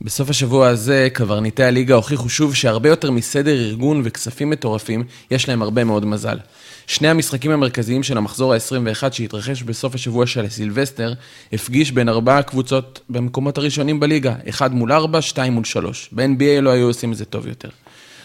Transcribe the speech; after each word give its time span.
בסוף 0.00 0.30
השבוע 0.30 0.68
הזה, 0.68 1.08
קברניטי 1.12 1.64
הליגה 1.64 1.94
הוכיחו 1.94 2.28
שוב 2.28 2.54
שהרבה 2.54 2.88
יותר 2.88 3.10
מסדר 3.10 3.60
ארגון 3.60 4.02
וכספים 4.04 4.50
מטורפים, 4.50 5.04
יש 5.30 5.48
להם 5.48 5.62
הרבה 5.62 5.84
מאוד 5.84 6.04
מזל. 6.04 6.38
שני 6.86 7.08
המשחקים 7.08 7.50
המרכזיים 7.50 8.02
של 8.02 8.18
המחזור 8.18 8.54
ה-21 8.54 9.12
שהתרחש 9.12 9.62
בסוף 9.62 9.94
השבוע 9.94 10.26
של 10.26 10.48
סילבסטר, 10.48 11.12
הפגיש 11.52 11.92
בין 11.92 12.08
ארבעה 12.08 12.42
קבוצות 12.42 13.00
במקומות 13.10 13.58
הראשונים 13.58 14.00
בליגה, 14.00 14.34
אחד 14.48 14.74
מול 14.74 14.92
ארבע, 14.92 15.22
שתיים 15.22 15.52
מול 15.52 15.64
שלוש. 15.64 16.08
ב-NBA 16.12 16.60
לא 16.60 16.70
היו 16.70 16.86
עושים 16.86 17.12
את 17.12 17.16
זה 17.16 17.24
טוב 17.24 17.46
יותר. 17.46 17.68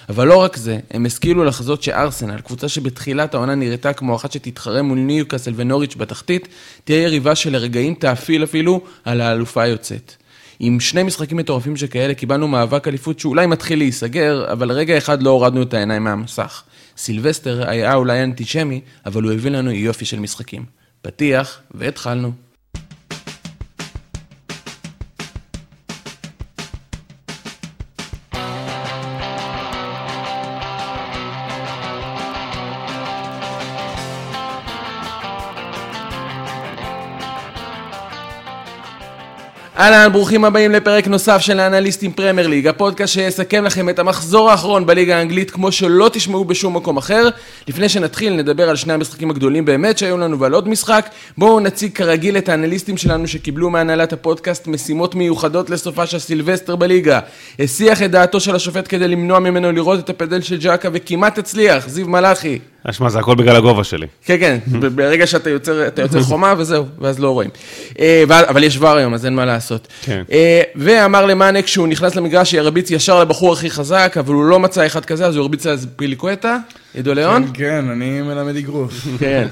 אבל 0.10 0.28
לא 0.28 0.38
רק 0.38 0.58
זה, 0.58 0.80
הם 0.92 1.06
השכילו 1.06 1.44
לחזות 1.44 1.84
שארסנל, 1.84 2.42
קבוצה 2.42 2.70
שבתחילת 2.70 3.34
העונה 3.34 3.56
נראתה 3.56 3.94
כמו 3.94 4.16
אחת 4.16 4.32
שתתחרה 4.32 4.82
מול 4.82 4.98
ניוקאסל 4.98 5.54
ונוריץ' 5.56 5.96
בתחתית, 5.96 6.48
תהיה 6.84 7.02
יריבה 7.02 7.36
שלרגעים 7.36 7.94
תאפיל 7.94 8.44
אפילו 8.44 8.82
על 9.06 9.22
האלופה 9.22 9.62
היוצאת. 9.62 10.16
עם 10.66 10.80
שני 10.80 11.04
משחקים 11.04 11.38
מטורפים 11.38 11.78
שכאלה 11.78 12.14
קיבלנו 12.14 12.48
מאבק 12.48 12.88
אליפות 12.88 13.20
שאולי 13.20 13.48
מתחיל 13.48 13.80
להיסגר, 13.80 14.52
אבל 14.52 14.68
לרגע 14.68 14.98
אחד 14.98 15.24
לא 15.24 15.30
הורדנו 15.30 15.62
את 15.62 15.74
העיניים 15.74 16.04
מהמסך. 16.04 16.64
סילבסטר 16.98 17.70
היה 17.70 17.96
אולי 17.96 18.24
אנטישמי, 18.24 18.82
אבל 19.06 19.24
הוא 19.24 19.32
הביא 19.32 19.52
לנו 19.52 19.72
יופי 19.72 20.06
של 20.06 20.20
משחקים. 20.20 20.66
פתיח, 21.02 21.60
והתחלנו. 21.72 22.32
אהלן, 39.84 40.12
ברוכים 40.12 40.46
הבאים 40.46 40.72
לפרק 40.72 41.08
נוסף 41.08 41.38
של 41.42 41.60
האנליסטים 41.60 42.12
פרמייר 42.12 42.48
ליג, 42.48 42.68
הפודקאסט 42.68 43.14
שיסכם 43.14 43.64
לכם 43.64 43.90
את 43.90 44.00
המחזור 44.00 44.52
האחרון 44.52 44.86
בליגה 44.86 45.18
האנגלית 45.18 45.52
כמו 45.52 45.72
שלא 45.72 46.10
תשמעו 46.14 46.46
בשום 46.46 46.76
מקום 46.76 46.98
אחר. 46.98 47.30
לפני 47.68 47.90
שנתחיל 47.90 48.34
נדבר 48.34 48.70
על 48.70 48.76
שני 48.76 48.94
המשחקים 48.94 49.30
הגדולים 49.30 49.66
באמת 49.66 49.98
שהיו 49.98 50.18
לנו 50.18 50.40
ועל 50.40 50.54
עוד 50.54 50.68
משחק. 50.68 51.10
בואו 51.38 51.60
נציג 51.60 51.92
כרגיל 51.96 52.38
את 52.38 52.50
האנליסטים 52.50 52.98
שלנו 52.98 53.28
שקיבלו 53.28 53.70
מהנהלת 53.70 54.14
הפודקאסט 54.14 54.68
משימות 54.68 55.16
מיוחדות 55.16 55.70
לסופה 55.70 56.06
של 56.06 56.20
סילבסטר 56.20 56.76
בליגה. 56.76 57.20
הסיח 57.60 58.02
את 58.02 58.12
דעתו 58.12 58.40
של 58.40 58.56
השופט 58.56 58.86
כדי 58.90 59.08
למנוע 59.08 59.40
ממנו 59.40 59.72
לראות 59.72 60.00
את 60.00 60.10
הפנדל 60.10 60.42
של 60.42 60.58
ג'קה 60.60 60.90
וכמעט 60.94 61.38
הצליח, 61.38 61.88
זיו 61.88 62.08
מלאכי. 62.08 62.60
שמע, 62.92 63.10
זה 63.10 63.20
הכל 63.20 63.36
בגלל 63.36 63.56
הגובה 63.56 63.84
שלי. 63.84 64.08
כן, 64.26 64.38
כן, 64.40 64.60
ברגע 64.96 65.28
שאתה 65.28 65.50
יוצר, 65.50 65.88
אתה 65.88 66.02
יוצר 66.02 66.22
חומה 66.22 66.54
וזהו, 66.58 66.86
ואז 67.00 67.20
לא 67.20 67.30
רואים. 67.30 67.50
אה, 68.00 68.24
אבל 68.28 68.64
יש 68.64 68.78
ור 68.78 68.90
היום, 68.90 69.14
אז 69.14 69.26
אין 69.26 69.36
מה 69.36 69.46
לעשות. 69.46 69.88
כן. 70.02 70.24
אה, 70.32 70.62
ואמר 70.76 71.26
למאנה 71.26 71.62
כשהוא 71.62 71.88
נכנס 71.88 72.16
למגרש 72.16 72.52
שירביץ 72.52 72.92
ישר 72.92 73.22
לבחור 73.22 73.54
הכי 73.54 73.70
חזק, 73.70 74.16
אבל 74.20 74.34
הוא 74.34 74.46
לא 74.46 74.60
מצא 74.60 74.86
אחד 74.86 75.06
כזה, 75.06 75.26
אז 75.26 75.36
הוא 75.36 75.42
הרביץ 75.42 75.66
על 75.66 75.78
פיליקווטה, 75.96 76.58
ידו 76.96 77.14
ליאון. 77.14 77.46
כן, 77.48 77.54
כן, 77.54 77.90
אני 77.90 78.22
מלמד 78.22 78.56
אגרוף. 78.56 79.08
כן. 79.20 79.48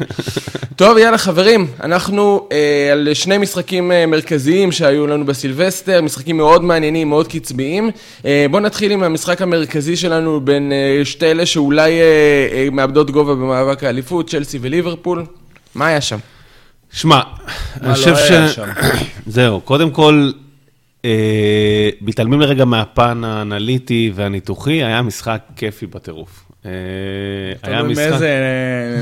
טוב, 0.75 0.97
יאללה 0.97 1.17
חברים, 1.17 1.67
אנחנו 1.83 2.47
אה, 2.51 2.89
על 2.91 3.07
שני 3.13 3.37
משחקים 3.37 3.91
אה, 3.91 4.05
מרכזיים 4.05 4.71
שהיו 4.71 5.07
לנו 5.07 5.25
בסילבסטר, 5.25 6.01
משחקים 6.01 6.37
מאוד 6.37 6.63
מעניינים, 6.63 7.09
מאוד 7.09 7.27
קצביים. 7.27 7.91
אה, 8.25 8.45
בואו 8.51 8.63
נתחיל 8.63 8.91
עם 8.91 9.03
המשחק 9.03 9.41
המרכזי 9.41 9.95
שלנו 9.95 10.41
בין 10.41 10.71
אה, 10.71 11.05
שתי 11.05 11.31
אלה 11.31 11.45
שאולי 11.45 11.91
אה, 11.91 12.05
אה, 12.51 12.67
מאבדות 12.71 13.11
גובה 13.11 13.35
במאבק 13.35 13.83
האליפות, 13.83 14.29
צ'לסי 14.29 14.59
וליברפול. 14.61 15.25
מה 15.75 15.87
היה 15.87 16.01
שם? 16.01 16.17
שמע, 16.91 17.21
אני 17.81 17.89
לא 17.89 17.93
חושב 17.93 18.15
ש... 18.15 18.31
היה 18.31 18.49
שם? 18.49 18.67
זהו, 19.27 19.61
קודם 19.61 19.91
כל, 19.91 20.31
אה, 21.05 21.89
מתעלמים 22.01 22.41
לרגע 22.41 22.65
מהפן 22.65 23.23
האנליטי 23.23 24.11
והניתוחי, 24.15 24.83
היה 24.83 25.01
משחק 25.01 25.41
כיפי 25.55 25.85
בטירוף. 25.85 26.50
אה, 26.65 26.71
היה 27.63 27.83
משחק... 27.83 28.09
מאיזה 28.09 28.27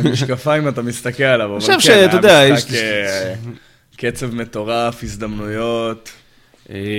אה, 0.05 0.11
משקפיים 0.11 0.67
אתה 0.67 0.81
מסתכל 0.81 1.23
עליו, 1.23 1.57
אבל 1.57 1.59
כן, 1.81 2.27
היה 2.27 2.53
משחק 2.53 2.73
אה, 2.73 3.33
קצב 3.97 4.35
מטורף, 4.35 5.03
הזדמנויות. 5.03 6.09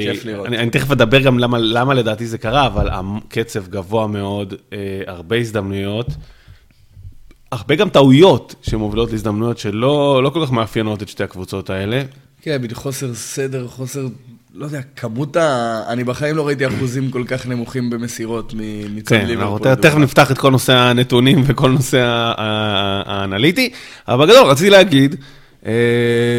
כיף 0.02 0.24
לראות. 0.24 0.46
אני, 0.46 0.58
אני 0.58 0.70
תכף 0.70 0.90
אדבר 0.90 1.20
גם 1.20 1.38
למה, 1.38 1.58
למה 1.58 1.94
לדעתי 1.94 2.26
זה 2.26 2.38
קרה, 2.38 2.66
אבל 2.66 2.88
הקצב 2.92 3.68
גבוה 3.68 4.06
מאוד, 4.06 4.54
אה, 4.72 4.78
הרבה 5.06 5.36
הזדמנויות, 5.36 6.06
הרבה 7.52 7.74
גם 7.74 7.88
טעויות 7.88 8.54
שמובילות 8.62 9.10
להזדמנויות 9.10 9.58
שלא 9.58 10.22
לא 10.22 10.30
כל 10.30 10.46
כך 10.46 10.52
מאפיינות 10.52 11.02
את 11.02 11.08
שתי 11.08 11.24
הקבוצות 11.24 11.70
האלה. 11.70 12.02
כן, 12.42 12.62
בדיוק 12.62 12.78
חוסר 12.78 13.14
סדר, 13.14 13.68
חוסר, 13.68 14.06
לא 14.54 14.64
יודע, 14.64 14.80
כמות 14.96 15.36
ה... 15.36 15.82
אני 15.88 16.04
בחיים 16.04 16.36
לא 16.36 16.46
ראיתי 16.46 16.66
אחוזים 16.66 17.10
כל 17.10 17.24
כך 17.26 17.46
נמוכים 17.46 17.90
במסירות 17.90 18.54
מצד 18.94 19.16
כן, 19.16 19.26
ליברפול. 19.26 19.68
אנחנו 19.68 19.82
תכף 19.82 19.96
נפתח 19.96 20.30
את 20.30 20.38
כל 20.38 20.50
נושא 20.50 20.72
הנתונים 20.76 21.42
וכל 21.46 21.70
נושא 21.70 21.98
האנליטי, 22.36 23.70
אבל 24.08 24.26
בגדול 24.26 24.46
רציתי 24.50 24.70
להגיד, 24.70 25.16
אה, 25.66 25.72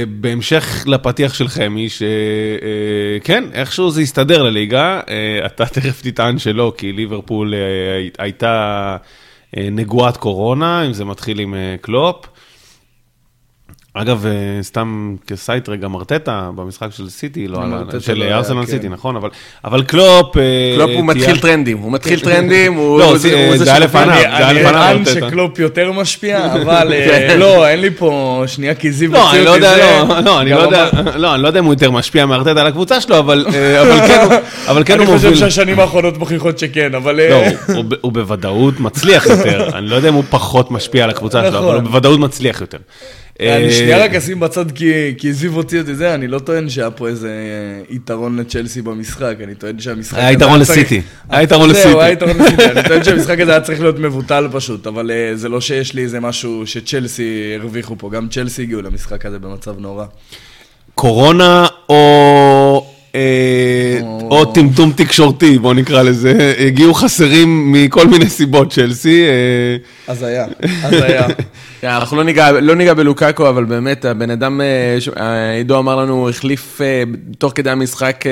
בהמשך 0.09 0.83
לפתיח 0.87 1.33
של 1.33 1.47
חמי, 1.47 1.87
שכן, 1.89 3.43
איכשהו 3.53 3.91
זה 3.91 4.01
הסתדר 4.01 4.43
לליגה, 4.43 4.99
אה, 5.09 5.45
אתה 5.45 5.65
תכף 5.75 6.01
תטען 6.01 6.37
שלא, 6.39 6.73
כי 6.77 6.91
ליברפול 6.91 7.53
אה, 7.53 7.59
הי- 7.97 8.09
הייתה 8.19 8.97
נגועת 9.57 10.17
קורונה, 10.17 10.85
אם 10.85 10.93
זה 10.93 11.05
מתחיל 11.05 11.39
עם 11.39 11.55
קלופ. 11.81 12.25
אגב, 13.93 14.25
אה, 14.25 14.31
סתם 14.63 15.15
כסייט 15.27 15.69
רגע, 15.69 15.87
מרטטה 15.87 16.49
במשחק 16.55 16.87
של 16.91 17.09
סיטי, 17.09 17.47
לא, 17.47 17.57
על 17.63 17.99
של 17.99 18.13
לא 18.13 18.23
היה, 18.23 18.37
ארסנל 18.37 18.59
כן. 18.65 18.71
סיטי, 18.71 18.89
נכון, 18.89 19.15
אבל- 19.15 19.29
אבל 19.65 19.83
קלופ... 19.83 20.37
אה, 20.37 20.41
קלופ 20.77 20.89
הוא 20.95 21.05
מתחיל 21.05 21.37
טרנדים, 21.39 21.77
הוא 21.77 21.91
מתחיל 21.91 22.19
טרנדים, 22.19 22.73
הוא 22.73 22.99
לא, 22.99 23.17
זה- 23.17 23.27
היה 23.35 23.57
שמוביל. 23.57 23.83
לפניו. 23.83 24.09
אני 24.13 24.21
זה 24.21 24.27
היה 24.37 24.49
אני 24.49 24.59
לפניו, 24.59 24.75
אטען 24.81 24.97
ארטטה. 24.97 25.11
שקלופ 25.11 25.59
יותר 25.59 25.91
משפיע, 25.91 26.45
אבל 26.61 26.93
אה, 26.93 27.27
כן. 27.29 27.39
לא, 27.39 27.67
אין 27.67 27.79
לי 27.81 27.89
פה 27.91 28.43
שנייה 28.47 28.75
כי 28.75 28.91
זיו 28.91 29.11
לא, 29.11 29.31
אני 29.33 29.45
לא 29.45 29.49
יודע, 29.49 29.75
זה- 29.75 30.03
לא, 30.09 30.19
לא, 30.19 30.41
אני 30.41 30.51
לא 30.51 30.57
גם 30.57 30.63
יודע, 30.63 30.89
לא, 31.17 31.33
אני 31.35 31.43
לא 31.43 31.47
יודע 31.47 31.59
אם 31.59 31.65
הוא 31.65 31.73
יותר 31.73 31.91
משפיע 31.91 32.25
מארטטה 32.25 32.61
על 32.61 32.67
הקבוצה 32.67 33.01
שלו, 33.01 33.19
אבל 33.19 33.45
אה, 33.53 33.81
אבל 33.81 34.07
כן 34.07 34.21
הוא- 34.25 34.33
אבל 34.71 34.83
כן 34.83 34.99
הוא 34.99 35.05
אני 35.07 35.15
חושב 35.15 35.27
מוביל. 35.27 35.39
שהשנים 35.39 35.79
האחרונות 35.79 36.17
מוכיחות 36.17 36.59
שכן, 36.59 36.95
אבל... 36.95 37.15
לא, 37.29 37.35
אה, 37.35 37.51
הוא 38.01 38.11
בוודאות 38.11 38.79
מצליח 38.79 39.25
יותר, 39.25 39.69
אני 39.77 39.87
לא 39.87 39.95
יודע 39.95 40.09
אם 40.09 40.13
הוא 40.13 40.23
פחות 40.29 40.71
משפיע 40.71 41.03
על 41.03 41.09
הקבוצה 41.09 41.41
שלו, 41.41 41.57
אבל 41.59 41.65
הוא 41.67 41.73
נכון. 41.73 41.83
בוודאות 41.85 42.19
מצליח 42.19 42.61
יותר. 42.61 42.77
אני 43.41 43.65
אה, 43.65 43.71
שנייה 43.71 44.03
רק 44.03 44.15
אשים 44.15 44.39
בצד 44.39 44.71
כי, 44.71 45.13
הוציא 45.53 45.79
אותי 45.79 45.95
זה, 45.95 46.15
אני 46.15 46.27
לא 46.27 46.39
טוען 46.39 46.69
שהיה 46.69 46.91
פה 46.91 47.07
איזה 47.07 47.29
אה, 47.29 47.95
יתרון 47.95 48.39
לצ'לסי 48.39 48.81
במשחק, 48.81 49.35
אני 49.43 49.55
טוען 49.55 49.79
שהמשחק... 49.79 50.17
היה 50.17 50.31
יתרון 50.31 50.59
לסיטי. 50.59 51.01
היה 51.29 51.43
יתרון 51.43 51.69
לסיטי. 51.69 51.89
זהו, 51.89 52.01
היה 52.01 52.11
יתרון 52.11 52.37
לסיטי, 52.37 52.65
אני 52.65 52.87
טוען 52.87 53.03
שהמשחק 53.03 53.39
הזה 53.39 53.51
היה 53.51 53.61
צריך 53.61 53.81
להיות 53.81 53.99
מבוטל 53.99 54.47
פשוט, 54.51 54.87
אבל 54.87 55.11
אה, 55.11 55.35
זה 55.35 55.49
לא 55.49 55.61
שיש 55.61 55.93
לי 55.93 56.01
איזה 56.01 56.19
משהו 56.19 56.67
שצ'לסי 56.67 57.55
הרוויחו 57.59 57.95
פה, 57.97 58.09
גם 58.09 58.27
צ'לסי 58.29 58.61
הגיעו 58.61 58.81
למשחק 58.81 59.25
הזה 59.25 59.39
במצב 59.39 59.79
נורא. 59.79 60.05
קורונה 60.95 61.67
או... 61.89 62.85
או- 64.31 64.45
טמטום 64.53 64.91
תקשורתי, 64.95 65.57
בוא 65.57 65.73
נקרא 65.73 66.01
לזה, 66.03 66.53
הגיעו 66.67 66.93
חסרים 66.93 67.71
מכל 67.71 68.07
מיני 68.07 68.29
סיבות, 68.29 68.73
צ'לסי. 68.73 69.23
אז 70.07 70.23
היה, 70.23 70.45
אז 70.83 70.93
היה. 70.93 71.27
אנחנו 71.83 72.17
לא 72.17 72.23
ניגע, 72.23 72.51
לא 72.51 72.75
ניגע 72.75 72.93
בלוקאקו, 72.93 73.49
אבל 73.49 73.63
באמת, 73.65 74.05
הבן 74.05 74.29
אדם, 74.31 74.61
אה, 74.61 74.65
אה, 75.21 75.51
עידו 75.53 75.79
אמר 75.79 75.95
לנו, 75.95 76.13
הוא 76.13 76.29
החליף, 76.29 76.81
אה, 76.81 77.03
תוך 77.37 77.51
כדי 77.55 77.69
המשחק 77.69 78.23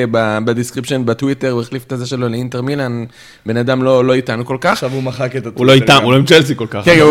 ב 0.45 0.50
description 0.50 1.01
בטוויטר, 1.05 1.51
הוא 1.51 1.61
החליף 1.61 1.83
את 1.83 1.91
הזה 1.91 2.05
שלו 2.05 2.29
לאינטר 2.29 2.61
מילאן, 2.61 3.03
בן 3.45 3.57
אדם 3.57 3.83
לא 3.83 4.05
לא 4.05 4.13
איתנו 4.13 4.45
כל 4.45 4.57
כך. 4.61 4.71
עכשיו 4.71 4.91
הוא 4.93 5.03
מחק 5.03 5.35
את 5.35 5.47
הוא 5.55 5.65
לא 5.65 5.71
הטוויטר 5.73 5.93
גם. 5.97 6.03
הוא 6.03 6.11
לא 6.13 6.17
עם 6.17 6.25
צ'לסי 6.25 6.53
כל 6.55 6.65
כך. 6.69 6.81
כן, 6.85 6.99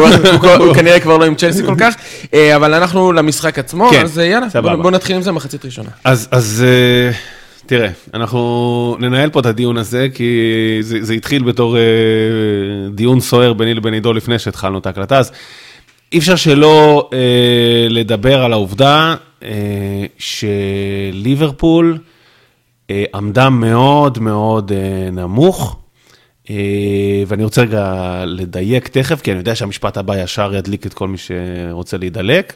הוא- 0.58 0.74
כנראה 0.74 1.00
כבר 1.00 1.16
לא 1.16 1.24
עם 1.24 1.34
צ'לסי 1.34 1.62
כל 1.66 1.74
כך, 1.78 1.94
אבל 2.56 2.74
אנחנו 2.74 3.12
למשחק 3.12 3.58
עצמו, 3.58 3.88
כן, 3.90 4.02
אז 4.04 4.18
יאללה. 4.18 4.46
בוא- 4.76 4.90
נתחיל 4.90 5.16
עם 5.16 5.22
זה 5.22 5.32
מחצית 5.32 5.64
ראשונה. 5.64 5.88
אז, 6.04 6.64
תראה, 7.68 7.88
אנחנו 8.14 8.96
ננהל 9.00 9.30
פה 9.30 9.40
את 9.40 9.46
הדיון 9.46 9.76
הזה, 9.76 10.08
כי 10.14 10.42
זה, 10.80 10.98
זה 11.02 11.12
התחיל 11.12 11.42
בתור 11.42 11.76
אה, 11.76 11.82
דיון 12.94 13.20
סוער 13.20 13.52
ביני 13.52 13.74
לבין 13.74 13.94
עידו 13.94 14.12
לפני 14.12 14.38
שהתחלנו 14.38 14.78
את 14.78 14.86
ההקלטה, 14.86 15.18
אז 15.18 15.32
אי 16.12 16.18
אפשר 16.18 16.36
שלא 16.36 17.10
אה, 17.12 17.86
לדבר 17.90 18.42
על 18.42 18.52
העובדה 18.52 19.14
אה, 19.42 20.04
שליברפול 20.18 21.98
אה, 22.90 23.04
עמדה 23.14 23.50
מאוד 23.50 24.18
מאוד 24.18 24.72
אה, 24.72 25.10
נמוך. 25.10 25.76
אה, 26.50 26.56
ואני 27.26 27.44
רוצה 27.44 27.62
רגע 27.62 28.24
לדייק 28.26 28.88
תכף, 28.88 29.20
כי 29.20 29.30
אני 29.30 29.38
יודע 29.38 29.54
שהמשפט 29.54 29.96
הבא 29.96 30.22
ישר 30.22 30.54
ידליק 30.54 30.86
את 30.86 30.94
כל 30.94 31.08
מי 31.08 31.16
שרוצה 31.18 31.96
להידלק. 31.96 32.52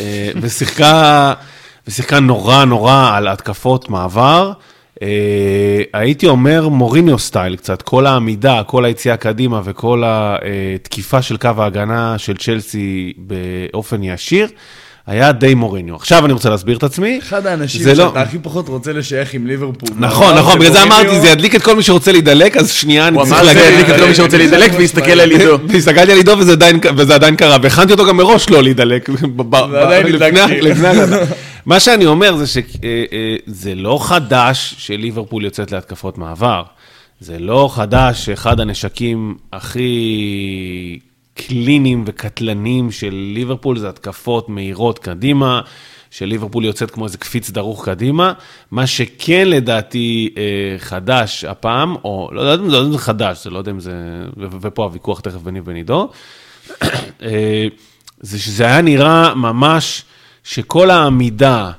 אה, 0.00 0.30
ושיחקה, 0.40 1.32
ושיחקה 1.86 2.20
נורא 2.20 2.64
נורא 2.64 3.10
על 3.14 3.28
התקפות 3.28 3.88
מעבר. 3.88 4.52
אה, 5.02 5.82
הייתי 5.92 6.26
אומר 6.26 6.68
מוריניו 6.68 7.18
סטייל 7.18 7.56
קצת, 7.56 7.82
כל 7.82 8.06
העמידה, 8.06 8.62
כל 8.66 8.84
היציאה 8.84 9.16
קדימה 9.16 9.60
וכל 9.64 10.02
התקיפה 10.06 11.22
של 11.22 11.36
קו 11.36 11.50
ההגנה 11.58 12.18
של 12.18 12.36
צ'לסי 12.36 13.12
באופן 13.16 14.02
ישיר, 14.02 14.48
היה 15.06 15.32
די 15.32 15.54
מוריניו. 15.54 15.96
עכשיו 15.96 16.24
אני 16.24 16.32
רוצה 16.32 16.50
להסביר 16.50 16.76
את 16.76 16.82
עצמי. 16.82 17.18
אחד 17.22 17.46
האנשים 17.46 17.86
לא- 17.86 17.94
שאתה 17.94 18.20
הכי 18.22 18.38
פחות 18.42 18.68
רוצה 18.68 18.92
לשייך 18.92 19.34
עם 19.34 19.46
ליברפול. 19.46 19.88
נכון, 19.98 20.34
נכון, 20.38 20.58
בגלל 20.58 20.72
זה 20.72 20.82
אמרתי, 20.82 21.20
זה 21.20 21.28
ידליק 21.28 21.54
את 21.54 21.62
כל 21.62 21.76
מי 21.76 21.82
שרוצה 21.82 22.12
להידלק, 22.12 22.56
אז 22.56 22.70
שנייה, 22.72 23.08
אני 23.08 23.16
הוא 23.16 23.24
צריך 23.24 23.40
אמר 23.40 23.44
זה 23.46 23.54
להגיד. 23.54 23.70
ידליק 23.80 23.90
את 23.90 24.00
כל 24.00 24.06
מי 24.08 24.14
שרוצה 24.14 24.36
להידלק 24.38 24.72
והסתכל 24.78 25.20
על 25.20 25.30
עידו. 25.30 25.58
והסתכלתי 25.68 26.12
על 26.12 26.18
עידו 26.18 26.32
וזה 26.96 27.14
עדיין, 27.14 27.36
קרה, 27.36 27.56
והכנתי 27.62 27.92
אותו 27.92 28.06
גם 28.06 28.16
מראש 28.16 28.50
לא 28.50 28.62
להידלק. 28.62 29.08
ועדיין 29.70 30.36
ההקלטה. 30.36 30.92
מה 31.66 31.80
שאני 31.80 32.06
אומר 32.06 32.36
זה 32.36 32.46
שזה 32.46 33.74
לא 33.74 33.98
חדש 34.02 34.74
שליברפול 34.78 35.44
יוצאת 35.44 35.72
להתקפות 35.72 36.18
מעבר. 36.18 36.62
זה 37.20 37.38
לא 37.38 37.70
חדש 37.72 38.24
שאחד 38.24 38.60
הנשקים 38.60 39.34
הכי 39.52 40.98
קליניים 41.34 42.04
וקטלניים 42.06 42.90
של 42.90 43.10
ליברפול 43.34 43.78
זה 43.78 43.88
התקפות 43.88 44.48
מהירות 44.48 44.98
קדימה, 44.98 45.60
שליברפול 46.10 46.64
יוצאת 46.64 46.90
כמו 46.90 47.04
איזה 47.04 47.18
קפיץ 47.18 47.50
דרוך 47.50 47.84
קדימה. 47.88 48.32
מה 48.70 48.86
שכן 48.86 49.48
לדעתי 49.48 50.34
אה, 50.36 50.42
חדש 50.78 51.44
הפעם, 51.44 51.96
או 52.04 52.28
לא 52.32 52.56
זה- 52.56 52.62
לא 52.62 52.76
יודע 52.76 52.86
אם 52.86 52.92
זה 52.92 52.98
חדש, 52.98 53.44
זה 53.44 53.50
לא 53.50 53.58
יודע 53.58 53.70
אם 53.70 53.80
זה, 53.80 53.92
ופה 54.60 54.84
הוויכוח 54.84 55.20
תכף 55.20 55.40
ביני 55.42 55.60
ובין 55.60 55.76
עידו, 55.76 56.08
אה, 57.22 57.66
זה 58.20 58.38
שזה 58.38 58.64
היה 58.66 58.80
נראה 58.82 59.34
ממש 59.34 60.04
שכל 60.44 60.90
העמידה, 60.90 61.70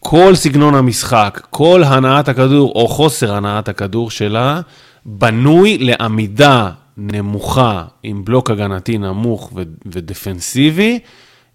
כל 0.00 0.34
סגנון 0.34 0.74
המשחק, 0.74 1.46
כל 1.50 1.82
הנעת 1.86 2.28
הכדור 2.28 2.72
או 2.74 2.88
חוסר 2.88 3.34
הנעת 3.34 3.68
הכדור 3.68 4.10
שלה, 4.10 4.60
בנוי 5.06 5.78
לעמידה 5.78 6.70
נמוכה 7.00 7.84
עם 8.02 8.24
בלוק 8.24 8.50
הגנתי 8.50 8.98
נמוך 8.98 9.52
ו- 9.54 9.62
ודפנסיבי, 9.86 10.98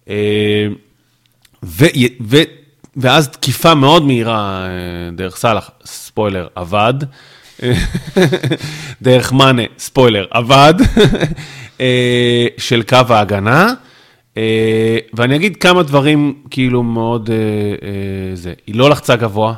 אה, 0.08 0.66
ו- 1.62 1.86
ו- 2.20 2.42
ואז 2.96 3.28
תקיפה 3.28 3.74
מאוד 3.74 4.02
מהירה 4.02 4.66
אה, 4.66 5.10
דרך 5.16 5.36
סאלח, 5.36 5.70
ספוילר, 5.84 6.46
עבד. 6.54 6.94
דרך 9.02 9.32
מאנה, 9.32 9.62
ספוילר, 9.78 10.26
עבד, 10.30 10.74
אה, 11.80 12.46
של 12.58 12.82
קו 12.82 12.96
ההגנה. 13.08 13.72
ואני 15.14 15.36
אגיד 15.36 15.56
כמה 15.56 15.82
דברים 15.82 16.34
כאילו 16.50 16.82
מאוד, 16.82 17.30
זה, 18.34 18.52
היא 18.66 18.74
לא 18.74 18.90
לחצה 18.90 19.16
גבוה, 19.16 19.54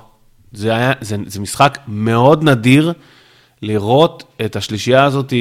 זה, 0.52 0.74
היה, 0.74 0.92
זה, 1.00 1.16
זה 1.26 1.40
משחק 1.40 1.78
מאוד 1.88 2.44
נדיר 2.44 2.92
לראות 3.62 4.24
את 4.44 4.56
השלישייה 4.56 5.04
הזאת, 5.04 5.32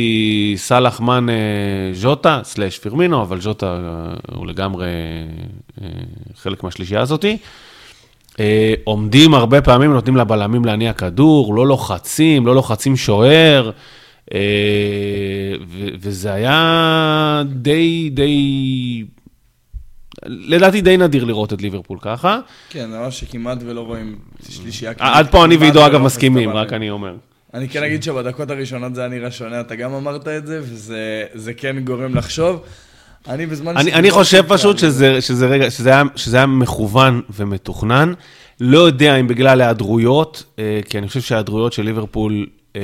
סאלח 0.55 0.99
מאנה 0.99 1.31
ז'וטה, 1.93 2.41
סלאש 2.43 2.79
פירמינו, 2.79 3.21
אבל 3.21 3.41
ז'וטה 3.41 3.65
אה, 3.65 4.35
הוא 4.35 4.47
לגמרי 4.47 4.87
אה, 5.81 5.87
חלק 6.35 6.63
מהשלישייה 6.63 7.01
הזאתי. 7.01 7.37
אה, 8.39 8.73
עומדים 8.83 9.33
הרבה 9.33 9.61
פעמים, 9.61 9.93
נותנים 9.93 10.17
לבלמים 10.17 10.65
להניע 10.65 10.93
כדור, 10.93 11.55
לא 11.55 11.67
לוחצים, 11.67 12.47
לא 12.47 12.55
לוחצים 12.55 12.95
שוער, 12.95 13.71
אה, 14.33 14.39
וזה 15.99 16.33
היה 16.33 17.43
די, 17.45 18.09
די, 18.09 19.03
לדעתי 20.25 20.81
די 20.81 20.97
נדיר 20.97 21.23
לראות 21.23 21.53
את 21.53 21.61
ליברפול 21.61 21.97
ככה. 22.01 22.39
כן, 22.69 22.89
ממש 22.89 23.19
שכמעט 23.19 23.57
ולא 23.65 23.81
רואים 23.81 24.15
שלישייה. 24.49 24.91
עד 24.99 25.27
פה 25.31 25.45
אני 25.45 25.57
ועידו 25.57 25.85
אגב 25.85 26.01
מסכימים, 26.01 26.49
רק. 26.49 26.73
אני 26.73 26.89
אומר. 26.89 27.15
אני 27.53 27.69
כן 27.69 27.83
אגיד 27.83 28.03
שבדקות 28.03 28.51
הראשונות 28.51 28.95
זה 28.95 29.01
היה 29.01 29.09
נראה 29.09 29.31
שונה, 29.31 29.61
אתה 29.61 29.75
גם 29.75 29.93
אמרת 29.93 30.27
את 30.27 30.47
זה, 30.47 30.59
וזה 30.63 30.99
זה 31.33 31.53
כן 31.53 31.79
גורם 31.79 32.15
לחשוב. 32.15 32.61
אני 33.27 33.45
בזמן 33.45 33.77
אני, 33.77 33.91
ש- 33.91 33.93
אני 33.93 34.11
חושב 34.11 34.43
פשוט 34.47 34.77
שזה, 34.77 35.21
שזה, 35.21 35.47
רגע, 35.47 35.71
שזה, 35.71 35.89
היה, 35.89 36.03
שזה 36.15 36.37
היה 36.37 36.45
מכוון 36.45 37.21
ומתוכנן. 37.29 38.13
לא 38.59 38.79
יודע 38.79 39.15
אם 39.15 39.27
בגלל 39.27 39.61
היעדרויות, 39.61 40.43
אה, 40.59 40.79
כי 40.89 40.97
אני 40.97 41.07
חושב 41.07 41.21
שההיעדרויות 41.21 41.73
של 41.73 41.83
ליברפול 41.83 42.45
אה, 42.75 42.81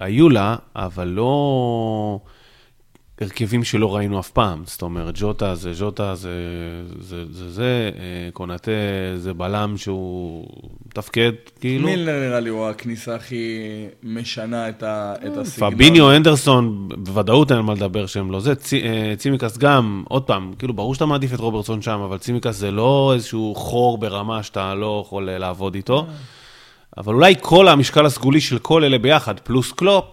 היו 0.00 0.28
לה, 0.28 0.56
אבל 0.76 1.08
לא 1.08 2.18
הרכבים 3.20 3.64
שלא 3.64 3.96
ראינו 3.96 4.20
אף 4.20 4.30
פעם. 4.30 4.62
זאת 4.66 4.82
אומרת, 4.82 5.14
ג'וטה 5.18 5.54
זה 5.54 5.72
ג'וטה, 5.80 6.14
זה 6.14 6.30
זה, 7.00 7.24
זה, 7.30 7.50
זה 7.50 7.90
אה, 7.98 8.02
קונאטה 8.32 8.70
זה 9.16 9.34
בלם 9.34 9.76
שהוא 9.76 10.46
מתפקד, 10.86 11.32
כאילו. 11.60 11.88
מילנר 11.88 12.20
נראה 12.28 12.40
לי 12.40 12.50
הוא 12.50 12.66
הכניסה 12.68 13.14
הכי 13.14 13.58
משנה 14.02 14.68
את 14.68 14.82
ה- 14.82 15.14
את 15.26 15.36
הסגנון. 15.36 15.74
פביניו, 15.74 16.16
אנדרסון, 16.16 16.88
בוודאות 16.88 17.52
אין 17.52 17.60
מה 17.60 17.74
לדבר 17.74 18.06
שהם 18.06 18.30
לא 18.30 18.40
זה. 18.40 18.54
צי, 18.54 18.82
אה, 18.82 19.14
צימקס 19.16 19.58
גם, 19.58 20.04
עוד 20.08 20.22
פעם, 20.22 20.52
כאילו, 20.58 20.74
ברור 20.74 20.94
שאתה 20.94 21.06
מעדיף 21.06 21.34
את 21.34 21.40
רוברטסון 21.40 21.82
שם, 21.82 22.00
אבל 22.00 22.18
צימקס 22.18 22.56
זה 22.56 22.70
לא 22.70 23.12
איזשהו 23.14 23.54
חור 23.54 23.98
ברמה 23.98 24.42
שאתה 24.42 24.74
לא 24.74 25.02
יכול 25.06 25.28
אה, 25.28 25.38
לעבוד 25.38 25.74
איתו. 25.74 26.06
אבל 26.96 27.14
אולי 27.14 27.34
כל 27.40 27.68
המשקל 27.68 28.06
הסגולי 28.06 28.40
של 28.40 28.58
כל 28.58 28.84
אלה 28.84 28.98
ביחד, 28.98 29.40
פלוס 29.40 29.72
קלופ, 29.72 30.04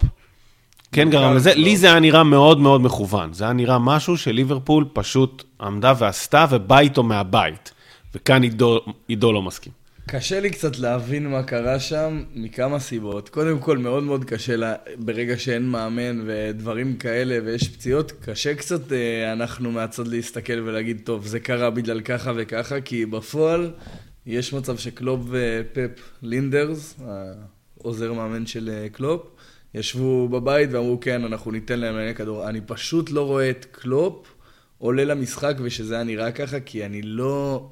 כן 0.92 1.10
גרם 1.10 1.36
לזה. 1.36 1.54
לי 1.54 1.76
זה 1.76 1.86
היה 1.86 2.00
נראה 2.00 2.24
מאוד 2.24 2.60
מאוד 2.60 2.80
מכוון. 2.80 3.32
זה 3.32 3.44
היה 3.44 3.52
נראה 3.52 3.78
משהו 3.78 4.16
שליברפול 4.16 4.84
פשוט 4.92 5.44
עמדה 5.60 5.92
ועשתה 5.98 6.46
ובא 6.50 6.78
איתו 6.78 7.02
מהבית. 7.02 7.72
וכאן 8.14 8.42
עידו, 8.42 8.80
עידו 9.08 9.32
לא 9.32 9.42
מסכים. 9.42 9.72
קשה 10.06 10.40
לי 10.40 10.50
קצת 10.50 10.78
להבין 10.78 11.30
מה 11.30 11.42
קרה 11.42 11.80
שם, 11.80 12.22
מכמה 12.34 12.78
סיבות. 12.78 13.28
קודם 13.28 13.58
כל, 13.58 13.78
מאוד 13.78 14.02
מאוד 14.02 14.24
קשה 14.24 14.56
לה, 14.56 14.74
ברגע 14.96 15.38
שאין 15.38 15.68
מאמן 15.68 16.24
ודברים 16.26 16.96
כאלה 16.96 17.38
ויש 17.44 17.68
פציעות, 17.68 18.12
קשה 18.24 18.54
קצת 18.54 18.92
אה, 18.92 19.32
אנחנו 19.32 19.72
מהצד 19.72 20.08
להסתכל 20.08 20.60
ולהגיד, 20.60 21.00
טוב, 21.04 21.26
זה 21.26 21.40
קרה 21.40 21.70
בגלל 21.70 22.00
ככה 22.00 22.32
וככה, 22.36 22.80
כי 22.80 23.06
בפועל 23.06 23.70
יש 24.26 24.52
מצב 24.52 24.76
שקלופ 24.76 25.20
ופפ 25.28 26.00
לינדרס, 26.22 27.00
העוזר 27.80 28.12
מאמן 28.12 28.46
של 28.46 28.70
אה, 28.72 28.88
קלופ, 28.88 29.22
ישבו 29.74 30.28
בבית 30.28 30.70
ואמרו, 30.72 31.00
כן, 31.00 31.24
אנחנו 31.24 31.50
ניתן 31.50 31.80
להם 31.80 31.94
לעניין 31.96 32.14
כדור. 32.14 32.48
אני 32.48 32.60
פשוט 32.66 33.10
לא 33.10 33.26
רואה 33.26 33.50
את 33.50 33.66
קלופ 33.72 34.34
עולה 34.78 35.04
למשחק 35.04 35.56
ושזה 35.62 35.94
היה 35.94 36.04
נראה 36.04 36.32
ככה, 36.32 36.60
כי 36.60 36.86
אני 36.86 37.02
לא... 37.02 37.66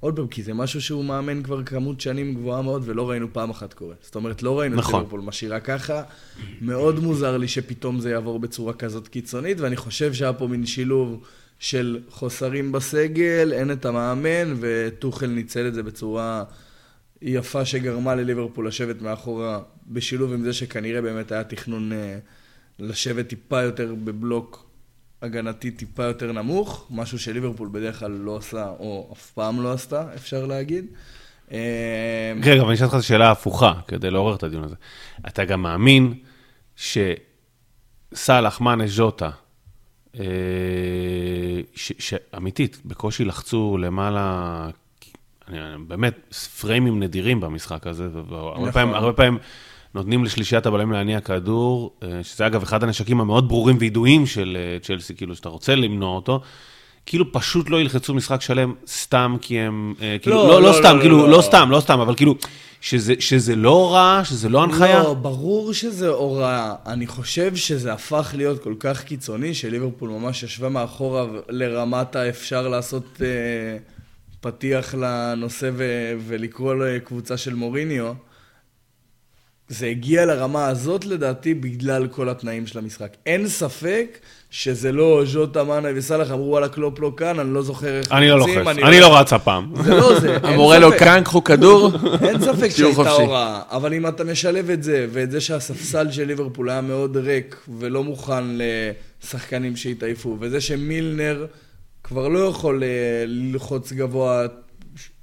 עוד 0.00 0.16
פעם, 0.16 0.26
כי 0.26 0.42
זה 0.42 0.54
משהו 0.54 0.82
שהוא 0.82 1.04
מאמן 1.04 1.42
כבר 1.42 1.62
כמות 1.62 2.00
שנים 2.00 2.34
גבוהה 2.34 2.62
מאוד, 2.62 2.82
ולא 2.84 3.10
ראינו 3.10 3.32
פעם 3.32 3.50
אחת 3.50 3.74
קורה. 3.74 3.94
זאת 4.02 4.14
אומרת, 4.14 4.42
לא 4.42 4.60
ראינו 4.60 4.76
נכון. 4.76 4.94
את 4.94 4.98
ליברפול 4.98 5.20
משאירה 5.20 5.60
ככה. 5.60 6.02
מאוד 6.60 6.98
מוזר 6.98 7.36
לי 7.36 7.48
שפתאום 7.48 8.00
זה 8.00 8.10
יעבור 8.10 8.38
בצורה 8.38 8.72
כזאת 8.72 9.08
קיצונית, 9.08 9.60
ואני 9.60 9.76
חושב 9.76 10.12
שהיה 10.12 10.32
פה 10.32 10.46
מין 10.46 10.66
שילוב 10.66 11.24
של 11.58 11.98
חוסרים 12.10 12.72
בסגל, 12.72 13.52
אין 13.52 13.70
את 13.70 13.84
המאמן, 13.84 14.54
וטוחל 14.60 15.26
ניצל 15.26 15.68
את 15.68 15.74
זה 15.74 15.82
בצורה 15.82 16.44
יפה 17.22 17.64
שגרמה 17.64 18.14
לליברפול 18.14 18.68
לשבת 18.68 19.02
מאחורה, 19.02 19.60
בשילוב 19.86 20.32
עם 20.32 20.42
זה 20.42 20.52
שכנראה 20.52 21.02
באמת 21.02 21.32
היה 21.32 21.44
תכנון 21.44 21.92
אה, 21.92 22.18
לשבת 22.78 23.28
טיפה 23.28 23.62
יותר 23.62 23.94
בבלוק 24.04 24.64
הגנתי 25.24 25.70
טיפה 25.70 26.04
יותר 26.04 26.32
נמוך, 26.32 26.86
משהו 26.90 27.18
שליברפול 27.18 27.68
בדרך 27.72 27.98
כלל 27.98 28.10
לא 28.10 28.30
עושה, 28.30 28.68
או 28.78 29.10
אף 29.12 29.30
פעם 29.30 29.62
לא 29.62 29.72
עשתה, 29.72 30.14
אפשר 30.14 30.46
להגיד. 30.46 30.86
אה, 31.52 32.32
רגע, 32.42 32.60
אבל 32.60 32.66
אני 32.66 32.74
אשאל 32.74 32.84
אותך 32.86 32.94
את 32.94 33.00
השאלה 33.00 33.28
ההפוכה, 33.28 33.72
כדי 33.88 34.10
לעורר 34.10 34.34
את 34.34 34.42
הדיון 34.42 34.64
הזה. 34.64 34.74
אתה 35.28 35.44
גם 35.44 35.62
מאמין 35.62 36.14
שסאלח, 36.76 38.60
מאנה, 38.60 38.86
ז'וטה, 38.86 39.30
אה, 40.18 40.24
שאמיתית, 41.74 42.80
בקושי 42.84 43.24
לחצו 43.24 43.78
למעלה, 43.78 44.68
באמת, 45.88 46.34
פריימים 46.60 47.02
נדירים 47.02 47.40
במשחק 47.40 47.86
הזה, 47.86 48.08
והרבה 48.12 48.52
נכון. 48.54 48.70
פעמים, 48.70 48.94
הרבה 48.94 49.12
פעמים 49.12 49.38
נותנים 49.94 50.24
לשלישיית 50.24 50.66
הבלמים 50.66 50.92
להניע 50.92 51.20
כדור, 51.20 51.92
אה, 52.02 52.08
שזה 52.22 52.46
אגב 52.46 52.62
אחד 52.62 52.82
הנשקים 52.82 53.20
המאוד 53.20 53.48
ברורים 53.48 53.76
וידועים 53.80 54.26
של 54.26 54.56
אה, 54.60 54.78
צ'לסי, 54.80 55.14
כאילו, 55.14 55.36
שאתה 55.36 55.48
רוצה 55.48 55.74
למנוע 55.74 56.16
אותו. 56.16 56.40
כאילו 57.06 57.32
פשוט 57.32 57.70
לא 57.70 57.80
ילחצו 57.80 58.14
משחק 58.14 58.40
שלם 58.40 58.74
סתם 58.86 59.36
כי 59.40 59.60
הם, 59.60 59.94
אה, 60.02 60.16
כאילו, 60.22 60.36
לא, 60.36 60.48
לא, 60.48 60.62
לא, 60.62 60.68
לא, 60.68 60.72
סתם, 60.72 60.96
לא, 60.96 61.00
כאילו, 61.00 61.18
לא. 61.18 61.30
לא 61.30 61.42
סתם, 61.42 61.70
לא 61.70 61.80
סתם, 61.80 62.00
אבל 62.00 62.14
כאילו, 62.14 62.34
שזה, 62.80 63.14
שזה 63.18 63.56
לא 63.56 63.70
הוראה, 63.70 64.24
שזה 64.24 64.48
לא 64.48 64.62
הנחיה. 64.62 65.02
לא, 65.02 65.14
ברור 65.14 65.72
שזה 65.72 66.08
הוראה. 66.08 66.74
אני 66.86 67.06
חושב 67.06 67.56
שזה 67.56 67.92
הפך 67.92 68.34
להיות 68.36 68.62
כל 68.62 68.74
כך 68.80 69.04
קיצוני, 69.04 69.54
שליברפול 69.54 70.10
ממש 70.10 70.42
ישבה 70.42 70.68
מאחורה 70.68 71.24
לרמת 71.48 72.16
האפשר 72.16 72.68
לעשות 72.68 73.20
אה, 73.20 73.26
פתיח 74.44 74.94
לנושא 74.94 75.70
ו- 75.72 76.12
ולקרוא 76.26 76.74
לקבוצה 76.74 77.36
של 77.36 77.54
מוריניו. 77.54 78.12
זה 79.68 79.86
הגיע 79.86 80.26
לרמה 80.26 80.66
הזאת 80.66 81.04
לדעתי 81.04 81.54
בגלל 81.54 82.06
כל 82.08 82.28
התנאים 82.28 82.66
של 82.66 82.78
המשחק. 82.78 83.16
אין 83.26 83.48
ספק 83.48 84.18
שזה 84.50 84.92
לא 84.92 85.22
ז'וטה, 85.26 85.64
מאנה 85.64 85.88
וסאלח 85.94 86.30
אמרו 86.30 86.50
וואלה 86.50 86.68
קלופ 86.68 87.00
לא 87.00 87.12
כאן, 87.16 87.38
אני 87.38 87.54
לא 87.54 87.62
זוכר 87.62 87.98
איך 87.98 88.12
אני 88.12 88.28
לא 88.28 88.38
לוחץ, 88.38 88.66
אני 88.66 89.00
לא 89.00 89.18
רץ 89.18 89.32
הפעם. 89.32 89.72
זה 89.84 89.94
לא 89.94 90.20
זה, 90.20 90.34
אין 90.36 90.44
המורה 90.44 90.78
לו 90.78 90.90
ספק. 90.90 90.98
כאן, 90.98 91.22
קחו 91.24 91.44
כדור. 91.44 91.90
אין 92.28 92.40
ספק 92.40 92.68
שהייתה. 92.68 93.10
הוראה, 93.10 93.62
אבל 93.70 93.94
אם 93.94 94.06
אתה 94.06 94.24
משלב 94.24 94.70
את 94.70 94.82
זה, 94.82 95.06
ואת 95.12 95.30
זה 95.30 95.40
שהספסל 95.40 96.10
של 96.10 96.24
ליברפול 96.24 96.70
היה 96.70 96.80
מאוד 96.80 97.16
ריק 97.16 97.56
ולא 97.78 98.04
מוכן 98.04 98.44
לשחקנים 99.22 99.76
שהתעייפו, 99.76 100.36
וזה 100.40 100.60
שמילנר 100.60 101.46
כבר 102.04 102.28
לא 102.28 102.38
יכול 102.38 102.82
אה, 102.82 103.24
ללחוץ 103.26 103.92
גבוה, 103.92 104.46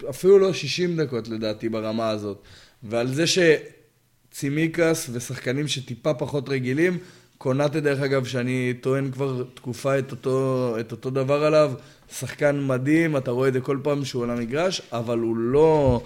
אפילו 0.10 0.40
לא 0.40 0.54
60 0.54 1.02
דקות 1.02 1.28
לדעתי 1.28 1.70
ברמה 1.70 2.10
הזאת. 2.10 2.44
ועל 2.84 3.08
זה 3.08 3.24
שצימיקס 3.28 5.10
ושחקנים 5.14 5.68
שטיפה 5.68 6.14
פחות 6.14 6.50
רגילים, 6.50 6.98
קונאטה 7.38 7.80
דרך 7.80 8.00
אגב, 8.00 8.26
שאני 8.26 8.74
טוען 8.82 9.12
כבר 9.12 9.44
תקופה 9.54 10.00
את 10.00 10.12
אותו, 10.12 10.76
את 10.80 10.92
אותו 10.92 11.10
דבר 11.10 11.44
עליו, 11.44 11.72
שחקן 12.12 12.64
מדהים, 12.68 13.18
אתה 13.18 13.32
רואה 13.32 13.48
את 13.48 13.54
זה 13.54 13.62
כל 13.62 13.80
פעם 13.84 14.06
שהוא 14.06 14.24
על 14.24 14.30
המגרש, 14.30 14.82
אבל 14.92 15.20
הוא 15.20 15.38
לא... 15.38 16.02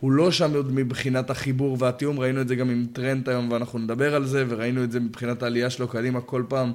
הוא 0.00 0.12
לא 0.12 0.30
שם 0.30 0.54
עוד 0.54 0.72
מבחינת 0.72 1.30
החיבור 1.30 1.76
והתיאום, 1.80 2.20
ראינו 2.20 2.40
את 2.40 2.48
זה 2.48 2.54
גם 2.54 2.70
עם 2.70 2.86
טרנט 2.92 3.28
היום 3.28 3.52
ואנחנו 3.52 3.78
נדבר 3.78 4.14
על 4.14 4.26
זה, 4.26 4.44
וראינו 4.48 4.84
את 4.84 4.92
זה 4.92 5.00
מבחינת 5.00 5.42
העלייה 5.42 5.70
שלו 5.70 5.88
קדימה 5.88 6.20
כל 6.20 6.42
פעם. 6.48 6.72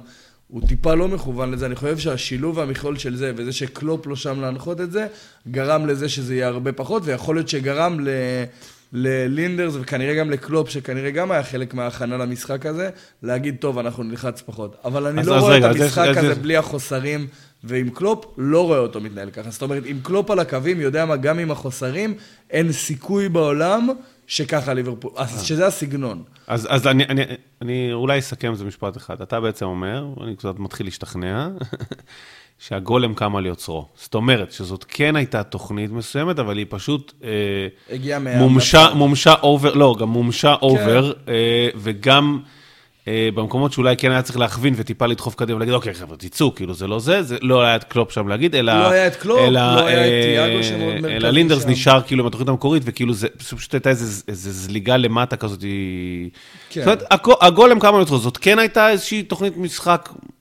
הוא 0.54 0.62
טיפה 0.68 0.94
לא 0.94 1.08
מכוון 1.08 1.50
לזה, 1.50 1.66
אני 1.66 1.74
חושב 1.74 1.98
שהשילוב 1.98 2.58
והמכלול 2.58 2.98
של 2.98 3.16
זה, 3.16 3.32
וזה 3.36 3.52
שקלופ 3.52 4.06
לא 4.06 4.16
שם 4.16 4.40
להנחות 4.40 4.80
את 4.80 4.92
זה, 4.92 5.06
גרם 5.48 5.86
לזה 5.86 6.08
שזה 6.08 6.34
יהיה 6.34 6.48
הרבה 6.48 6.72
פחות, 6.72 7.02
ויכול 7.04 7.36
להיות 7.36 7.48
שגרם 7.48 8.00
ל... 8.00 8.08
ללינדרס 8.92 9.74
וכנראה 9.80 10.14
גם 10.14 10.30
לקלופ, 10.30 10.68
שכנראה 10.68 11.10
גם 11.10 11.30
היה 11.30 11.42
חלק 11.42 11.74
מההכנה 11.74 12.16
למשחק 12.16 12.66
הזה, 12.66 12.90
להגיד, 13.22 13.56
טוב, 13.60 13.78
אנחנו 13.78 14.02
נלחץ 14.02 14.42
פחות. 14.46 14.76
אבל 14.84 15.06
אני 15.06 15.26
לא 15.26 15.38
רואה 15.38 15.54
רגע, 15.54 15.70
את 15.70 15.76
המשחק 15.76 16.08
הזה 16.16 16.34
זה... 16.34 16.40
בלי 16.40 16.56
החוסרים, 16.56 17.26
ועם 17.64 17.90
קלופ, 17.90 18.24
לא 18.38 18.66
רואה 18.66 18.78
אותו 18.78 19.00
מתנהל 19.00 19.30
ככה. 19.30 19.50
זאת 19.50 19.62
אומרת, 19.62 19.82
עם 19.86 20.00
קלופ 20.02 20.30
על 20.30 20.38
הקווים, 20.38 20.80
יודע 20.80 21.04
מה, 21.04 21.16
גם 21.16 21.38
עם 21.38 21.50
החוסרים, 21.50 22.14
אין 22.50 22.72
סיכוי 22.72 23.28
בעולם 23.28 23.88
שככה 24.26 24.74
ליברפול, 24.74 25.10
אז 25.16 25.38
אה. 25.38 25.44
שזה 25.44 25.66
הסגנון. 25.66 26.22
אז, 26.46 26.66
אז 26.70 26.86
אני, 26.86 27.04
אני, 27.04 27.22
אני 27.62 27.92
אולי 27.92 28.18
אסכם 28.18 28.52
איזה 28.52 28.64
משפט 28.64 28.96
אחד. 28.96 29.22
אתה 29.22 29.40
בעצם 29.40 29.66
אומר, 29.66 30.06
אני 30.22 30.36
קצת 30.36 30.58
מתחיל 30.58 30.86
להשתכנע, 30.86 31.48
שהגולם 32.68 33.14
קם 33.14 33.36
על 33.36 33.46
יוצרו. 33.46 33.88
זאת 33.94 34.14
אומרת, 34.14 34.52
שזאת 34.52 34.84
כן 34.88 35.16
הייתה 35.16 35.42
תוכנית 35.42 35.90
מסוימת, 35.90 36.38
אבל 36.38 36.58
היא 36.58 36.66
פשוט... 36.68 37.12
אה, 37.24 37.68
הגיעה 37.90 38.18
מה... 38.18 38.38
מומשה, 38.38 38.94
מומשה 38.94 39.34
אובר, 39.42 39.74
לא, 39.74 39.96
גם 40.00 40.08
מומשה 40.08 40.54
כן. 40.60 40.66
אובר, 40.66 41.12
אה, 41.28 41.68
וגם... 41.76 42.40
אה, 43.08 43.28
במקומות 43.34 43.72
שאולי 43.72 43.96
כן 43.96 44.10
היה 44.10 44.22
צריך 44.22 44.38
להכווין 44.38 44.74
וטיפה 44.76 45.06
לדחוף 45.06 45.34
קדימה 45.34 45.56
ולהגיד, 45.56 45.74
אוקיי, 45.74 45.94
חבר'ה, 45.94 46.16
תצאו, 46.16 46.54
כאילו 46.54 46.74
זה 46.74 46.86
לא 46.86 46.98
זה, 46.98 47.22
זה 47.22 47.36
לא 47.42 47.62
היה 47.62 47.76
את 47.76 47.84
קלופ 47.84 48.12
שם 48.12 48.28
להגיד, 48.28 48.54
אלא... 48.54 48.72
לא 48.72 48.90
היה 48.90 49.06
את 49.06 49.16
קלופ, 49.16 49.38
אלא, 49.38 49.60
לא 49.60 49.86
היה 49.86 50.06
את 50.06 50.24
תיאגו 50.24 50.62
שמאוד 50.64 50.94
מרכזי. 50.94 51.16
אלא 51.16 51.30
ליינדרס 51.30 51.66
נשאר 51.66 52.02
כאילו 52.02 52.22
עם 52.22 52.26
התוכנית 52.26 52.48
המקורית, 52.48 52.82
וכאילו 52.86 53.14
זה 53.14 53.28
פשוט 53.28 53.74
הייתה 53.74 53.90
איזו 53.90 54.22
זליגה 54.50 54.96
למטה 54.96 55.36
כזאת. 55.36 55.60
כן. 56.70 56.84
זאת 56.84 56.86
אומרת, 56.86 57.02
הגולם 57.40 57.80
כמה 57.80 57.98
יוצרות, 57.98 58.22
זאת 58.22 58.36
כן 58.36 58.58
הייתה 58.58 58.90
איזושהי 58.90 59.22
תוכנית 59.22 59.56
משחק 59.56 60.08
אה, 60.12 60.33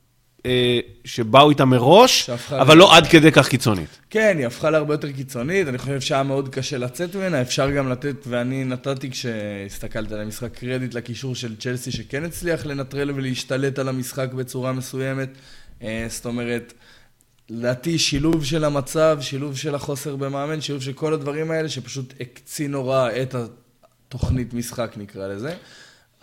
שבאו 1.06 1.50
איתה 1.50 1.66
מראש, 1.66 2.30
אבל 2.50 2.78
לא 2.78 2.98
עד 2.98 3.08
כדי 3.08 3.32
כך 3.32 3.48
קיצונית. 3.48 4.00
כן, 4.10 4.36
היא 4.38 4.48
הפכה 4.48 4.70
להרבה 4.70 4.94
יותר 4.94 5.12
קיצונית, 5.12 5.68
אני 5.68 5.78
חושב 5.78 6.02
שהיה 6.02 6.24
מאוד 6.24 6.50
קשה 6.50 6.78
לצאת 6.78 7.16
ממנה, 7.16 7.42
אפשר 7.42 7.72
גם 7.72 7.90
לתת, 7.90 8.16
ואני 8.28 8.64
נתתי 8.64 9.12
כשהסתכלת 9.12 10.12
על 10.12 10.22
המשחק 10.22 10.54
קרדיט 10.54 10.94
לקישור 10.94 11.36
של 11.36 11.56
צ'לסי, 11.56 11.92
שכן 11.92 12.24
הצליח 12.24 12.66
לנטרל 12.66 13.12
ולהשתלט 13.12 13.80
על 13.80 13.90
המשחק 13.90 14.34
בצורה 14.34 14.72
מסוימת. 14.72 15.30
אה, 15.84 16.06
זאת 16.10 16.26
אומרת, 16.26 16.74
לדעתי 17.50 18.00
שילוב 18.00 18.46
של 18.46 18.64
המצב, 18.64 19.18
שילוב 19.22 19.58
של 19.58 19.76
החוסר 19.76 20.16
במאמן, 20.16 20.62
שילוב 20.62 20.82
של 20.82 20.94
כל 20.94 21.14
הדברים 21.14 21.52
האלה, 21.52 21.70
שפשוט 21.70 22.14
הקצין 22.20 22.72
נורא 22.72 23.10
את 23.22 23.36
התוכנית 23.36 24.54
משחק 24.54 24.94
נקרא 24.98 25.28
לזה. 25.28 25.56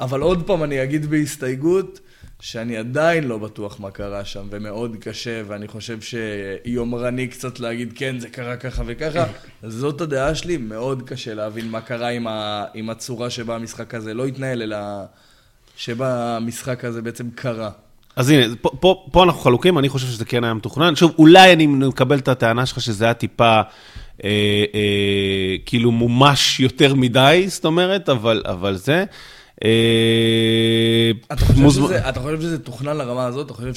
אבל 0.00 0.20
עוד 0.20 0.46
פעם 0.46 0.62
אני 0.62 0.82
אגיד 0.82 1.06
בהסתייגות, 1.06 2.00
שאני 2.40 2.76
עדיין 2.76 3.24
לא 3.24 3.38
בטוח 3.38 3.80
מה 3.80 3.90
קרה 3.90 4.24
שם, 4.24 4.46
ומאוד 4.50 4.96
קשה, 5.00 5.42
ואני 5.46 5.68
חושב 5.68 5.98
שיומרני 6.00 7.28
קצת 7.28 7.60
להגיד, 7.60 7.92
כן, 7.94 8.18
זה 8.18 8.28
קרה 8.28 8.56
ככה 8.56 8.82
וככה. 8.86 9.24
זאת 9.62 10.00
הדעה 10.00 10.34
שלי, 10.34 10.56
מאוד 10.56 11.02
קשה 11.06 11.34
להבין 11.34 11.70
מה 11.70 11.80
קרה 11.80 12.08
עם, 12.08 12.26
ה, 12.26 12.64
עם 12.74 12.90
הצורה 12.90 13.30
שבה 13.30 13.56
המשחק 13.56 13.94
הזה 13.94 14.14
לא 14.14 14.26
התנהל, 14.26 14.62
אלא 14.62 14.76
שבה 15.76 16.36
המשחק 16.36 16.84
הזה 16.84 17.02
בעצם 17.02 17.30
קרה. 17.34 17.70
אז 18.16 18.30
הנה, 18.30 18.56
פה, 18.60 18.70
פה, 18.80 19.06
פה 19.12 19.24
אנחנו 19.24 19.40
חלוקים, 19.40 19.78
אני 19.78 19.88
חושב 19.88 20.06
שזה 20.06 20.24
כן 20.24 20.44
היה 20.44 20.54
מתוכנן. 20.54 20.96
שוב, 20.96 21.14
אולי 21.18 21.52
אני 21.52 21.66
מקבל 21.66 22.18
את 22.18 22.28
הטענה 22.28 22.66
שלך 22.66 22.80
שזה 22.80 23.04
היה 23.04 23.14
טיפה... 23.14 23.60
אה, 24.24 24.64
אה, 24.74 25.56
כאילו 25.66 25.92
מומש 25.92 26.60
יותר 26.60 26.94
מדי, 26.94 27.44
זאת 27.48 27.64
אומרת, 27.64 28.08
אבל, 28.08 28.42
אבל 28.46 28.76
זה. 28.76 29.04
אה, 29.64 31.10
אתה 31.32 32.20
חושב, 32.20 32.40
שזה, 32.40 32.58
תוכנן 32.58 32.96
לרמה 32.96 33.26
הזאת? 33.26 33.46
אתה 33.46 33.54
חושב 33.54 33.74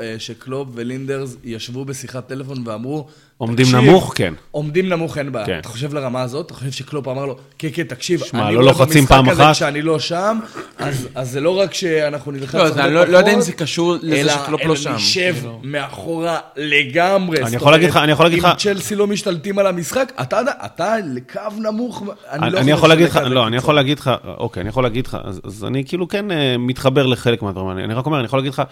אה, 0.00 0.14
שקלוב 0.18 0.70
ולינדרס 0.74 1.36
ישבו 1.44 1.84
בשיחת 1.84 2.28
טלפון 2.28 2.68
ואמרו, 2.68 3.06
עומדים 3.42 3.66
נמוך, 3.72 4.12
כן. 4.16 4.34
עומדים 4.50 4.88
נמוך, 4.88 5.18
אין 5.18 5.32
בעיה. 5.32 5.46
כן. 5.46 5.58
אתה 5.58 5.68
חושב 5.68 5.94
לרמה 5.94 6.22
הזאת? 6.22 6.46
אתה 6.46 6.54
חושב 6.54 6.70
שקלופ 6.70 7.08
אמר 7.08 7.26
לו, 7.26 7.36
כן, 7.58 7.68
כן, 7.72 7.82
תקשיב, 7.82 8.24
שמה, 8.24 8.46
אני 8.46 8.54
לא 8.54 8.64
לוחצים 8.64 9.06
פעם 9.06 9.28
אחת. 9.28 9.54
כשאני 9.54 9.82
לא 9.82 9.98
שם, 9.98 10.38
אז, 10.78 11.08
אז 11.14 11.30
זה 11.30 11.40
לא 11.40 11.58
רק 11.58 11.74
שאנחנו 11.74 12.32
נלחץ 12.32 12.54
לא, 12.54 12.84
אני 12.84 12.94
לא, 12.94 13.04
לא 13.04 13.18
יודע 13.18 13.34
אם 13.34 13.40
זה 13.40 13.52
קשור 13.52 13.96
לזה 14.02 14.30
שקלופ 14.30 14.64
לא 14.64 14.76
שם. 14.76 14.90
אלא 14.90 14.96
נשב 14.96 15.36
מאחורה 15.62 16.38
לגמרי. 16.56 17.42
אני 17.42 17.56
יכול 17.56 17.72
להגיד 17.72 17.90
לך, 17.90 17.96
אני 17.96 18.12
יכול 18.12 18.26
להגיד 18.26 18.38
לך... 18.38 18.44
אם 18.44 18.54
צ'לסי 18.54 18.94
לא 18.94 19.06
משתלטים 19.06 19.58
על 19.58 19.66
המשחק, 19.66 20.12
אתה, 20.20 20.40
אתה 20.64 20.94
לקו 21.14 21.40
נמוך, 21.58 22.02
אני 22.30 22.50
לא 22.50 22.72
יכול 22.72 22.88
להגיד 22.88 23.06
לך, 23.06 23.16
לא, 23.16 23.46
אני 23.46 23.56
יכול 23.56 23.74
להגיד 23.74 23.98
לך, 23.98 24.10
אוקיי, 24.24 24.60
אני 24.60 24.68
יכול 24.68 24.82
להגיד 24.82 25.06
לך, 25.06 25.16
אז, 25.24 25.40
אז 25.44 25.64
אני 25.64 25.84
כאילו 25.84 26.08
כן 26.08 26.30
אה, 26.30 26.56
מתחבר 26.58 27.06
לחלק 27.06 27.42
מהדברים. 27.42 27.78
אני 27.78 27.94
רק 27.94 28.06
אומר, 28.06 28.18
אני 28.18 28.26
יכול 28.26 28.38
להגיד 28.38 28.52
לך, 28.52 28.62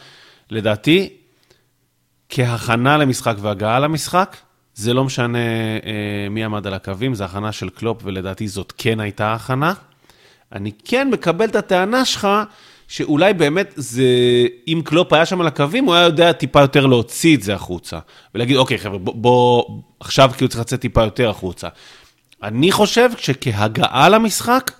לדעתי, 0.50 1.08
כהכנה 2.28 2.96
למשחק 2.96 3.34
והגעה 3.40 3.78
למשחק, 3.78 4.36
זה 4.74 4.94
לא 4.94 5.04
משנה 5.04 5.38
אה, 5.38 6.28
מי 6.30 6.44
עמד 6.44 6.66
על 6.66 6.74
הקווים, 6.74 7.14
זה 7.14 7.24
הכנה 7.24 7.52
של 7.52 7.68
קלופ, 7.68 8.00
ולדעתי 8.04 8.48
זאת 8.48 8.72
כן 8.78 9.00
הייתה 9.00 9.32
הכנה. 9.34 9.72
אני 10.52 10.72
כן 10.84 11.10
מקבל 11.10 11.44
את 11.44 11.56
הטענה 11.56 12.04
שלך, 12.04 12.28
שאולי 12.88 13.34
באמת 13.34 13.72
זה, 13.76 14.04
אם 14.68 14.82
קלופ 14.84 15.12
היה 15.12 15.26
שם 15.26 15.40
על 15.40 15.46
הקווים, 15.46 15.84
הוא 15.84 15.94
היה 15.94 16.04
יודע 16.04 16.32
טיפה 16.32 16.60
יותר 16.60 16.86
להוציא 16.86 17.36
את 17.36 17.42
זה 17.42 17.54
החוצה. 17.54 17.98
ולהגיד, 18.34 18.56
אוקיי, 18.56 18.78
חבר'ה, 18.78 18.98
בוא, 18.98 19.14
בוא 19.14 19.64
עכשיו 20.00 20.30
כאילו 20.36 20.48
צריך 20.48 20.60
לצאת 20.60 20.80
טיפה 20.80 21.04
יותר 21.04 21.30
החוצה. 21.30 21.68
אני 22.42 22.72
חושב 22.72 23.10
שכהגעה 23.18 24.08
למשחק, 24.08 24.70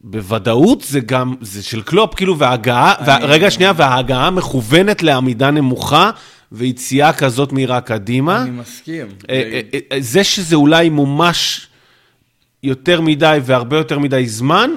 בוודאות 0.00 0.82
זה 0.82 1.00
גם, 1.00 1.34
זה 1.40 1.62
של 1.62 1.82
קלופ, 1.82 2.14
כאילו, 2.14 2.38
וההגעה, 2.38 2.94
אני... 2.98 3.26
רגע, 3.26 3.50
שנייה, 3.50 3.72
וההגעה 3.76 4.30
מכוונת 4.30 5.02
לעמידה 5.02 5.50
נמוכה. 5.50 6.10
ויציאה 6.52 7.12
כזאת 7.12 7.52
מהירה 7.52 7.80
קדימה. 7.80 8.42
אני 8.42 8.50
מסכים. 8.50 9.06
אה, 9.30 9.60
אה, 9.74 9.78
אה, 9.92 10.00
זה 10.00 10.24
שזה 10.24 10.56
אולי 10.56 10.88
מומש 10.88 11.68
יותר 12.62 13.00
מדי 13.00 13.38
והרבה 13.44 13.76
יותר 13.76 13.98
מדי 13.98 14.26
זמן, 14.26 14.70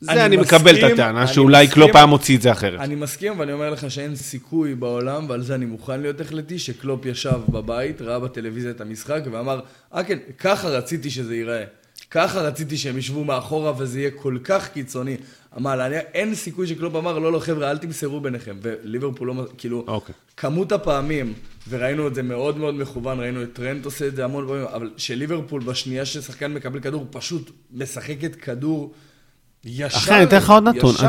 זה 0.00 0.12
אני, 0.12 0.24
אני 0.24 0.36
מסכים, 0.36 0.58
מקבל 0.58 0.78
את 0.78 0.92
הטענה, 0.92 1.26
שאולי 1.26 1.68
קלופ 1.68 1.96
היה 1.96 2.06
מוציא 2.06 2.36
את 2.36 2.42
זה 2.42 2.52
אחרת. 2.52 2.80
אני 2.80 2.94
מסכים, 2.94 3.38
ואני 3.38 3.52
אומר 3.52 3.70
לך 3.70 3.90
שאין 3.90 4.16
סיכוי 4.16 4.74
בעולם, 4.74 5.26
ועל 5.28 5.42
זה 5.42 5.54
אני 5.54 5.64
מוכן 5.64 6.00
להיות 6.00 6.20
החלטי, 6.20 6.58
שקלופ 6.58 7.06
ישב 7.06 7.40
בבית, 7.48 8.02
ראה 8.02 8.18
בטלוויזיה 8.18 8.70
את 8.70 8.80
המשחק, 8.80 9.20
ואמר, 9.32 9.60
אה 9.94 10.04
כן, 10.04 10.18
ככה 10.38 10.68
רציתי 10.68 11.10
שזה 11.10 11.34
ייראה. 11.34 11.64
ככה 12.10 12.40
רציתי 12.40 12.76
שהם 12.76 12.98
ישבו 12.98 13.24
מאחורה 13.24 13.72
וזה 13.78 14.00
יהיה 14.00 14.10
כל 14.10 14.38
כך 14.44 14.68
קיצוני. 14.68 15.16
אמר, 15.56 15.86
אני, 15.86 15.96
אין 15.98 16.34
סיכוי 16.34 16.66
שקלופ 16.66 16.94
אמר, 16.94 17.18
לא, 17.18 17.32
לא, 17.32 17.38
חבר'ה, 17.38 17.70
אל 17.70 17.78
תמסרו 17.78 18.20
ביניכם. 18.20 18.56
וליברפול 18.62 19.28
לא, 19.28 19.46
כאילו, 19.58 19.84
okay. 19.86 19.90
אוקיי. 19.90 20.14
כמות 20.36 20.72
הפעמים, 20.72 21.32
וראינו 21.68 22.08
את 22.08 22.14
זה 22.14 22.22
מאוד 22.22 22.58
מאוד 22.58 22.74
מכוון, 22.74 23.20
ראינו 23.20 23.42
את 23.42 23.52
טרנט 23.52 23.84
עושה 23.84 24.06
את 24.06 24.16
זה 24.16 24.24
המון 24.24 24.46
פעמים, 24.46 24.66
אבל 24.66 24.90
שליברפול 24.96 25.62
בשנייה 25.62 26.04
ששחקן 26.04 26.54
מקבל 26.54 26.80
כדור, 26.80 27.06
פשוט 27.10 27.50
משחקת 27.72 28.34
כדור 28.34 28.92
ישר, 29.64 29.98
אחי, 29.98 30.14
אני 30.14 30.24
אתן 30.24 30.36
לך 30.36 30.50
עוד 30.50 30.68
נתון, 30.68 30.94
אני 31.00 31.08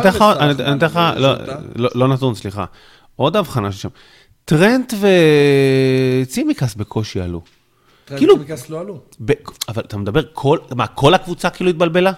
אתן 0.75 0.85
לך, 0.85 0.99
לא, 1.17 1.33
לא, 1.75 1.89
לא 1.95 2.07
נתון, 2.07 2.35
סליחה. 2.35 2.65
עוד 3.15 3.35
הבחנה 3.35 3.71
שם. 3.71 3.89
טרנט 4.45 4.93
וצימקס 6.21 6.75
בקושי 6.75 7.21
עלו. 7.21 7.41
כאילו, 8.17 8.35
טרנט 8.35 8.69
לא 8.69 8.79
עלו. 8.79 9.01
ב... 9.25 9.31
אבל 9.69 9.83
אתה 9.85 9.97
מדבר, 9.97 10.21
כל, 10.33 10.57
מה, 10.75 10.87
כל 10.87 11.13
הקבוצה 11.13 11.49
כאילו 11.49 11.69
התבלבלה? 11.69 12.11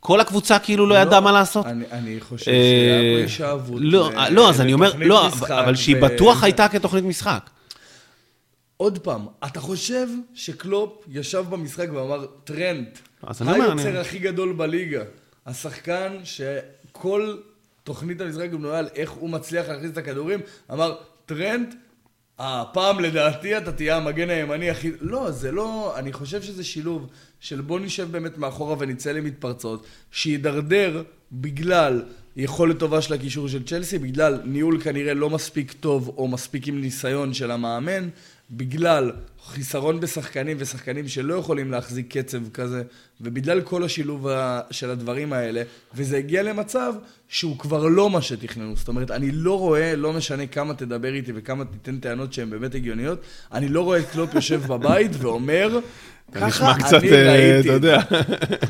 כל 0.00 0.20
הקבוצה 0.20 0.58
כאילו 0.58 0.86
לא, 0.86 0.94
לא 0.94 1.00
ידעה 1.00 1.20
מה 1.20 1.32
לעשות? 1.32 1.66
אני, 1.66 1.84
אני 1.92 2.20
חושב 2.20 2.44
שהיה 2.44 3.00
פה 3.16 3.22
הישאבות. 3.22 3.80
לא, 3.84 4.10
לא, 4.30 4.48
אז 4.50 4.60
אני 4.60 4.72
אומר, 4.72 4.92
לא, 4.98 5.28
אבל 5.48 5.74
שהיא 5.74 5.96
ו... 5.96 6.00
בטוח 6.00 6.42
הייתה 6.42 6.68
כתוכנית 6.68 7.04
משחק. 7.04 7.50
עוד 8.76 8.98
פעם, 8.98 9.26
אתה 9.46 9.60
חושב 9.60 10.06
שקלופ 10.34 11.04
ישב 11.08 11.44
במשחק 11.50 11.88
ואמר, 11.92 12.26
טרנט, 12.44 12.98
היוצר 13.26 13.88
אני... 13.88 13.98
הכי 13.98 14.18
גדול 14.18 14.52
בליגה, 14.52 15.02
השחקן 15.46 16.16
שכל 16.24 17.36
תוכנית 17.84 18.20
המשחק 18.20 18.50
בנויה 18.50 18.78
על 18.78 18.88
איך 18.94 19.10
הוא 19.10 19.30
מצליח 19.30 19.68
להכניס 19.68 19.90
את 19.92 19.98
הכדורים, 19.98 20.40
אמר, 20.72 20.94
טרנט, 21.26 21.74
הפעם 22.42 23.00
לדעתי 23.00 23.58
אתה 23.58 23.72
תהיה 23.72 23.96
המגן 23.96 24.30
הימני 24.30 24.70
הכי... 24.70 24.90
לא, 25.00 25.30
זה 25.30 25.52
לא... 25.52 25.94
אני 25.96 26.12
חושב 26.12 26.42
שזה 26.42 26.64
שילוב 26.64 27.06
של 27.40 27.60
בוא 27.60 27.80
נשב 27.80 28.08
באמת 28.10 28.38
מאחורה 28.38 28.76
ונצא 28.78 29.12
למתפרצות, 29.12 29.86
שידרדר 30.10 31.02
בגלל 31.32 32.02
יכולת 32.36 32.78
טובה 32.78 33.02
של 33.02 33.14
הקישור 33.14 33.48
של 33.48 33.64
צ'לסי, 33.64 33.98
בגלל 33.98 34.40
ניהול 34.44 34.80
כנראה 34.80 35.14
לא 35.14 35.30
מספיק 35.30 35.72
טוב 35.72 36.14
או 36.16 36.28
מספיק 36.28 36.68
עם 36.68 36.80
ניסיון 36.80 37.34
של 37.34 37.50
המאמן, 37.50 38.08
בגלל 38.50 39.12
חיסרון 39.46 40.00
בשחקנים 40.00 40.56
ושחקנים 40.60 41.08
שלא 41.08 41.34
יכולים 41.34 41.70
להחזיק 41.70 42.18
קצב 42.18 42.50
כזה, 42.50 42.82
ובגלל 43.20 43.60
כל 43.60 43.84
השילוב 43.84 44.26
של 44.70 44.90
הדברים 44.90 45.32
האלה, 45.32 45.62
וזה 45.94 46.16
הגיע 46.16 46.42
למצב 46.42 46.94
שהוא 47.28 47.58
כבר 47.58 47.86
לא 47.86 48.10
מה 48.10 48.22
שתכננו. 48.22 48.76
זאת 48.76 48.88
אומרת, 48.88 49.10
אני 49.10 49.30
לא 49.30 49.58
רואה, 49.58 49.96
לא 49.96 50.12
משנה 50.12 50.46
כמה 50.46 50.74
תדבר 50.74 51.14
איתי 51.14 51.32
וכמה 51.34 51.64
תיתן 51.64 51.98
טענות 51.98 52.32
שהן 52.32 52.50
באמת 52.50 52.74
הגיוניות, 52.74 53.20
אני 53.52 53.68
לא 53.68 53.80
רואה 53.80 53.98
את 53.98 54.10
קלופ 54.12 54.34
יושב 54.34 54.62
בבית 54.66 55.10
ואומר, 55.18 55.78
ככה 56.32 56.46
נשמע 56.46 56.74
קצת, 56.74 57.04
אה. 57.04 57.60
אתה 57.60 57.72
יודע. 57.72 58.00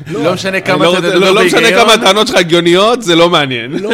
לא 0.07 0.33
משנה 0.33 0.61
כמה 0.61 0.85
לא 0.85 0.93
אתה 0.97 1.01
תדבר 1.01 1.19
לא 1.19 1.35
לא 1.35 1.45
משנה 1.45 1.61
בהיגיון. 1.61 1.83
כמה 1.83 1.93
הטענות 1.93 2.27
שלך 2.27 2.37
הגיוניות, 2.37 3.01
זה 3.01 3.15
לא 3.15 3.29
מעניין. 3.29 3.71
לא, 3.71 3.89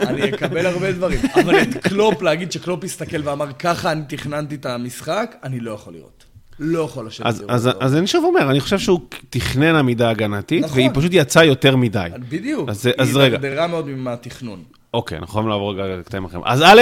אני 0.00 0.28
אקבל 0.34 0.66
הרבה 0.66 0.92
דברים. 0.92 1.18
אבל 1.34 1.62
את 1.62 1.76
קלופ, 1.76 2.22
להגיד 2.22 2.52
שקלופ 2.52 2.84
הסתכל 2.84 3.28
ואמר, 3.28 3.46
ככה 3.58 3.92
אני 3.92 4.00
תכננתי 4.08 4.54
את 4.54 4.66
המשחק, 4.66 5.34
אני 5.44 5.60
לא 5.60 5.72
יכול 5.72 5.92
לראות. 5.94 6.24
לא 6.58 6.80
יכול 6.82 7.06
לשבת 7.06 7.26
אז, 7.26 7.38
לראות 7.40 7.50
אז, 7.50 7.66
אותו. 7.66 7.84
אז 7.84 7.96
אני 7.96 8.06
שוב 8.06 8.24
אומר, 8.24 8.50
אני 8.50 8.60
חושב 8.60 8.78
שהוא 8.78 9.00
תכנן 9.30 9.74
עמידה 9.76 10.10
הגנתית, 10.10 10.64
נכון. 10.64 10.76
והיא 10.78 10.90
פשוט 10.94 11.10
יצאה 11.14 11.44
יותר 11.44 11.76
מדי. 11.76 12.08
בדיוק. 12.28 12.68
אז- 12.68 12.88
אז 12.98 13.08
היא 13.16 13.22
רגע. 13.24 13.36
הידרדרה 13.36 13.66
מאוד 13.66 13.88
מהתכנון. 13.88 14.62
אוקיי, 14.94 15.18
אנחנו 15.18 15.30
יכולים 15.30 15.48
לעבור 15.48 15.72
רגע 15.74 15.96
לקטעים 15.96 16.24
אחרים. 16.24 16.42
אז 16.46 16.62
א', 16.62 16.80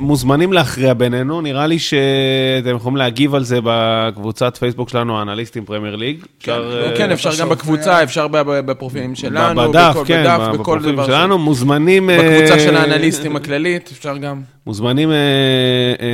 מוזמנים 0.00 0.52
להכריע 0.52 0.94
בינינו, 0.94 1.40
נראה 1.40 1.66
לי 1.66 1.78
שאתם 1.78 2.76
יכולים 2.76 2.96
להגיב 2.96 3.34
על 3.34 3.44
זה 3.44 3.58
בקבוצת 3.64 4.56
פייסבוק 4.56 4.88
שלנו, 4.88 5.18
האנליסטים 5.18 5.64
פרמייר 5.64 5.96
ליג. 5.96 6.16
אפשר, 6.38 6.82
אה, 6.90 6.96
כן, 6.96 7.10
אפשר 7.12 7.30
גם 7.40 7.48
בקבוצה, 7.48 7.94
היה- 7.96 8.02
אפשר 8.04 8.26
בפרופילים 8.66 9.14
שלנו, 9.14 9.68
בדף, 9.70 9.90
בכל- 9.90 10.04
כן, 10.06 10.22
בדף, 10.22 10.38
בכל 10.48 10.58
בפרופילים 10.58 10.94
דבר. 10.94 11.06
שלנו, 11.06 11.38
ש- 11.38 11.40
מוזמנים... 11.42 12.10
אה, 12.10 12.18
בקבוצה 12.18 12.58
של 12.58 12.76
האנליסטים 12.76 13.36
הכללית, 13.36 13.90
אפשר 13.98 14.16
גם. 14.16 14.40
מוזמנים 14.66 15.10
אה, 15.10 15.16
אה, 15.16 16.08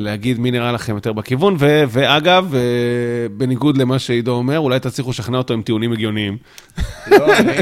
להגיד 0.00 0.38
מי 0.40 0.50
נראה 0.50 0.72
לכם 0.72 0.94
יותר 0.94 1.12
בכיוון, 1.12 1.56
ו, 1.58 1.84
ואגב, 1.88 2.54
אה, 2.54 2.60
בניגוד 3.36 3.76
למה 3.76 3.98
שעידו 3.98 4.32
אומר, 4.32 4.58
אולי 4.58 4.80
תצליחו 4.80 5.10
לשכנע 5.10 5.38
אותו 5.38 5.54
עם 5.54 5.62
טיעונים 5.62 5.92
הגיוניים. 5.92 6.36
לא, 7.06 7.16
אני... 7.38 7.52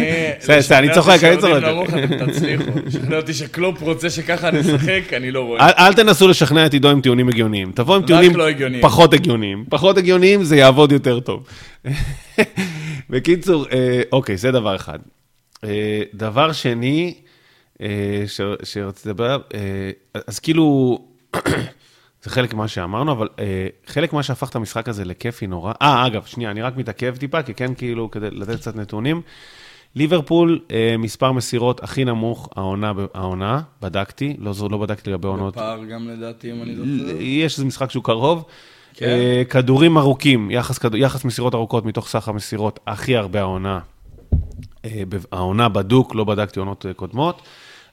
בסדר, 0.58 0.78
אני 0.78 0.88
צוחק, 0.94 1.24
אני 1.24 1.36
צוחק. 1.36 1.62
אתם 2.04 2.26
תצליחו. 2.26 2.64
שכנע 2.92 3.16
אותי 3.16 3.34
שקלופ 3.34 3.82
רוצה 3.82 4.10
שככה 4.10 4.50
אשחק, 4.66 5.12
אני 5.12 5.30
לא 5.30 5.40
רואה. 5.40 5.68
אל, 5.78 5.92
תנסו 5.94 6.28
לשכנע 6.28 6.66
את 6.66 6.72
עידו 6.72 6.90
עם 6.90 7.00
טיעונים 7.00 7.28
הגיוניים, 7.28 7.72
תבוא 7.72 7.96
עם 7.96 8.06
טיעונים 8.06 8.36
לא. 8.36 8.46
פחות 8.80 9.14
הגיוניים. 9.14 9.64
פחות 9.68 9.98
הגיוניים 9.98 10.44
זה 10.44 10.56
יעבוד 10.56 10.92
יותר 10.92 11.20
טוב. 11.20 11.46
בקיצור, 13.10 13.66
אה, 13.72 14.02
אוקיי, 14.12 14.36
זה 14.36 14.50
דבר 14.50 14.76
אחד. 14.76 14.98
אה, 15.64 16.02
דבר 16.14 16.52
שני, 16.52 17.14
אה, 17.82 18.24
שרציתי 18.62 19.08
לדבר 19.08 19.24
עליו, 19.24 19.40
אז 20.26 20.38
כאילו, 20.38 20.98
זה 22.22 22.30
חלק 22.30 22.54
ממה 22.54 22.68
שאמרנו, 22.68 23.12
אבל 23.12 23.28
אה, 23.38 23.66
חלק 23.86 24.12
מה 24.12 24.22
שהפך 24.22 24.50
את 24.50 24.56
המשחק 24.56 24.88
הזה 24.88 25.04
לכיפי 25.04 25.46
נורא. 25.46 25.72
אה, 25.82 26.06
אגב, 26.06 26.24
שנייה, 26.24 26.50
אני 26.50 26.62
רק 26.62 26.76
מתעכב 26.76 27.16
טיפה, 27.16 27.42
כי 27.42 27.54
כן, 27.54 27.74
כאילו, 27.74 28.10
כדי 28.10 28.30
לתת 28.30 28.56
קצת 28.56 28.76
נתונים. 28.76 29.22
ליברפול, 29.94 30.60
אה, 30.70 30.94
מספר 30.98 31.32
מסירות 31.32 31.82
הכי 31.82 32.04
נמוך 32.04 32.48
העונה, 32.56 32.92
העונה, 33.14 33.60
בדקתי, 33.82 34.36
לא, 34.38 34.52
לא 34.70 34.78
בדקתי 34.78 35.10
לגבי 35.10 35.28
עונות. 35.28 35.54
פער 35.54 35.84
גם 35.84 36.08
לדעתי, 36.08 36.52
אם 36.52 36.62
אני 36.62 36.76
זוכר. 36.76 37.20
יש 37.20 37.52
איזה 37.52 37.64
משחק 37.64 37.90
שהוא 37.90 38.04
קרוב. 38.04 38.44
כן. 38.94 39.06
אה, 39.06 39.42
כדורים 39.50 39.98
ארוכים, 39.98 40.50
יחס, 40.50 40.78
יחס 40.94 41.24
מסירות 41.24 41.54
ארוכות 41.54 41.84
מתוך 41.84 42.08
סך 42.08 42.28
המסירות, 42.28 42.80
הכי 42.86 43.16
הרבה 43.16 43.40
העונה. 43.40 43.78
אה, 44.84 45.02
העונה 45.32 45.68
בדוק, 45.68 46.14
לא 46.14 46.24
בדקתי 46.24 46.60
עונות 46.60 46.86
קודמות. 46.96 47.42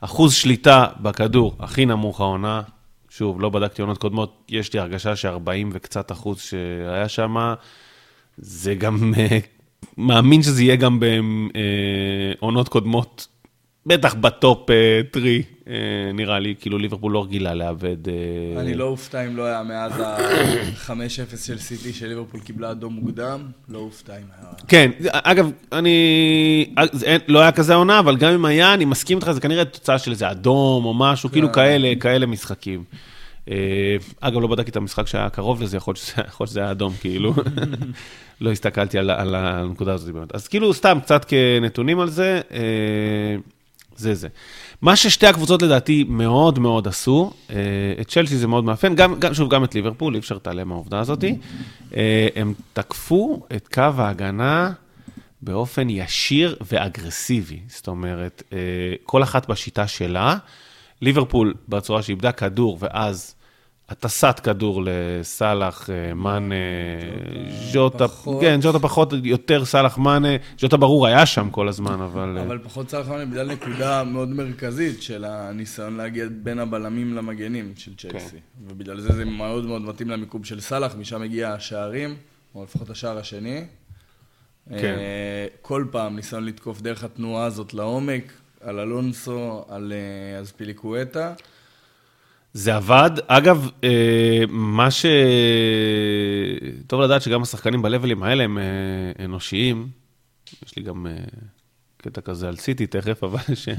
אחוז 0.01 0.33
שליטה 0.33 0.85
בכדור, 1.01 1.55
הכי 1.59 1.85
נמוך 1.85 2.21
העונה. 2.21 2.61
שוב, 3.09 3.41
לא 3.41 3.49
בדקתי 3.49 3.81
עונות 3.81 3.97
קודמות, 3.97 4.43
יש 4.49 4.73
לי 4.73 4.79
הרגשה 4.79 5.15
ש-40 5.15 5.67
וקצת 5.71 6.11
אחוז 6.11 6.39
שהיה 6.39 7.09
שם, 7.09 7.53
זה 8.37 8.75
גם, 8.75 9.13
מאמין 9.99 10.43
שזה 10.43 10.63
יהיה 10.63 10.75
גם 10.75 10.99
בעונות 12.39 12.69
קודמות, 12.69 13.27
בטח 13.85 14.13
בטופ 14.13 14.69
3, 15.13 15.27
נראה 16.13 16.39
לי, 16.39 16.55
כאילו 16.59 16.77
ליברפול 16.77 17.11
לא 17.11 17.23
רגילה 17.23 17.53
לאבד. 17.53 18.07
אה, 18.07 18.13
אני 18.61 18.73
לא 18.73 18.83
אופתע 18.83 19.27
אם 19.27 19.37
לא 19.37 19.43
היה 19.45 19.63
מאז 19.63 19.99
ה-5-0 19.99 21.37
של 21.37 21.57
סיטי 21.57 21.93
שליברפול 21.93 22.39
קיבלה 22.39 22.71
אדום 22.71 22.93
מוקדם, 22.93 23.41
לא 23.69 23.79
אופתע 23.79 24.17
אם 24.17 24.23
היה... 24.41 24.51
כן, 24.67 24.91
אגב, 25.11 25.51
אני... 25.71 26.73
לא 27.27 27.39
היה 27.39 27.51
כזה 27.51 27.75
עונה, 27.75 27.99
אבל 27.99 28.17
גם 28.17 28.31
אם 28.33 28.45
היה, 28.45 28.73
אני 28.73 28.85
מסכים 28.85 29.17
איתך, 29.17 29.31
זה 29.31 29.41
כנראה 29.41 29.65
תוצאה 29.65 29.99
של 29.99 30.11
איזה 30.11 30.31
אדום 30.31 30.85
או 30.85 30.93
משהו, 30.93 31.29
כאילו 31.31 31.51
כאלה, 31.51 31.93
כאלה 31.99 32.25
משחקים. 32.25 32.83
אה, 33.49 33.55
אגב, 34.19 34.39
לא 34.41 34.47
בדקתי 34.47 34.71
את 34.71 34.75
המשחק 34.75 35.07
שהיה 35.07 35.29
קרוב 35.29 35.61
לזה, 35.61 35.77
יכול 35.77 35.91
להיות 35.91 36.47
שזה- 36.47 36.61
היה 36.61 36.71
אדום, 36.71 36.93
כאילו. 37.01 37.33
לא 38.41 38.51
הסתכלתי 38.51 38.97
על, 38.99 39.09
על 39.09 39.35
הנקודה 39.35 39.93
הזאת 39.93 40.13
באמת. 40.13 40.35
אז 40.35 40.47
כאילו, 40.47 40.73
סתם 40.73 40.97
קצת 41.03 41.25
כנתונים 41.25 41.99
על 41.99 42.09
זה, 42.09 42.41
אה, 42.51 42.59
זה 43.95 44.15
זה. 44.15 44.27
מה 44.81 44.95
ששתי 44.95 45.27
הקבוצות 45.27 45.61
לדעתי 45.61 46.05
מאוד 46.07 46.59
מאוד 46.59 46.87
עשו, 46.87 47.31
אה, 47.49 47.55
את 48.01 48.07
צ'לסי 48.07 48.37
זה 48.37 48.47
מאוד 48.47 48.63
מאפיין, 48.63 48.95
גם, 48.95 49.19
גם, 49.19 49.33
שוב, 49.33 49.49
גם 49.49 49.63
את 49.63 49.75
ליברפול, 49.75 50.13
אי 50.13 50.19
אפשר 50.19 50.35
להתעלם 50.35 50.69
מהעובדה 50.69 50.99
הזאת, 50.99 51.23
הם 52.35 52.53
תקפו 52.73 53.41
את 53.55 53.67
קו 53.73 53.81
ההגנה 53.97 54.71
באופן 55.41 55.89
ישיר 55.89 56.55
ואגרסיבי. 56.71 57.59
זאת 57.67 57.87
אומרת, 57.87 58.43
כל 59.03 59.23
אחת 59.23 59.49
בשיטה 59.49 59.87
שלה, 59.87 60.37
ליברפול 61.01 61.53
בצורה 61.69 62.01
שאיבדה 62.01 62.31
כדור 62.31 62.77
ואז 62.81 63.35
הטסת 63.89 64.39
כדור 64.43 64.83
לסאלח, 64.85 65.89
אה, 65.89 66.13
מאנה, 66.13 66.55
ז'וטה. 67.71 68.05
כן, 68.41 68.61
ז'וטה 68.61 68.79
פחות, 68.79 69.13
יותר 69.23 69.65
סאלח, 69.65 69.97
מאנה, 69.97 70.27
ז'וטה 70.59 70.77
ברור 70.77 71.07
היה 71.07 71.25
שם 71.25 71.49
כל 71.49 71.67
הזמן, 71.67 72.01
אבל... 72.01 72.37
אה, 72.37 72.43
אבל 72.43 72.57
פחות 72.63 72.87
צריך 72.87 73.09
לומר 73.09 73.25
בגלל 73.25 73.51
נקודה 73.51 74.03
מאוד 74.03 74.29
מרכזית 74.29 75.01
של 75.01 75.25
הניסיון 75.25 75.97
להגיע 75.97 76.25
בין 76.43 76.59
הבלמים 76.59 77.15
למגנים 77.15 77.73
של 77.75 77.95
צ'לסי. 77.95 78.29
כן. 78.29 78.37
ובגלל 78.67 78.99
זה 78.99 79.13
זה 79.13 79.25
מאוד 79.25 79.65
מאוד 79.65 79.81
מתאים 79.81 80.09
למיקום 80.09 80.43
של 80.43 80.59
סאלח, 80.59 80.95
משם 80.95 81.21
הגיע 81.21 81.53
השערים, 81.53 82.15
או 82.55 82.63
לפחות 82.63 82.89
השער 82.89 83.17
השני. 83.17 83.65
כן. 84.69 84.75
אה, 84.99 85.47
כל 85.61 85.85
פעם 85.91 86.15
ניסיון 86.15 86.45
לתקוף 86.45 86.81
דרך 86.81 87.03
התנועה 87.03 87.45
הזאת 87.45 87.73
לעומק, 87.73 88.33
על 88.61 88.79
אלונסו, 88.79 89.65
על 89.69 89.93
אזפיליקואטה. 90.39 91.33
זה 92.53 92.75
עבד. 92.75 93.11
אגב, 93.27 93.69
אה, 93.83 94.43
מה 94.49 94.91
ש... 94.91 95.05
טוב 96.87 97.01
לדעת 97.01 97.21
שגם 97.21 97.41
השחקנים 97.41 97.81
בלבלים 97.81 98.23
האלה 98.23 98.43
הם 98.43 98.57
אה, 98.57 99.25
אנושיים. 99.25 99.87
יש 100.65 100.77
לי 100.77 100.83
גם 100.83 101.07
אה, 101.07 101.13
קטע 101.97 102.21
כזה 102.21 102.47
על 102.47 102.55
סיטי 102.55 102.87
תכף, 102.87 103.23
אבל 103.27 103.55
ש... 103.55 103.69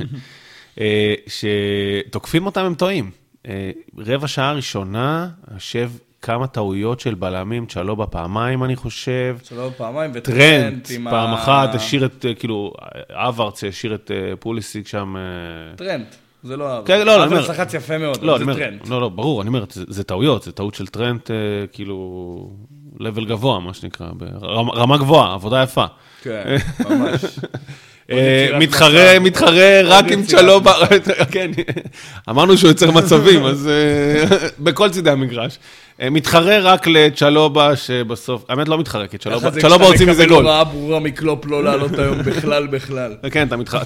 אה, 0.81 1.15
שתוקפים 1.27 2.47
אותם 2.47 2.65
הם 2.65 2.75
טועים. 2.75 3.11
אה, 3.49 3.71
רבע 3.99 4.29
שעה 4.29 4.53
ראשונה, 4.53 5.29
יושב 5.55 5.91
כמה 6.23 6.47
טעויות 6.47 7.01
של 7.01 7.15
בלמים, 7.15 7.67
צ'לובה 7.67 8.07
פעמיים, 8.07 8.65
אני 8.65 8.77
חושב. 8.77 9.39
שלא 9.45 9.71
פעמיים, 9.77 10.13
טרנט, 10.13 10.29
וטרנט 10.29 10.89
עם 10.95 11.07
ה... 11.07 11.11
פעם 11.11 11.35
אחת 11.35 11.75
השאיר 11.75 12.05
את, 12.05 12.27
אה, 12.27 12.35
כאילו, 12.35 12.73
האברץ 13.11 13.65
השאיר 13.65 13.95
את 13.95 14.11
אה, 14.11 14.37
פוליסיק 14.37 14.89
שם. 14.89 15.17
אה, 15.17 15.77
טרנט, 15.77 16.15
זה 16.43 16.57
לא 16.57 16.73
אהב. 16.77 16.87
כן, 16.87 16.99
לא, 16.99 17.05
לא, 17.05 17.25
אני 17.25 17.33
אומר- 17.35 17.51
לחץ 17.51 17.75
יפה 17.75 17.99
מאוד, 17.99 18.23
לא, 18.23 18.39
זה 18.39 18.43
אומר, 18.45 18.55
טרנט. 18.55 18.89
לא, 18.89 19.01
לא, 19.01 19.09
ברור, 19.09 19.41
אני 19.43 19.49
אומר, 19.49 19.65
זה, 19.73 19.85
זה 19.89 20.05
טעויות, 20.05 20.43
זה 20.43 20.53
טעות 20.53 20.75
של 20.75 20.87
טרנט, 20.87 21.31
אה, 21.31 21.37
כאילו, 21.73 22.51
level 23.01 23.25
גבוה, 23.29 23.61
מה 23.61 23.75
שנקרא, 23.75 24.07
ברמה, 24.13 24.73
רמה 24.73 24.97
גבוהה, 24.99 25.35
עבודה 25.35 25.63
יפה. 25.63 25.85
כן, 26.23 26.57
ממש. 26.91 27.21
אה, 28.11 28.49
מתחרה. 28.59 29.19
מתחרה 29.19 29.81
רק 29.85 30.13
עם 30.13 30.23
צ'לובה, 30.23 30.73
כן, 31.33 31.51
אמרנו 32.31 32.57
שהוא 32.59 32.69
יוצר 32.69 32.91
מצבים, 32.91 33.45
אז 33.45 33.69
אה, 33.69 34.25
בכל 34.65 34.89
צידי 34.91 35.11
המגרש. 35.11 35.59
אה, 36.01 36.11
מתחרה 36.11 36.59
רק 36.59 36.87
לצ'לובה, 36.87 37.77
שבסוף, 37.77 38.45
האמת 38.49 38.69
לא 38.69 38.79
מתחרה, 38.79 39.07
כי 39.07 39.19
צ'לובה 39.19 39.41
ככה 39.41 39.51
זה 39.51 39.61
צ'לובה 39.61 39.77
כשאתה 39.77 39.93
הוציא 39.93 40.07
מזה 40.07 40.23
מקבל 40.23 40.35
גול. 40.35 40.45
הוראה 40.45 40.65
ברורה 40.65 41.01
מקלופ 41.01 41.47
לא 41.47 41.65
לעלות 41.65 41.99
היום 41.99 42.23
בכלל 42.29 42.67
בכלל. 42.67 43.17
כן, 43.31 43.47
אתה 43.47 43.57
מתחרה, 43.57 43.85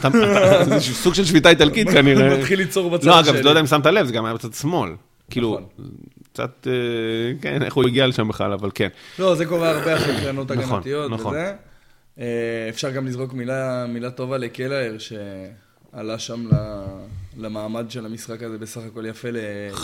זה 0.64 0.80
סוג 0.80 1.14
של 1.14 1.24
שביתה 1.24 1.50
איטלקית 1.50 1.90
כנראה. 1.94 2.38
מתחיל 2.38 2.58
ליצור 2.58 2.90
בצד 2.90 3.06
לא, 3.06 3.20
אגב, 3.20 3.26
שלי. 3.32 3.42
לא 3.42 3.48
יודע 3.50 3.60
אם 3.60 3.66
שמת 3.66 3.86
לב, 3.86 4.06
זה 4.06 4.12
גם 4.12 4.24
היה 4.24 4.34
בצד 4.34 4.52
שמאל. 4.52 4.90
כאילו, 5.30 5.50
נכון. 5.50 5.64
קצת, 6.32 6.66
אה, 6.66 6.72
כן, 7.42 7.62
איך 7.62 7.74
הוא 7.74 7.84
הגיע 7.86 8.06
לשם 8.06 8.28
בכלל, 8.28 8.52
אבל 8.52 8.70
כן. 8.74 8.88
לא, 9.18 9.34
זה 9.34 9.46
קורה 9.46 9.70
הרבה 9.70 9.96
אחרי 9.96 10.14
קרנות 10.20 10.50
נכון, 10.52 10.72
הגנתיות 10.72 11.10
נכון. 11.10 11.34
וזה. 11.34 11.52
אה, 12.20 12.24
אפשר 12.68 12.90
גם 12.90 13.06
לזרוק 13.06 13.32
מילה 13.34 13.86
מילה 13.88 14.10
טובה 14.10 14.38
לקלר, 14.38 14.92
שעלה 14.98 16.18
שם 16.18 16.46
ל- 16.52 16.54
למעמד 17.38 17.90
של 17.90 18.06
המשחק 18.06 18.42
הזה 18.42 18.58
בסך 18.58 18.80
הכל 18.86 19.06
יפה 19.06 19.30
לילד 19.30 19.74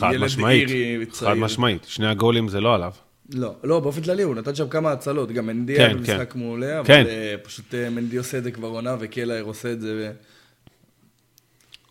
אירי 0.70 1.06
צעיר. 1.06 1.30
חד 1.30 1.36
משמעית. 1.36 1.84
שני 1.88 2.06
הגולים 2.06 2.48
זה 2.48 2.60
לא 2.60 2.74
עליו. 2.74 2.92
לא, 3.34 3.54
לא, 3.64 3.80
באופן 3.80 4.02
כללי, 4.02 4.22
הוא 4.22 4.34
נתן 4.34 4.54
שם 4.54 4.68
כמה 4.68 4.92
הצלות. 4.92 5.32
גם 5.32 5.46
מנדי 5.46 5.74
כן, 5.76 5.80
היה 5.82 5.90
כן. 5.90 5.96
במשחק 5.96 6.34
מעולה, 6.36 6.78
אבל 6.78 6.86
כן. 6.86 7.04
אה, 7.08 7.34
פשוט 7.42 7.74
אה, 7.74 7.90
מנדי 7.90 8.16
עושה 8.16 8.38
את 8.38 8.44
זה 8.44 8.50
כבר 8.50 8.68
עונה, 8.68 8.96
וקלר 9.00 9.42
עושה 9.42 9.72
את 9.72 9.80
זה. 9.80 10.12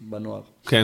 בנוער. 0.02 0.42
כן. 0.68 0.84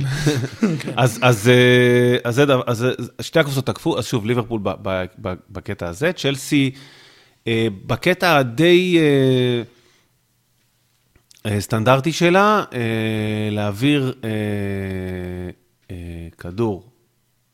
אז, 0.96 1.20
אז, 1.22 1.50
אה, 1.50 2.18
אז, 2.24 2.42
אז 2.68 2.78
זה- 2.78 2.92
שתי 3.22 3.40
הקבוצות 3.40 3.66
תקפו, 3.66 3.98
אז 3.98 4.06
שוב, 4.06 4.26
ליברפול 4.26 4.60
ב- 4.64 4.70
ב- 4.82 5.06
ב- 5.22 5.34
בקטע 5.50 5.88
הזה, 5.88 6.12
צ'לסי 6.14 6.72
בקטע 7.88 8.38
הדי 8.38 8.98
סטנדרטי 11.60 12.12
שלה, 12.12 12.64
אה, 12.74 13.50
להעביר 13.52 14.14
אה, 14.24 14.30
אה, 15.92 16.28
כדור, 16.38 16.90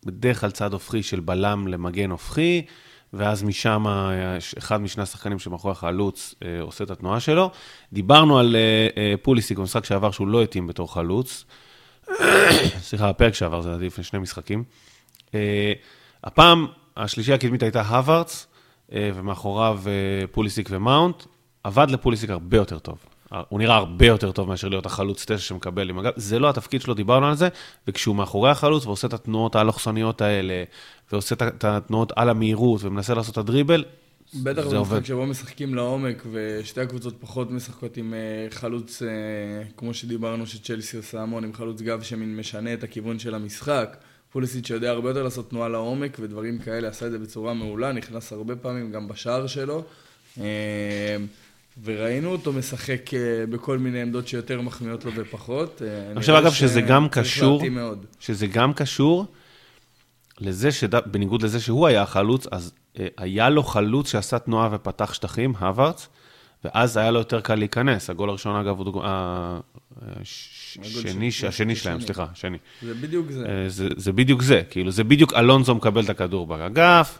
בדרך 0.05 0.39
כלל 0.39 0.51
צד 0.51 0.73
הופכי 0.73 1.03
של 1.03 1.19
בלם 1.19 1.67
למגן 1.67 2.11
הופכי, 2.11 2.65
ואז 3.13 3.43
משם 3.43 3.87
אה, 3.87 4.37
אחד 4.57 4.81
משני 4.81 5.03
השחקנים 5.03 5.39
שמאחורי 5.39 5.71
החלוץ 5.71 6.35
אה, 6.43 6.61
עושה 6.61 6.83
את 6.83 6.91
התנועה 6.91 7.19
שלו. 7.19 7.51
דיברנו 7.93 8.39
על 8.39 8.55
אה, 8.55 8.87
אה, 8.97 9.13
פוליסיק 9.21 9.57
במשחק 9.57 9.85
שעבר 9.85 10.11
שהוא 10.11 10.27
לא 10.27 10.43
התאים 10.43 10.67
בתור 10.67 10.93
חלוץ. 10.93 11.45
סליחה, 12.81 13.09
הפרק 13.09 13.33
שעבר, 13.33 13.61
זה 13.61 13.69
לדעתי 13.69 13.85
לפני 13.85 14.03
שני 14.03 14.19
משחקים. 14.19 14.63
אה, 15.35 15.73
הפעם 16.23 16.67
השלישייה 16.97 17.35
הקדמית 17.35 17.63
הייתה 17.63 17.81
האברץ, 17.81 18.47
אה, 18.93 19.09
ומאחוריו 19.15 19.79
אה, 19.87 20.27
פוליסיק 20.27 20.69
ומאונט. 20.71 21.23
עבד 21.63 21.91
לפוליסיק 21.91 22.29
הרבה 22.29 22.57
יותר 22.57 22.79
טוב. 22.79 23.05
אה, 23.33 23.41
הוא 23.49 23.59
נראה 23.59 23.75
הרבה 23.75 24.05
יותר 24.05 24.31
טוב 24.31 24.47
מאשר 24.47 24.67
להיות 24.67 24.85
החלוץ 24.85 25.23
תשע 25.25 25.37
שמקבל 25.37 25.89
עם 25.89 25.99
הגב. 25.99 26.11
זה 26.15 26.39
לא 26.39 26.49
התפקיד 26.49 26.81
שלו, 26.81 26.93
דיברנו 26.93 27.27
על 27.27 27.35
זה, 27.35 27.47
וכשהוא 27.87 28.15
מאחורי 28.15 28.49
החלוץ 28.49 28.85
ועושה 28.85 29.07
את 29.07 29.13
התנועות 29.13 29.55
האלכסוניות 29.55 30.21
האלה, 30.21 30.63
ועושה 31.11 31.35
את 31.35 31.63
התנועות 31.63 32.13
על 32.15 32.29
המהירות, 32.29 32.83
ומנסה 32.83 33.13
לעשות 33.13 33.33
את 33.33 33.37
הדריבל, 33.37 33.83
בטח 34.33 34.67
זה 34.67 34.77
עובד. 34.77 34.91
במשחק 34.91 35.05
שבו 35.05 35.25
משחקים 35.25 35.75
לעומק, 35.75 36.23
ושתי 36.31 36.81
הקבוצות 36.81 37.15
פחות 37.19 37.51
משחקות 37.51 37.97
עם 37.97 38.13
אה, 38.13 38.47
חלוץ, 38.49 39.01
אה, 39.01 39.07
כמו 39.77 39.93
שדיברנו 39.93 40.47
שצ'לסי 40.47 40.97
עושה 40.97 41.21
המון, 41.21 41.43
עם 41.43 41.53
חלוץ 41.53 41.81
גב 41.81 42.01
שמין 42.01 42.37
משנה 42.37 42.73
את 42.73 42.83
הכיוון 42.83 43.19
של 43.19 43.35
המשחק. 43.35 43.97
פוליסיץ' 44.31 44.67
שיודע 44.67 44.89
הרבה 44.89 45.09
יותר 45.09 45.23
לעשות 45.23 45.49
תנועה 45.49 45.69
לעומק 45.69 46.17
ודברים 46.19 46.59
כאלה, 46.59 46.87
עשה 46.87 47.05
את 47.05 47.11
זה 47.11 47.19
בצורה 47.19 47.53
מעולה, 47.53 47.91
נכנס 47.91 48.31
הרבה 48.33 48.55
פעמים 48.55 48.91
גם 48.91 49.07
בשער 49.07 49.47
שלו. 49.47 49.83
וראינו 51.83 52.29
אותו 52.31 52.53
משחק 52.53 53.13
אה, 53.13 53.19
בכל 53.49 53.77
מיני 53.77 54.01
עמדות 54.01 54.27
שיותר 54.27 54.61
מחמיאות 54.61 55.05
לו 55.05 55.11
ופחות. 55.15 55.81
אה, 55.81 56.13
נראה 56.13 56.39
אגב, 56.39 56.51
שזה 56.53 56.81
גם 56.81 57.09
קשור. 57.09 57.61
שזה 58.19 58.47
גם 58.47 58.73
קשור 58.73 59.25
לזה 60.39 60.71
שבניגוד 60.71 61.41
לזה 61.41 61.59
שהוא 61.59 61.87
היה 61.87 62.01
החלוץ, 62.01 62.47
אז 62.51 62.73
אה, 62.99 63.07
היה 63.17 63.49
לו 63.49 63.63
חלוץ 63.63 64.11
שעשה 64.11 64.39
תנועה 64.39 64.69
ופתח 64.71 65.13
שטחים, 65.13 65.53
הווארדס, 65.59 66.07
ואז 66.65 66.97
היה 66.97 67.11
לו 67.11 67.19
יותר 67.19 67.41
קל 67.41 67.55
להיכנס. 67.55 68.09
הגול 68.09 68.29
הראשון, 68.29 68.55
אגב, 68.55 68.77
הוא 68.77 68.85
דוגמה... 68.85 69.59
הש- 70.21 70.77
הגול 70.81 71.01
שני, 71.11 71.31
של- 71.31 71.47
השני 71.47 71.75
שלהם, 71.75 71.95
השני. 71.97 72.05
סליחה, 72.05 72.25
השני. 72.31 72.57
זה 72.81 72.93
בדיוק 72.93 73.31
זה. 73.31 73.65
זה, 73.67 73.87
זה 73.97 74.11
בדיוק 74.11 74.41
זה, 74.41 74.61
כאילו, 74.69 74.91
זה 74.91 75.03
בדיוק 75.03 75.33
אלונזו 75.33 75.75
מקבל 75.75 76.03
את 76.03 76.09
הכדור 76.09 76.47
באגף, 76.47 77.19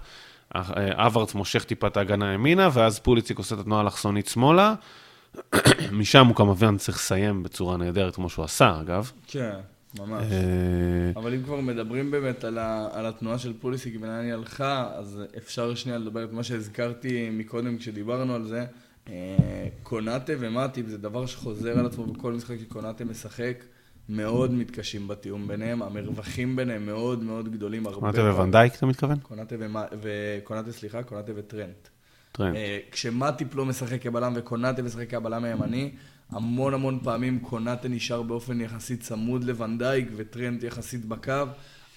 אברץ 0.96 1.36
מושך 1.36 1.64
טיפה 1.64 1.88
את 1.88 1.98
ההגנה 1.98 2.34
ימינה, 2.34 2.70
ואז 2.74 3.00
פוליציק 3.00 3.38
עושה 3.38 3.56
את 3.56 3.60
התנועה 3.60 3.82
האלכסונית 3.82 4.28
שמאלה. 4.28 4.76
משם 5.92 6.28
הוא 6.28 6.36
כמובן 6.36 6.78
צריך 6.78 6.98
לסיים 6.98 7.44
בצורה 7.44 7.78
נהדרת, 7.78 8.16
כמו 8.16 8.30
שהוא 8.30 8.46
עשה, 8.46 8.80
אגב. 8.82 9.12
כן, 9.28 9.56
ממש. 10.00 10.24
אה, 10.32 11.22
אבל 11.22 11.34
אם 11.34 11.44
כבר 11.44 11.62
מדברים 11.62 12.12
באמת 12.12 12.44
על, 12.44 12.58
ה, 12.58 12.88
על 12.92 13.06
התנועה 13.06 13.38
של 13.38 13.54
פוליסיק 13.60 13.96
ולאן 14.02 14.24
היא 14.24 14.34
הלכה, 14.34 14.90
אז 14.96 15.22
אפשר 15.38 15.76
שנייה 15.76 15.98
לדבר 15.98 16.24
את 16.24 16.32
מה 16.32 16.44
שהזכרתי 16.44 17.30
מקודם 17.30 17.78
כשדיברנו 17.78 18.36
על 18.36 18.44
זה. 18.44 18.66
אה, 19.10 19.68
קונאטה 19.84 20.34
ומטיפ 20.39 20.88
זה 20.88 20.98
דבר 20.98 21.26
שחוזר 21.26 21.80
על 21.80 21.86
עצמו 21.86 22.06
בכל 22.06 22.34
משחק 22.34 22.56
שקונאטה 22.60 23.06
משחק. 23.06 23.64
מאוד 24.10 24.52
מתקשים 24.54 25.08
בתיאום 25.08 25.48
ביניהם, 25.48 25.82
המרווחים 25.82 26.56
ביניהם 26.56 26.86
מאוד 26.86 27.24
מאוד 27.24 27.52
גדולים. 27.52 27.88
הרבה 27.88 28.14
פעמים. 28.14 28.32
ואן 28.32 28.48
דייק, 28.48 28.76
אתה 28.76 28.86
מתכוון? 28.86 29.20
קונאטה 29.20 29.56
וקונאטה, 30.02 30.72
סליחה, 30.72 31.04
קונאטה 31.04 31.32
וטרנט. 31.36 31.88
טרנט. 32.32 32.56
אה, 32.56 32.80
כשמטיפ 32.92 33.56
לא 33.56 33.66
משחק 33.66 34.02
כבלם 34.02 34.34
וקונאטה 34.36 34.82
משחק 34.82 35.10
כבלם 35.10 35.44
הימני, 35.44 35.92
המון 36.30 36.74
המון 36.74 37.00
פעמים 37.04 37.40
קונאטה 37.40 37.88
נשאר 37.88 38.22
באופן 38.22 38.62
יחסית 38.62 39.02
צמוד 39.02 39.44
לואן 39.44 39.76
דייק 39.76 40.08
וטרנט 40.16 40.64
יחסית 40.64 41.06
בקו. 41.06 41.34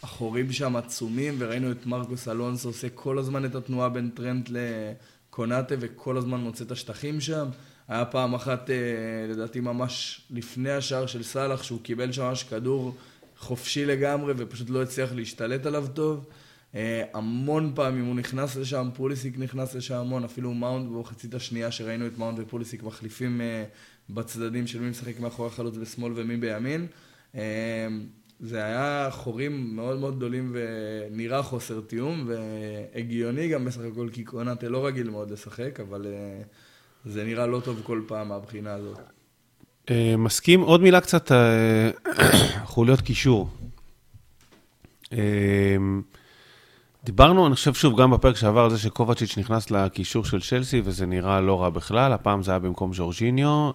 החורים 0.03 0.53
שם 0.53 0.77
עצומים, 0.77 1.35
וראינו 1.39 1.71
את 1.71 1.87
מרקוס 1.87 2.29
אלונסו 2.29 2.69
עושה 2.69 2.89
כל 2.95 3.19
הזמן 3.19 3.45
את 3.45 3.55
התנועה 3.55 3.89
בין 3.89 4.11
טרנט 4.15 4.51
לקונאטה, 4.51 5.75
וכל 5.81 6.17
הזמן 6.17 6.41
מוצא 6.41 6.65
את 6.65 6.71
השטחים 6.71 7.21
שם. 7.21 7.47
היה 7.89 8.05
פעם 8.05 8.35
אחת, 8.35 8.71
אה, 8.71 8.77
לדעתי 9.29 9.61
ממש 9.61 10.21
לפני 10.31 10.71
השער 10.71 11.07
של 11.07 11.23
סאלח, 11.23 11.63
שהוא 11.63 11.81
קיבל 11.83 12.13
שם 12.13 12.23
ממש 12.23 12.43
כדור 12.43 12.97
חופשי 13.39 13.85
לגמרי, 13.85 14.35
ופשוט 14.37 14.71
לא 14.71 14.83
הצליח 14.83 15.13
להשתלט 15.13 15.67
עליו 15.67 15.87
טוב. 15.95 16.27
אה, 16.75 17.05
המון 17.15 17.73
פעמים 17.75 18.05
הוא 18.05 18.15
נכנס 18.15 18.57
לשם, 18.57 18.89
פוליסיק 18.95 19.39
נכנס 19.39 19.75
לשם 19.75 19.95
המון, 19.95 20.25
אפילו 20.25 20.55
מאונט 20.55 20.91
במחצית 20.91 21.35
השנייה 21.35 21.71
שראינו 21.71 22.07
את 22.07 22.19
מאונט 22.19 22.39
ופוליסיק 22.43 22.83
מחליפים 22.83 23.41
אה, 23.41 23.65
בצדדים 24.11 24.67
של 24.67 24.81
מי 24.81 24.91
משחק 24.91 25.21
מאחורי 25.21 25.49
החלוץ 25.49 25.77
בשמאל 25.77 26.13
ומי 26.17 26.37
בימין. 26.37 26.87
זה 28.41 28.65
היה 28.65 29.09
חורים 29.11 29.77
מאוד 29.77 29.99
מאוד 29.99 30.17
גדולים 30.17 30.57
ונראה 30.57 31.43
חוסר 31.43 31.81
תיאום 31.81 32.29
והגיוני 32.29 33.49
גם 33.49 33.65
בסך 33.65 33.81
הכל 33.81 34.09
כי 34.13 34.25
קונאטה 34.25 34.69
לא 34.69 34.87
רגיל 34.87 35.11
מאוד 35.11 35.31
לשחק, 35.31 35.81
אבל 35.81 36.07
אה, 36.07 36.43
זה 37.05 37.25
נראה 37.25 37.47
לא 37.47 37.61
טוב 37.61 37.81
כל 37.83 38.03
פעם 38.07 38.29
מהבחינה 38.29 38.73
הזאת. 38.73 38.99
אה, 39.91 40.15
מסכים, 40.19 40.61
עוד 40.61 40.81
מילה 40.81 41.01
קצת, 41.01 41.33
אה, 41.33 41.91
חוליות 42.65 43.01
קישור. 43.01 43.49
אה, 45.13 45.77
דיברנו, 47.05 47.47
אני 47.47 47.55
חושב 47.55 47.75
שוב, 47.75 48.01
גם 48.01 48.11
בפרק 48.11 48.37
שעבר 48.37 48.61
על 48.61 48.71
זה 48.71 48.79
שקובצ'יץ' 48.79 49.39
נכנס 49.39 49.71
לקישור 49.71 50.25
של 50.25 50.41
צ'לסי, 50.41 50.83
וזה 50.85 51.07
נראה 51.07 51.41
לא 51.41 51.63
רע 51.63 51.71
בכלל, 51.71 52.13
הפעם 52.13 52.43
זה 52.43 52.51
היה 52.51 52.59
במקום 52.59 52.95
ז'ורג'יניו, 52.95 53.71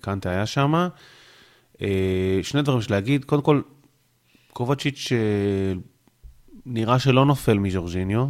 קנטה 0.00 0.30
היה 0.30 0.46
שם. 0.46 0.88
שני 2.42 2.62
דברים 2.62 2.78
יש 2.78 2.90
להגיד, 2.90 3.24
קודם 3.24 3.42
כל, 3.42 3.60
קובצ'יץ' 4.52 5.12
אה, 5.12 5.78
נראה 6.66 6.98
שלא 6.98 7.26
נופל 7.26 7.58
מז'ורג'יניו, 7.58 8.26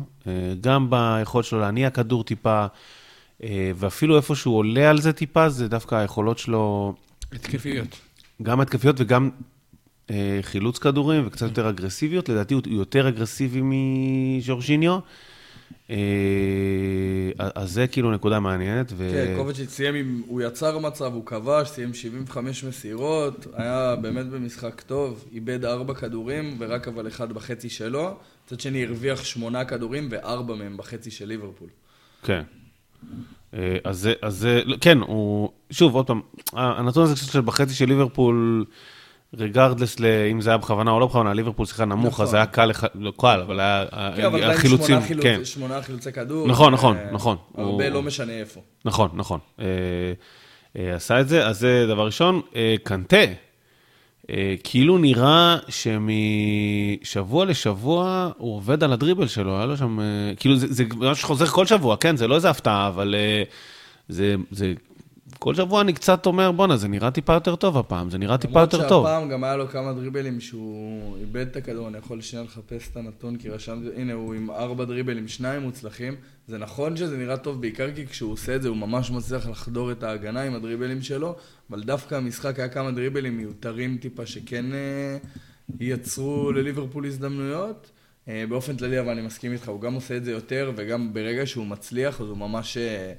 גם 0.60 0.90
ביכולת 0.90 1.44
שלו 1.44 1.60
להניע 1.60 1.90
כדור 1.90 2.24
טיפה, 2.24 2.66
ואפילו 3.76 4.16
איפה 4.16 4.34
שהוא 4.34 4.56
עולה 4.56 4.90
על 4.90 5.00
זה 5.00 5.12
טיפה, 5.12 5.48
זה 5.48 5.68
דווקא 5.68 5.94
היכולות 5.94 6.38
שלו, 6.38 6.94
התקפיות. 7.32 8.00
גם 8.42 8.60
התקפיות 8.60 8.96
וגם 8.98 9.30
אה, 10.10 10.38
חילוץ 10.42 10.78
כדורים 10.78 11.26
וקצת 11.26 11.48
יותר 11.48 11.68
אגרסיביות. 11.68 12.28
לדעתי 12.28 12.54
הוא 12.54 12.62
יותר 12.66 13.08
אגרסיבי 13.08 13.60
מז'ורג'יניו. 13.62 14.98
אה, 15.90 15.96
אז 17.54 17.70
זה 17.72 17.86
כאילו 17.86 18.12
נקודה 18.12 18.40
מעניינת. 18.40 18.92
ו... 18.96 19.10
כן, 19.12 19.34
קובצ'יץ' 19.36 19.70
סיים 19.70 19.94
עם, 19.94 20.22
הוא 20.26 20.42
יצר 20.42 20.78
מצב, 20.78 21.14
הוא 21.14 21.26
כבש, 21.26 21.68
סיים 21.68 21.94
75 21.94 22.64
מסירות, 22.64 23.46
היה 23.52 23.96
באמת 23.96 24.26
במשחק 24.26 24.80
טוב, 24.80 25.24
איבד 25.32 25.64
ארבע 25.64 25.94
כדורים 25.94 26.56
ורק 26.58 26.88
אבל 26.88 27.08
אחד 27.08 27.32
בחצי 27.32 27.68
שלו. 27.68 28.16
מצד 28.46 28.60
שני 28.60 28.84
הרוויח 28.84 29.24
שמונה 29.24 29.64
כדורים 29.64 30.08
וארבע 30.10 30.54
מהם 30.54 30.76
בחצי 30.76 31.10
של 31.10 31.28
ליברפול. 31.28 31.68
כן. 32.22 32.42
אה, 33.54 33.76
אז 33.84 33.98
זה, 33.98 34.12
אז 34.22 34.36
זה, 34.36 34.62
לא, 34.64 34.76
כן, 34.80 34.98
הוא, 34.98 35.48
שוב, 35.70 35.94
עוד 35.94 36.06
פעם, 36.06 36.20
הנתון 36.52 37.02
הזה 37.04 37.14
קצת 37.14 37.32
של 37.32 37.40
בחצי 37.40 37.74
של 37.74 37.84
ליברפול, 37.88 38.64
רגרדלס 39.34 39.96
אם 40.32 40.40
זה 40.40 40.50
היה 40.50 40.56
בכוונה 40.56 40.90
או 40.90 41.00
לא 41.00 41.06
בכוונה, 41.06 41.34
ליברפול 41.34 41.66
שיחקה 41.66 41.84
נמוך, 41.84 42.06
נכון. 42.14 42.22
אז 42.26 42.34
היה 42.34 42.46
קל, 42.46 42.70
לא 42.94 43.12
קל, 43.18 43.40
אבל 43.46 43.60
היה, 43.60 43.84
כן, 44.16 44.22
עדיין 44.24 44.50
החילוצים, 44.50 44.86
שמונה, 44.86 45.06
חילוצ... 45.06 45.22
כן, 45.22 45.44
שמונה 45.44 45.82
חילוצי 45.82 46.12
כדור. 46.12 46.48
נכון, 46.48 46.72
נכון, 46.72 46.96
אה, 46.96 47.10
נכון. 47.12 47.36
הרבה 47.58 47.66
הוא- 47.84 47.94
לא 47.94 48.02
משנה 48.02 48.32
איפה. 48.32 48.60
נכון, 48.84 49.08
נכון. 49.14 49.40
אה, 49.60 49.64
אה, 50.76 50.94
עשה 50.94 51.20
את 51.20 51.28
זה, 51.28 51.46
אז 51.46 51.58
זה 51.58 51.84
דבר 51.88 52.06
ראשון. 52.06 52.40
אה, 52.56 52.74
קנטה, 52.82 53.16
אה, 53.16 53.32
כאילו 54.64 54.98
נראה 54.98 55.56
שמשבוע 55.68 57.44
לשבוע 57.44 58.30
הוא 58.38 58.56
עובד 58.56 58.84
על 58.84 58.92
הדריבל 58.92 59.26
שלו, 59.26 59.56
היה 59.56 59.66
לו 59.66 59.76
שם, 59.76 60.00
אה, 60.00 60.04
כאילו 60.36 60.56
זה, 60.56 60.66
זה 60.70 60.84
שחוזר 61.14 61.46
כל 61.46 61.66
שבוע, 61.66 61.96
כן, 61.96 62.16
זה 62.16 62.26
לא 62.26 62.34
איזה 62.34 62.50
הפתעה, 62.50 62.88
אבל 62.88 63.14
אה, 63.14 63.42
זה, 64.08 64.34
זה, 64.50 64.72
כל 65.38 65.54
שבוע 65.54 65.80
אני 65.80 65.92
קצת 65.92 66.26
אומר, 66.26 66.52
בואנה, 66.52 66.76
זה 66.76 66.88
נראה 66.88 67.10
טיפה 67.10 67.32
יותר 67.32 67.56
טוב 67.56 67.78
הפעם, 67.78 68.10
זה 68.10 68.18
נראה 68.18 68.38
טיפה 68.38 68.60
יותר 68.60 68.88
טוב. 68.88 69.06
למרות 69.06 69.06
שהפעם 69.06 69.28
גם 69.28 69.44
היה 69.44 69.56
לו 69.56 69.68
כמה 69.68 69.92
דריבלים 69.92 70.40
שהוא 70.40 71.16
איבד 71.16 71.46
את 71.50 71.56
הכדור, 71.56 71.88
אני 71.88 71.98
יכול 71.98 72.20
שנייה 72.20 72.44
לחפש 72.44 72.88
את 72.90 72.96
הנתון, 72.96 73.36
כי 73.36 73.48
רשמתי, 73.48 73.88
הנה 73.96 74.12
הוא 74.12 74.34
עם 74.34 74.50
ארבע 74.50 74.84
דריבלים, 74.84 75.28
שניים 75.28 75.62
מוצלחים. 75.62 76.14
זה 76.46 76.58
נכון 76.58 76.96
שזה 76.96 77.16
נראה 77.16 77.36
טוב, 77.36 77.60
בעיקר 77.60 77.94
כי 77.94 78.06
כשהוא 78.06 78.32
עושה 78.32 78.56
את 78.56 78.62
זה 78.62 78.68
הוא 78.68 78.76
ממש 78.76 79.10
מצליח 79.10 79.48
לחדור 79.48 79.92
את 79.92 80.02
ההגנה 80.02 80.42
עם 80.42 80.54
הדריבלים 80.54 81.02
שלו, 81.02 81.36
אבל 81.70 81.82
דווקא 81.82 82.14
המשחק 82.14 82.58
היה 82.58 82.68
כמה 82.68 82.90
דריבלים 82.90 83.36
מיותרים 83.36 83.98
טיפה 84.00 84.26
שכן 84.26 84.72
אה, 84.72 85.18
יצרו 85.80 86.52
לליברפול 86.52 87.06
הזדמנויות. 87.06 87.90
אה, 88.28 88.44
באופן 88.48 88.76
כללי, 88.76 89.00
אבל 89.00 89.08
אני 89.10 89.22
מסכים 89.22 89.52
איתך, 89.52 89.68
הוא 89.68 89.80
גם 89.80 89.94
עושה 89.94 90.16
את 90.16 90.24
זה 90.24 90.30
יותר, 90.30 90.72
וגם 90.76 91.12
ברגע 91.12 91.46
שהוא 91.46 91.66
מצליח, 91.66 92.20
אז 92.20 92.26
הוא 92.26 92.38
ממש 92.38 92.76
אה, 92.76 93.12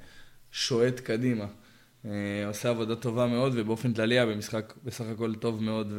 שועט 0.52 1.00
קדימה. 1.00 1.46
אה, 2.06 2.12
עושה 2.48 2.70
עבודה 2.70 2.96
טובה 2.96 3.28
מאוד, 3.28 3.54
ובאופן 3.56 3.94
כללי 3.94 4.16
היה 4.16 4.26
במשחק 4.26 4.74
בסך 4.84 5.06
הכל 5.14 5.36
טוב 5.36 5.64
מאוד, 5.64 5.94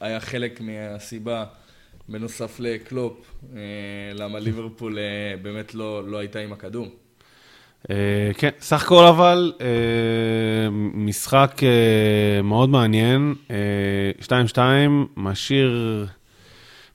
והיה 0.00 0.20
חלק 0.20 0.60
מהסיבה, 0.60 1.44
בנוסף 2.08 2.60
לקלופ, 2.60 3.34
אה, 3.56 3.60
למה 4.14 4.38
ליברפול 4.38 4.98
אה, 4.98 5.34
באמת 5.42 5.74
לא, 5.74 6.08
לא 6.08 6.18
הייתה 6.18 6.38
עם 6.38 6.52
הכדור. 6.52 6.86
כן, 8.38 8.50
סך 8.60 8.82
הכל 8.82 9.04
אבל, 9.04 9.52
משחק 10.94 11.60
מאוד 12.44 12.68
מעניין, 12.68 13.34
אה, 13.50 14.10
2-2, 14.20 14.58
משאיר... 15.16 16.06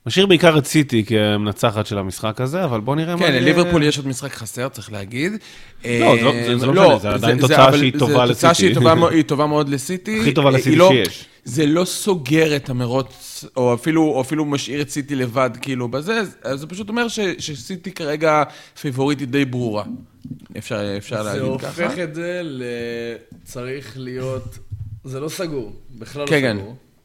משאיר 0.08 0.26
בעיקר 0.26 0.58
את 0.58 0.66
סיטי 0.66 1.04
כמנצחת 1.04 1.86
של 1.86 1.98
המשחק 1.98 2.40
הזה, 2.40 2.64
אבל 2.64 2.80
בוא 2.80 2.96
נראה 2.96 3.16
מה... 3.16 3.26
כן. 3.26 3.32
לליברפול 3.32 3.82
יש 3.82 3.98
עוד 3.98 4.06
משחק 4.06 4.32
חסר, 4.32 4.68
צריך 4.68 4.92
להגיד. 4.92 5.32
לא, 5.32 6.16
זה 6.16 6.22
לא- 6.22 6.32
זה- 6.32 6.58
זה 6.58 6.66
לא 6.66 6.72
משנה, 6.72 6.98
זה 6.98 7.10
עדיין 7.10 7.38
תוצאה 7.40 7.68
אבל 7.68 7.78
שהיא 7.78 7.92
זה 7.92 7.98
טובה 7.98 8.12
תוצאה 8.12 8.26
לסיטי. 8.50 8.54
שהיא 8.54 8.74
טובה 8.74 8.94
מו- 8.94 9.08
היא 9.18 9.22
טובה 9.22 9.46
מאוד 9.46 9.68
לסיטי. 9.68 10.20
הכי 10.20 10.32
טובה 10.32 10.48
היא 10.50 10.58
לסיטי 10.58 10.76
לא- 10.76 10.90
שיש. 10.92 11.24
זה 11.44 11.66
לא 11.66 11.84
סוגר 11.84 12.56
את 12.56 12.70
המרוץ, 12.70 13.44
או 13.56 13.74
אפילו, 13.74 14.02
או 14.02 14.20
אפילו 14.20 14.44
משאיר 14.44 14.80
את 14.80 14.90
סיטי 14.90 15.14
לבד, 15.14 15.50
כאילו, 15.60 15.88
בזה, 15.88 16.20
אז 16.42 16.60
זה 16.60 16.66
פשוט 16.66 16.88
אומר 16.88 17.08
ש, 17.08 17.20
שסיטי 17.38 17.92
כרגע 17.92 18.42
פיבוריטית 18.80 19.30
די 19.30 19.44
ברורה. 19.44 19.84
אפשר, 20.58 20.96
אפשר 20.98 21.22
זה 21.22 21.28
להגיד 21.40 21.60
ככה. 21.60 21.84
הופך 21.84 21.98
את 21.98 22.14
זה 22.14 22.40
ל... 22.44 22.62
צריך 23.44 23.92
להיות... 23.96 24.58
זה 25.04 25.20
לא 25.20 25.28
סגור, 25.28 25.72
בכלל 25.98 26.22
לא 26.22 26.26
כן, 26.28 26.40
כן. 26.40 26.56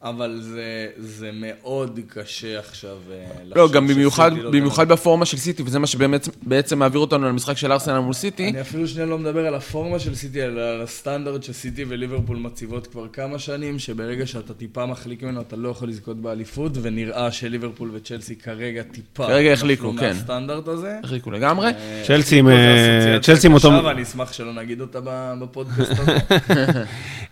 אבל 0.03 0.39
זה, 0.41 0.87
זה 0.97 1.29
מאוד 1.33 1.99
קשה 2.07 2.59
עכשיו 2.59 2.97
אה, 3.11 3.25
לא, 3.55 3.69
גם 3.71 3.87
במיוחד, 3.87 4.29
שסיטי 4.29 4.43
לא 4.43 4.51
במיוחד 4.51 4.87
בפורמה 4.87 5.25
של 5.25 5.37
סיטי, 5.37 5.63
וזה 5.65 5.79
מה 5.79 5.87
שבאמת 5.87 6.29
בעצם 6.41 6.79
מעביר 6.79 7.01
אותנו 7.01 7.27
למשחק 7.27 7.57
של 7.57 7.71
ארסנל 7.71 7.99
מול 7.99 8.13
סיטי. 8.13 8.49
אני 8.49 8.61
אפילו 8.61 8.87
שנייה 8.87 9.05
לא 9.05 9.17
מדבר 9.17 9.47
על 9.47 9.55
הפורמה 9.55 9.99
של 9.99 10.15
סיטי, 10.15 10.43
אלא 10.43 10.61
על 10.61 10.81
הסטנדרט 10.81 11.43
שסיטי 11.43 11.85
וליברפול 11.87 12.37
מציבות 12.37 12.87
כבר 12.87 13.07
כמה 13.07 13.39
שנים, 13.39 13.79
שברגע 13.79 14.25
שאתה 14.25 14.53
טיפה 14.53 14.85
מחליק 14.85 15.23
ממנו 15.23 15.41
אתה 15.41 15.55
לא 15.55 15.69
יכול 15.69 15.89
לזכות 15.89 16.17
באליפות, 16.17 16.71
ונראה 16.81 17.31
שליברפול 17.31 17.91
וצ'לסי 17.93 18.35
כרגע 18.35 18.83
טיפה... 18.83 19.27
כרגע 19.27 19.53
החליקו, 19.53 19.93
כן. 19.99 20.07
מהסטנדרט 20.07 20.67
הזה. 20.67 20.99
החליקו 21.03 21.31
לגמרי. 21.31 21.67
אה, 21.67 22.03
צ'לסי 22.07 22.39
עם, 22.39 22.49
אה, 22.49 23.17
צ'לסי 23.21 23.47
עם 23.47 23.53
אותו- 23.53 23.83
ואני 23.83 24.03
אשמח 24.03 24.33
שלא 24.33 24.53
נגיד 24.53 24.81
אותה 24.81 24.99
בפודקאסט 25.41 25.91
הזה. 25.99 26.83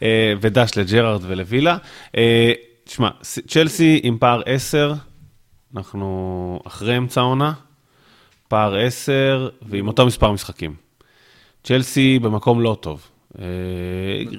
ודש 0.41 0.71
לג'רארד 0.77 1.21
ולווילה. 1.27 1.77
תשמע, 2.83 3.09
צ'לסי 3.47 3.99
עם 4.03 4.17
פער 4.17 4.41
10, 4.45 4.93
אנחנו 5.75 6.59
אחרי 6.67 6.97
אמצע 6.97 7.21
העונה, 7.21 7.53
פער 8.47 8.75
10 8.75 9.49
ועם 9.61 9.87
אותו 9.87 10.05
מספר 10.05 10.31
משחקים. 10.31 10.75
צ'לסי 11.63 12.19
במקום 12.19 12.61
לא 12.61 12.77
טוב. 12.81 13.10
אה, 13.39 13.45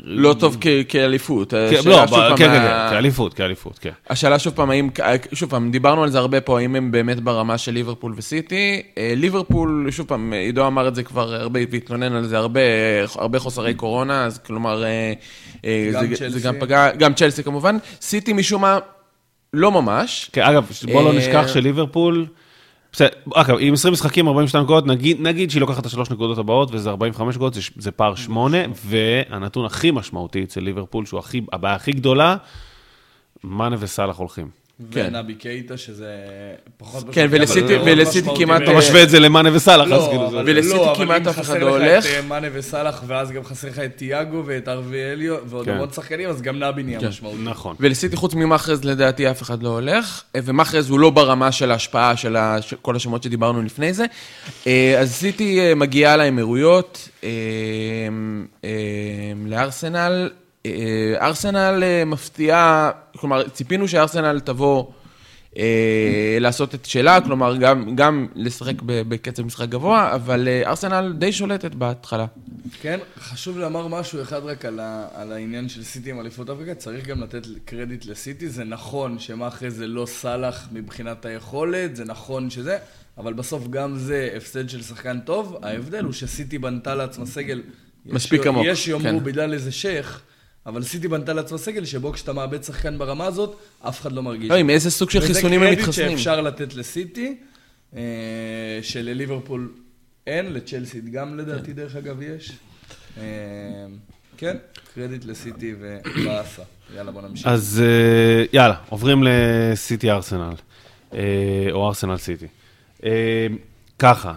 לא 0.05 0.35
טוב 0.39 0.57
כ- 0.61 0.67
כאליפות. 0.89 1.51
כן, 1.51 1.91
לא, 1.91 2.07
כן, 2.07 2.37
כן, 2.37 2.49
כן, 2.49 2.63
כאליפות, 2.91 3.35
כאליפות, 3.35 3.79
כן. 3.79 3.91
השאלה 4.11 4.39
שוב 4.39 4.53
פעם, 4.55 4.71
האם, 4.71 4.89
שוב 5.33 5.51
פעם, 5.51 5.71
דיברנו 5.71 6.03
על 6.03 6.11
זה 6.11 6.19
הרבה 6.19 6.41
פה, 6.41 6.59
האם 6.61 6.77
הם 6.77 6.91
באמת 6.91 7.21
ברמה 7.21 7.59
של 7.59 7.73
ליברפול 7.73 8.15
וסיטי. 8.17 8.83
אה, 8.99 9.13
ליברפול, 9.17 9.89
שוב 9.91 10.07
פעם, 10.07 10.33
עידו 10.33 10.67
אמר 10.67 10.89
את 10.89 10.95
זה 10.95 11.03
כבר 11.03 11.35
הרבה, 11.35 11.61
והתלונן 11.71 12.13
על 12.13 12.25
זה 12.25 12.37
הרבה, 12.39 12.61
הרבה 13.15 13.39
חוסרי 13.39 13.75
קורונה, 13.75 14.25
אז 14.25 14.39
כלומר, 14.39 14.85
אה, 14.85 15.13
זה, 16.29 16.41
גם 16.41 16.55
פגע, 16.61 16.91
גם 16.91 17.15
צ'לסי 17.15 17.43
כמובן. 17.43 17.77
סיטי 18.01 18.33
משום 18.33 18.63
מה, 18.63 18.79
לא 19.53 19.71
ממש. 19.73 20.31
כן, 20.33 20.43
אגב, 20.43 20.67
בוא 20.93 21.03
לא 21.03 21.13
נשכח 21.13 21.47
שליברפול, 21.49 22.27
בסדר, 22.93 23.09
אגב, 23.35 23.57
עם 23.61 23.73
20 23.73 23.93
משחקים, 23.93 24.29
42 24.29 24.65
נקודות, 24.65 24.87
נגיד, 24.87 25.21
נגיד 25.21 25.51
שהיא 25.51 25.61
לוקחת 25.61 25.79
את 25.79 25.87
השלוש 25.87 26.11
נקודות 26.11 26.39
הבאות, 26.39 26.69
וזה 26.73 26.91
45 26.91 27.35
נקודות, 27.37 27.55
זה, 27.55 27.61
זה 27.77 27.91
פער 27.91 28.15
8, 28.15 28.59
והנתון 28.85 29.65
הכי 29.65 29.91
משמעותי 29.91 30.43
אצל 30.45 30.61
ליברפול, 30.61 31.07
שהוא 31.07 31.21
הכי, 31.21 31.41
הבעיה 31.53 31.75
הכי 31.75 31.93
גדולה, 31.93 32.37
מאנה 33.45 33.77
וסאלח 33.79 34.17
הולכים. 34.17 34.62
כן. 34.91 35.09
ונבי 35.15 35.35
קייטה, 35.35 35.77
שזה 35.77 36.07
פחות... 36.77 37.05
כן, 37.13 37.27
ולסיטי- 37.31 37.77
אבל 37.77 38.03
משמעותי 38.03 38.45
כמעט- 38.45 38.63
אתה 38.63 38.73
משווה 38.73 39.03
את 39.03 39.11
זה 39.11 39.21
למאנה 39.21 39.49
וסאלח, 39.57 39.85
אז 39.85 39.91
לא, 39.91 40.07
כאילו 40.11 40.31
זה... 40.31 40.37
אבל 40.41 40.51
ולסיטי 40.51 40.75
לא, 40.77 40.91
אבל 40.91 41.05
כמעט 41.05 41.23
אם 41.23 41.29
אף 41.29 41.35
אחד 41.35 41.43
חסר 41.43 41.59
לא 41.59 41.79
לך 41.79 41.83
הולך. 41.91 42.07
את 42.07 42.11
אה, 42.11 42.23
מאנה 42.23 42.47
וסאלח, 42.53 43.03
ואז 43.07 43.31
גם 43.31 43.45
חסר 43.45 43.69
לך 43.69 43.79
את 43.79 43.97
תיאגו 43.97 44.43
ואת 44.47 44.69
ארווי 44.69 45.13
אליו, 45.13 45.37
ועוד 45.47 45.65
כן. 45.67 45.73
המון 45.73 45.91
שחקנים, 45.93 46.29
אז 46.29 46.43
גם 46.43 46.59
נבי 46.59 46.83
נהיה 46.83 47.01
כן. 47.01 47.09
משמעותי. 47.09 47.39
נכון. 47.45 47.77
ולסיטי 47.81 48.17
חוץ 48.17 48.35
ממאחרז 48.35 48.85
לדעתי 48.85 49.31
אף 49.31 49.43
אחד 49.43 49.63
לא 49.63 49.69
הולך, 49.69 50.23
אה, 50.37 50.41
ומאחרז 50.45 50.91
הוא 50.91 51.01
לא 51.01 51.11
ברמה 51.11 51.53
של 51.53 51.71
ההשפעה 51.71 52.17
של 52.17 52.37
ה- 52.37 52.63
של 52.63 52.77
כל 52.83 52.97
השמות 52.97 53.23
שדיברנו 53.23 53.63
לפני 53.63 53.93
זה. 53.93 54.05
אה, 54.67 54.97
אז 55.01 55.13
סיטי 55.13 55.75
מגיעה 55.77 56.17
לאמירויות, 56.17 57.09
לארסנל. 59.47 60.31
אה, 60.67 61.15
ארסנל 61.21 61.83
אה, 61.83 62.05
מפתיעה, 62.05 62.91
כלומר 63.17 63.49
ציפינו 63.49 63.89
שארסנל 63.89 64.41
תבוא 64.41 64.85
אה, 65.59 66.37
לעשות 66.41 66.75
את 66.75 66.85
שלה, 66.85 67.21
כלומר 67.21 67.57
גם, 67.57 67.97
גם 67.97 68.27
לשחק 68.35 68.83
בקצב 68.83 69.43
משחק 69.43 69.69
גבוה, 69.69 70.15
אבל 70.15 70.49
אה, 70.49 70.63
ארסנל 70.71 71.13
די 71.19 71.33
שולטת 71.33 71.75
בהתחלה. 71.75 72.27
כן, 72.81 72.99
חשוב 73.19 73.59
לומר 73.59 73.89
משהו 73.89 74.23
אחד 74.23 74.45
רק 74.45 74.65
על, 74.65 74.81
ה, 74.81 75.07
על 75.15 75.33
העניין 75.33 75.69
של 75.69 75.83
סיטי 75.83 76.11
עם 76.11 76.21
אליפות 76.21 76.51
אפריקה, 76.51 76.75
צריך 76.75 77.07
גם 77.07 77.23
לתת 77.23 77.47
קרדיט 77.65 78.07
לסיטי, 78.07 78.49
זה 78.49 78.65
נכון 78.65 79.19
שמה 79.19 79.49
אחרי 79.49 79.71
זה 79.71 79.87
לא 79.87 80.07
סאלח 80.07 80.69
מבחינת 80.73 81.25
היכולת, 81.25 81.97
זה 81.97 82.05
נכון 82.05 82.51
שזה, 82.51 82.79
אבל 83.19 83.33
בסוף 83.33 83.69
גם 83.69 83.97
זה 83.97 84.31
הפסד 84.37 84.69
של 84.69 84.83
שחקן 84.83 85.21
טוב, 85.21 85.57
ההבדל 85.63 86.05
הוא 86.05 86.13
שסיטי 86.13 86.59
בנתה 86.59 86.95
לעצמה 86.95 87.27
סגל, 87.27 87.63
מספיק 88.07 88.47
עמוק, 88.47 88.67
יש 88.67 88.89
יאמרו 88.89 89.19
כן. 89.19 89.25
בגלל 89.25 89.53
איזה 89.53 89.73
שייח, 89.73 90.23
אבל 90.67 90.83
סיטי 90.83 91.09
בנתה 91.09 91.33
לעצמה 91.33 91.59
סגל 91.59 91.85
שבו 91.85 92.13
כשאתה 92.13 92.33
מאבד 92.33 92.63
שחקן 92.63 92.99
ברמה 92.99 93.27
הזאת, 93.27 93.57
אף 93.81 94.01
אחד 94.01 94.13
לא 94.13 94.23
מרגיש. 94.23 94.51
לא, 94.51 94.55
עם 94.55 94.71
איזה 94.71 94.91
סוג 94.91 95.11
של 95.11 95.21
חיסונים 95.21 95.63
הם 95.63 95.73
מתחסנים. 95.73 95.89
וזה 95.89 96.03
קרדיט 96.03 96.19
שאפשר 96.19 96.41
לתת 96.41 96.75
לסיטי, 96.75 97.37
אה, 97.97 98.01
שלליברפול 98.83 99.73
אין, 100.27 100.53
לצ'לסי 100.53 101.01
גם 101.01 101.39
לדעתי 101.39 101.73
דרך 101.73 101.97
אגב 101.97 102.23
יש. 102.23 102.53
אה, 103.19 103.23
כן, 104.37 104.57
קרדיט 104.95 105.25
לסיטי 105.25 105.75
ובאסה. 105.81 106.63
יאללה 106.97 107.13
בוא 107.13 107.23
נמשיך. 107.23 107.47
אז 107.47 107.83
אה, 107.85 108.45
יאללה, 108.53 108.75
עוברים 108.89 109.25
לסיטי 109.27 110.11
ארסנל, 110.11 110.55
או 111.73 111.89
ארסנל 111.89 112.17
סיטי. 112.17 112.47
ככה, 113.99 114.35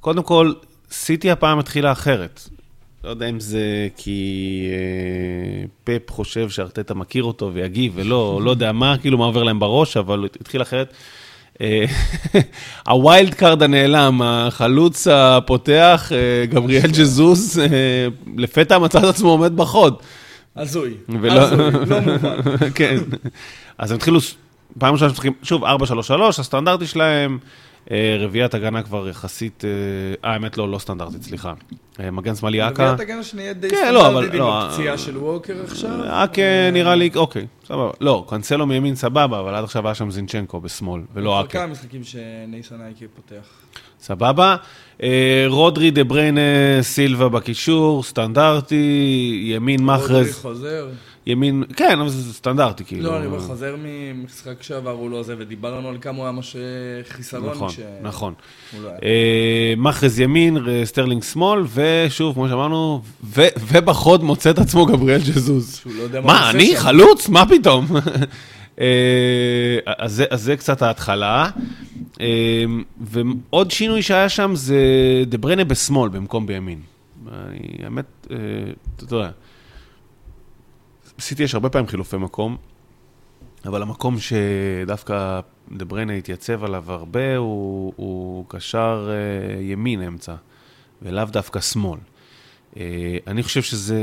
קודם 0.00 0.22
כל, 0.22 0.52
סיטי 0.90 1.30
הפעם 1.30 1.58
התחילה 1.58 1.92
אחרת. 1.92 2.48
לא 3.04 3.10
יודע 3.10 3.28
אם 3.28 3.40
זה 3.40 3.88
כי 3.96 4.68
אה, 4.72 5.64
פפ 5.84 6.10
חושב 6.10 6.50
שארטטה 6.50 6.94
מכיר 6.94 7.24
אותו 7.24 7.50
ויגיב 7.54 7.92
ולא, 7.96 8.40
לא 8.44 8.50
יודע 8.50 8.72
מה, 8.72 8.98
כאילו 8.98 9.18
מה 9.18 9.24
עובר 9.24 9.42
להם 9.42 9.58
בראש, 9.58 9.96
אבל 9.96 10.28
התחיל 10.40 10.62
אחרת. 10.62 10.94
אה, 11.60 11.84
ה 12.88 12.97
wild 12.97 13.34
card 13.34 13.62
הנעלם, 13.62 14.22
החלוץ 14.22 15.06
הפותח, 15.06 16.12
אה, 16.14 16.46
גבריאל 16.46 16.90
ז'סוס, 16.98 17.58
אה, 17.58 17.66
לפתע 18.36 18.78
מצא 18.78 18.98
את 18.98 19.04
עצמו 19.04 19.28
עומד 19.28 19.56
בחוד. 19.56 19.96
הזוי, 20.56 20.94
הזוי, 21.08 21.30
לא 21.86 22.00
מובן. 22.00 22.36
כן. 22.74 22.96
אז 23.78 23.90
הם 23.90 23.96
התחילו, 23.96 24.18
פעם 24.78 24.92
ראשונה 24.92 25.10
שמשחקים, 25.10 25.32
שוב, 25.42 25.64
4-3-3, 25.64 25.68
הסטנדרטי 26.38 26.86
שלהם, 26.86 27.38
רביעיית 27.90 28.54
הגנה 28.54 28.82
כבר 28.82 29.08
יחסית, 29.08 29.64
אה, 29.64 29.70
אה, 30.24 30.32
האמת 30.32 30.58
לא, 30.58 30.68
לא 30.68 30.78
סטנדרטית, 30.78 31.22
סליחה. 31.22 31.52
אה, 32.00 32.10
מגן 32.10 32.34
שמאלי 32.34 32.68
אכ"א. 32.68 32.70
רביעיית 32.72 33.00
הגנה 33.00 33.22
שנהיה 33.22 33.52
די 33.52 33.70
כן, 33.70 33.94
לא, 33.94 34.00
סטנדרטית 34.00 34.32
עם 34.32 34.38
לא, 34.38 34.62
הפציעה 34.62 34.92
אה, 34.92 34.98
של 34.98 35.18
ווקר 35.18 35.54
עכשיו. 35.64 35.90
אכ"א 36.04 36.70
נראה 36.72 36.94
לי, 36.94 37.10
אוקיי, 37.16 37.46
סבבה. 37.66 37.90
לא, 38.00 38.24
קנסלו 38.28 38.66
מימין 38.66 38.94
סבבה, 38.94 39.40
אבל 39.40 39.54
עד 39.54 39.64
עכשיו 39.64 39.86
היה 39.86 39.94
שם 39.94 40.10
זינצ'נקו 40.10 40.60
בשמאל, 40.60 41.02
ולא 41.14 41.40
אכ"א. 41.40 41.48
כמה 41.48 41.66
משחקים 41.66 42.04
שנייסן 42.04 42.80
אייקי 42.80 43.06
פותח. 43.14 43.48
סבבה. 44.00 44.56
אה, 45.02 45.44
רודרי, 45.48 45.90
דה 45.90 46.04
בריינה, 46.04 46.40
סילבה 46.80 47.28
בקישור, 47.28 48.02
סטנדרטי, 48.02 49.42
ימין 49.46 49.80
רודרי 49.80 49.96
מחרז, 49.96 50.38
חוזר. 50.42 50.88
ימין, 51.26 51.64
כן, 51.76 52.00
אבל 52.00 52.08
זה 52.08 52.32
סטנדרטי, 52.34 52.84
כאילו. 52.84 53.02
לא, 53.02 53.18
אני 53.18 53.26
אומר, 53.26 53.40
חוזר 53.40 53.76
ממשחק 53.84 54.62
שעבר, 54.62 54.90
הוא 54.90 55.10
לא 55.10 55.22
זה, 55.22 55.34
ודיברנו 55.38 55.88
על 55.88 55.96
כמה 56.00 56.16
הוא 56.16 56.24
היה 56.24 56.32
ממש 56.32 56.56
חיסרון. 57.08 57.50
נכון, 57.50 57.68
נכון. 58.02 58.34
לא. 58.82 58.88
אה, 59.02 59.74
מאחרז 59.76 60.20
ימין, 60.20 60.56
ר- 60.56 60.84
סטרלינג 60.86 61.22
שמאל, 61.22 61.60
ושוב, 61.74 62.34
כמו 62.34 62.48
שאמרנו, 62.48 63.02
ובחוד 63.72 64.24
מוצא 64.24 64.50
את 64.50 64.58
עצמו 64.58 64.86
גבריאל 64.86 65.20
ז'סוס. 65.20 65.76
שהוא 65.76 65.92
לא 65.98 66.02
יודע 66.02 66.20
מה 66.20 66.26
מה, 66.26 66.50
אני. 66.50 66.76
חלוץ? 66.76 67.28
מה 67.28 67.44
פתאום? 67.48 67.86
אה, 68.80 68.84
אז 69.98 70.22
זה- 70.34 70.56
קצת 70.56 70.82
ההתחלה. 70.82 71.50
אה, 72.20 72.64
ועוד 73.00 73.70
שינוי 73.70 74.02
שהיה 74.02 74.28
שם 74.28 74.52
זה 74.54 74.76
דה 75.26 75.38
בריינה 75.38 75.64
בשמאל 75.64 76.08
במקום 76.08 76.46
בימין. 76.46 76.78
אני, 77.32 77.58
האמת, 77.84 78.04
אה, 78.30 78.36
אתה 78.96 79.14
יודע, 79.14 79.30
עשיתי 81.22 81.42
יש 81.42 81.54
הרבה 81.54 81.68
פעמים 81.68 81.88
חילופי 81.88 82.16
מקום, 82.16 82.56
אבל 83.64 83.82
המקום 83.82 84.16
שדווקא 84.18 85.40
דה 85.72 85.84
בריינה 85.84 86.12
התייצב 86.12 86.64
עליו 86.64 86.92
הרבה 86.92 87.36
הוא, 87.36 87.92
הוא 87.96 88.44
קשר 88.48 89.10
אה, 89.10 89.62
ימין 89.62 90.02
אמצע, 90.02 90.34
ולאו 91.02 91.24
דווקא 91.24 91.60
שמאל. 91.60 91.98
אה, 92.76 92.82
אני 93.26 93.42
חושב 93.42 93.62
שזה, 93.62 94.00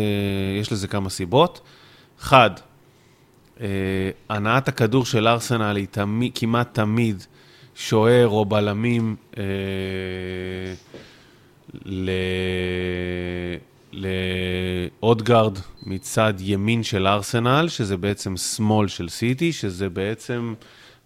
יש 0.60 0.72
לזה 0.72 0.88
כמה 0.88 1.10
סיבות. 1.10 1.62
אחד, 2.20 2.52
אה, 3.62 3.68
הנעת 4.30 4.68
הכדור 4.68 5.06
של 5.06 5.28
ארסנל 5.28 5.76
היא 5.76 5.88
תמיד, 5.92 6.32
כמעט 6.36 6.74
תמיד 6.74 7.24
שוער 7.76 8.28
או 8.28 8.46
בלמים 8.46 9.16
אה, 9.38 9.44
ל... 11.86 12.10
לאודגרד 13.92 15.58
מצד 15.84 16.34
ימין 16.40 16.84
של 16.84 17.08
ארסנל, 17.08 17.68
שזה 17.68 17.98
בעצם 17.98 18.38
שמאל 18.38 18.88
של 18.88 19.10
סיטי, 19.10 19.54
שזה 19.54 19.90
בעצם 19.90 20.54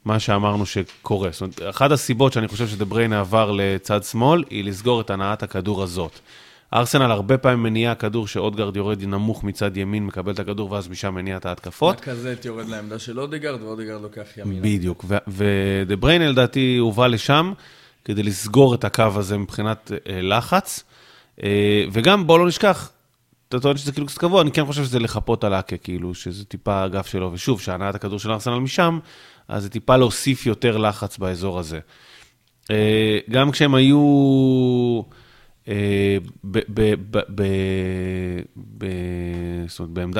מה 0.06 0.19
שאמרנו 0.19 0.65
שקורה. 0.65 1.30
זאת 1.32 1.41
אומרת, 1.41 1.62
אחת 1.69 1.91
הסיבות 1.91 2.34
שאני 2.34 2.48
חושב 2.48 2.67
שדבריינה 2.67 3.19
עבר 3.19 3.52
לצד 3.52 4.04
שמאל, 4.04 4.43
היא 4.50 4.63
לסגור 4.63 5.02
את 5.02 5.10
הנעת 5.10 5.43
הכדור 5.43 5.84
הזאת. 5.84 6.19
ארסנל 6.74 7.12
הרבה 7.12 7.38
פעמים 7.38 7.63
מניע 7.63 7.96
כדור 7.96 8.28
שאודגרד 8.28 8.76
יורד 8.76 9.04
נמוך 9.04 9.43
מצד 9.43 9.78
ימין, 9.78 10.06
מקבל 10.06 10.32
את 10.32 10.39
הכדור 10.39 10.72
ואז 10.72 10.88
משם 10.88 11.15
מניע 11.15 11.38
את 11.38 11.46
ההתקפות. 11.46 12.00
הקזט 12.00 12.46
יורד 12.46 12.69
לעמדה 12.69 13.00
של 13.00 13.19
אודגרד, 13.19 13.62
ואודגרד 13.62 14.02
לוקח 14.02 14.38
ימינה. 14.38 14.62
בדיוק, 14.62 15.06
ודבריינה 15.28 16.28
לדעתי 16.28 16.78
הובא 16.78 17.08
לשם 17.08 17.54
כדי 18.06 18.24
לסגור 18.24 18.76
את 18.76 18.84
הקו 18.84 19.12
הזה 19.15 19.38
מבחינת 19.38 19.91
אה, 19.91 20.22
לחץ. 20.22 20.84
אה, 21.43 21.86
וגם, 21.91 22.28
בואו 22.28 22.38
לא 22.38 22.48
נשכח, 22.48 22.91
אתה 23.50 23.60
טוען 23.60 23.78
שזה 23.78 23.91
כאילו 23.91 24.08
קצת 24.08 24.17
קבוע, 24.17 24.41
אני 24.41 24.52
כן 24.52 24.65
חושב 24.65 24.84
שזה 24.84 25.00
לחפות 25.00 25.43
על 25.43 25.54
אקה, 25.54 25.78
כאילו, 25.78 26.13
שזה 26.13 26.46
טיפה 26.46 26.74
האגף 26.74 27.08
שלו, 27.08 27.32
ושוב, 27.34 27.62
שהנעת 27.62 27.96
הכדור 27.96 28.19
של 28.19 28.32
ארסנל 28.32 28.60
משם, 28.60 29.00
אז 29.48 29.63
זה 29.63 29.69
טיפה 29.69 29.98
להוסיף 29.98 30.46
יותר 30.46 30.78
לחץ 30.78 31.17
באזור 31.17 31.60
הזה. 31.60 31.80
אה, 32.72 33.17
גם 33.30 33.52
כשהם 33.52 33.76
היו... 33.76 35.02
אה, 35.67 36.17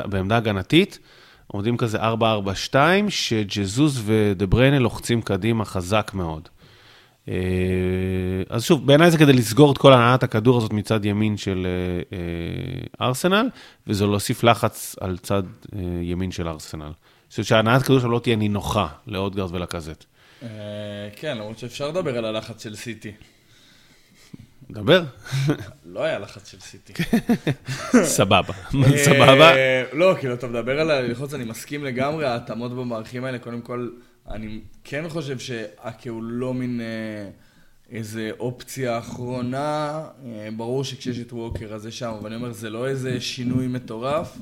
בעמדה, 0.08 0.36
הגנתית, 0.36 0.98
עומדים 1.46 1.76
כזה 1.76 1.98
4-4-2, 2.72 2.74
שג'זוז 3.08 4.02
ודבריינה 4.04 4.78
לוחצים 4.78 5.22
קדימה 5.22 5.64
חזק 5.64 6.10
מאוד. 6.14 6.48
אה, 7.28 7.34
אז 8.48 8.64
שוב, 8.64 8.86
בעיניי 8.86 9.10
זה 9.10 9.18
כדי 9.18 9.32
לסגור 9.32 9.72
את 9.72 9.78
כל 9.78 9.92
הנעת 9.92 10.22
הכדור 10.22 10.56
הזאת 10.56 10.72
מצד 10.72 11.04
ימין 11.04 11.36
של 11.36 11.66
אה, 12.12 13.06
ארסנל, 13.06 13.48
וזה 13.86 14.06
להוסיף 14.06 14.44
לחץ 14.44 14.96
על 15.00 15.18
צד 15.18 15.42
ימין 16.02 16.30
של 16.30 16.48
ארסנל. 16.48 16.90
זאת 17.28 17.38
אומרת 17.38 17.46
שהנעת 17.46 17.82
הכדור 17.82 18.00
שם 18.00 18.10
לא 18.10 18.18
תהיה 18.18 18.36
נינוחה 18.36 18.86
לאודגרד 19.06 19.54
ולקזט. 19.54 20.04
כן, 21.16 21.38
למרות 21.38 21.58
שאפשר 21.58 21.88
לדבר 21.88 22.18
על 22.18 22.24
הלחץ 22.24 22.62
של 22.62 22.76
סיטי. 22.76 23.12
דבר. 24.70 25.02
לא 25.84 26.02
היה 26.02 26.18
לחץ 26.18 26.50
של 26.50 26.60
סיטי. 26.60 26.92
סבבה, 28.16 28.52
סבבה. 28.96 29.52
לא, 29.92 30.14
כאילו, 30.18 30.34
אתה 30.34 30.46
מדבר 30.46 30.80
על 30.80 30.90
הלחוץ, 30.90 31.34
אני 31.34 31.44
מסכים 31.44 31.84
לגמרי, 31.84 32.26
ההתאמות 32.26 32.72
במערכים 32.72 33.24
האלה, 33.24 33.38
קודם 33.38 33.60
כל, 33.60 33.88
אני 34.30 34.60
כן 34.84 35.08
חושב 35.08 35.38
שאקה 35.38 36.10
הוא 36.10 36.22
לא 36.22 36.54
מין 36.54 36.80
איזה 37.90 38.30
אופציה 38.38 38.98
אחרונה, 38.98 40.04
ברור 40.56 40.84
שכשיש 40.84 41.18
את 41.18 41.32
ווקר 41.32 41.74
אז 41.74 41.82
זה 41.82 41.92
שם, 41.92 42.14
אבל 42.20 42.26
אני 42.26 42.36
אומר, 42.36 42.52
זה 42.52 42.70
לא 42.70 42.88
איזה 42.88 43.20
שינוי 43.20 43.66
מטורף, 43.66 44.38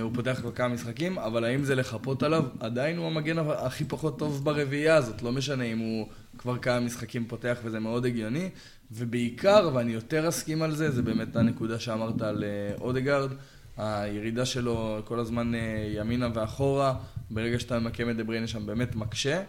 הוא 0.00 0.10
פותח 0.14 0.40
כל 0.42 0.50
כמה 0.54 0.68
משחקים, 0.68 1.18
אבל 1.18 1.44
האם 1.44 1.64
זה 1.64 1.74
לחפות 1.74 2.22
עליו? 2.22 2.44
עדיין 2.60 2.96
הוא 2.96 3.06
המגן 3.06 3.38
הכי 3.38 3.84
פחות 3.84 4.18
טוב 4.18 4.44
ברביעייה 4.44 4.96
הזאת, 4.96 5.22
לא 5.22 5.32
משנה 5.32 5.64
אם 5.64 5.78
הוא 5.78 6.06
כבר 6.38 6.58
כמה 6.58 6.80
משחקים 6.80 7.24
פותח 7.24 7.58
וזה 7.64 7.80
מאוד 7.80 8.06
הגיוני. 8.06 8.48
ובעיקר, 8.92 9.70
ואני 9.74 9.92
יותר 9.92 10.28
אסכים 10.28 10.62
על 10.62 10.74
זה, 10.74 10.90
זה 10.90 11.02
באמת 11.02 11.36
הנקודה 11.36 11.78
שאמרת 11.78 12.22
על 12.22 12.44
אה, 12.44 12.74
אודגרד, 12.80 13.30
הירידה 13.76 14.46
שלו 14.46 15.00
כל 15.04 15.18
הזמן 15.18 15.54
אה, 15.54 15.60
ימינה 15.94 16.28
ואחורה, 16.34 16.94
ברגע 17.30 17.58
שאתה 17.58 17.78
ממקם 17.78 18.10
את 18.10 18.16
דבריינה 18.16 18.46
שם 18.46 18.66
באמת 18.66 18.94
מקשה. 18.94 19.42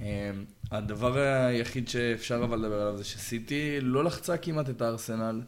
אה, 0.00 0.30
הדבר 0.70 1.18
היחיד 1.18 1.88
שאפשר 1.88 2.44
אבל 2.44 2.58
לדבר 2.58 2.80
עליו 2.80 2.96
זה 2.96 3.04
שסיטי 3.04 3.78
לא 3.80 4.04
לחצה 4.04 4.36
כמעט 4.36 4.70
את 4.70 4.82
הארסנל. 4.82 5.40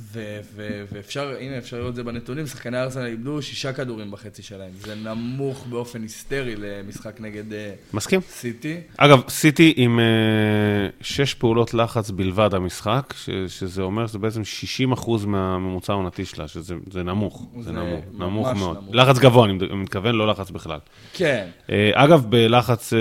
ו- 0.00 0.40
ו- 0.54 0.84
ואפשר, 0.92 1.34
הנה, 1.40 1.58
אפשר 1.58 1.76
לראות 1.76 1.90
את 1.90 1.94
זה 1.94 2.02
בנתונים, 2.04 2.46
שחקני 2.46 2.82
ארסנל 2.82 3.06
איבדו 3.06 3.42
שישה 3.42 3.72
כדורים 3.72 4.10
בחצי 4.10 4.42
שלהם. 4.42 4.70
זה 4.80 4.94
נמוך 4.94 5.66
באופן 5.66 6.02
היסטרי 6.02 6.54
למשחק 6.58 7.20
נגד 7.20 7.52
אה, 7.52 7.72
מסכים. 7.92 8.20
סיטי. 8.28 8.76
אגב, 8.96 9.20
סיטי 9.28 9.74
עם 9.76 9.98
uh, 9.98 11.04
שש 11.04 11.34
פעולות 11.34 11.74
לחץ 11.74 12.10
בלבד 12.10 12.54
המשחק, 12.54 13.14
ש- 13.16 13.30
שזה 13.48 13.82
אומר 13.82 14.06
שזה 14.06 14.18
בעצם 14.18 14.44
60 14.44 14.92
אחוז 14.92 15.24
מהממוצע 15.24 15.92
העונתי 15.92 16.24
שלה, 16.24 16.48
שזה 16.48 16.74
זה 16.90 17.02
נמוך. 17.02 17.46
זה, 17.56 17.62
זה 17.62 17.72
נמוך, 17.72 18.04
נמוך 18.12 18.48
מאוד. 18.48 18.76
נמוך. 18.76 18.94
לחץ 18.94 19.18
גבוה, 19.18 19.44
אני 19.44 19.58
מתכוון, 19.74 20.14
לא 20.14 20.28
לחץ 20.28 20.50
בכלל. 20.50 20.78
כן. 21.12 21.46
Uh, 21.66 21.70
אגב, 21.94 22.26
בלחץ 22.28 22.92
uh, 22.92 22.96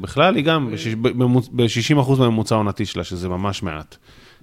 בכלל, 0.00 0.36
היא 0.36 0.44
גם 0.44 0.70
ב-60 1.52 2.00
אחוז 2.00 2.18
מהממוצע 2.18 2.54
העונתי 2.54 2.86
שלה, 2.86 3.04
שזה 3.04 3.28
ממש 3.28 3.62
מעט. 3.62 3.96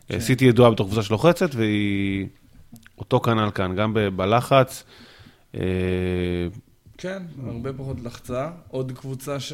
כן. 0.08 0.20
סיטי 0.20 0.46
ידועה 0.46 0.72
בתור 0.72 0.88
קבוצה 0.88 1.04
שלוחצת, 1.04 1.56
והיא 1.56 2.28
אותו 2.98 3.20
כנ"ל 3.20 3.52
כאן, 3.56 3.76
גם 3.76 3.94
בלחץ. 4.16 4.84
אה, 5.56 5.62
כן, 6.98 7.24
הרבה 7.48 7.74
פחות 7.74 7.98
לחצה. 8.04 8.50
עוד 8.68 8.92
קבוצה 8.92 9.40
ש... 9.40 9.54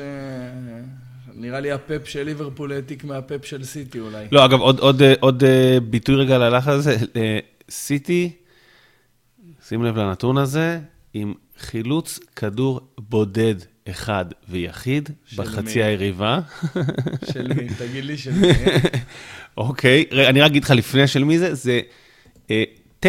נראה 1.35 1.59
לי 1.59 1.71
הפאפ 1.71 2.07
של 2.07 2.23
ליברפול 2.23 2.71
העתיק 2.71 3.03
מהפאפ 3.03 3.45
של 3.45 3.63
סיטי 3.63 3.99
אולי. 3.99 4.25
לא, 4.31 4.45
אגב, 4.45 4.59
עוד, 4.59 4.79
עוד, 4.79 5.01
אה, 5.01 5.13
עוד 5.19 5.43
אה, 5.43 5.77
ביטוי 5.89 6.15
רגע 6.15 6.37
ללחץ 6.37 6.67
הזה, 6.67 6.97
סיטי, 7.69 8.31
שים 9.67 9.83
לב 9.83 9.97
לנתון 9.97 10.37
הזה, 10.37 10.79
עם 11.13 11.33
חילוץ 11.57 12.19
כדור 12.35 12.81
בודד 12.97 13.55
אחד 13.89 14.25
ויחיד 14.49 15.09
בחצי 15.35 15.79
מי? 15.79 15.83
היריבה. 15.83 16.39
של 17.31 17.53
מי? 17.53 17.67
תגיד 17.87 18.05
לי 18.05 18.17
של 18.17 18.31
מי. 18.31 18.47
אוקיי, 19.57 20.05
רגע, 20.11 20.29
אני 20.29 20.41
רק 20.41 20.51
אגיד 20.51 20.63
לך 20.63 20.71
לפני 20.71 21.07
של 21.07 21.23
מי 21.23 21.39
זה, 21.39 21.55
זה 21.55 21.79
אה, 22.51 22.63
9% 23.05 23.07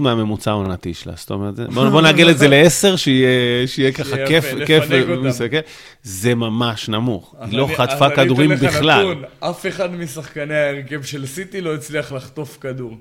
מהממוצע 0.00 0.50
העונתי 0.50 0.94
שלה, 0.94 1.12
זאת 1.16 1.30
אומרת, 1.30 1.54
בוא, 1.54 1.88
בוא 1.88 2.02
נעגל 2.02 2.30
את 2.30 2.38
זה 2.38 2.48
ל-10, 2.52 2.96
שיהיה, 2.96 3.66
שיהיה 3.66 3.92
ככה 3.92 4.04
שיהיה 4.04 4.26
כיף, 4.26 4.44
כיף. 4.66 4.84
ומסתכל. 4.88 5.56
זה 6.02 6.34
ממש 6.34 6.88
נמוך, 6.88 7.34
היא 7.40 7.58
לא 7.58 7.68
חטפה 7.76 8.10
כדורים 8.10 8.52
אני 8.52 8.60
אתן 8.60 8.66
לך 8.66 8.76
בכלל. 8.76 9.10
נתון, 9.10 9.24
אף 9.40 9.66
אחד 9.66 9.94
משחקני 9.94 10.54
ההרכב 10.54 11.02
של 11.02 11.26
סיטי 11.26 11.60
לא 11.60 11.74
הצליח 11.74 12.12
לחטוף 12.12 12.58
כדור. 12.60 12.98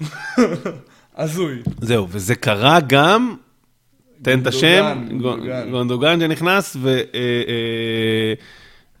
הזוי. 1.16 1.62
זהו, 1.80 2.08
וזה 2.10 2.34
קרה 2.34 2.78
גם, 2.80 3.34
תן 4.22 4.40
את 4.40 4.46
השם, 4.46 5.08
גונדוגן. 5.70 6.20
שנכנס, 6.20 6.76
ו... 6.80 6.88
אה, 6.88 7.20
אה, 7.20 8.34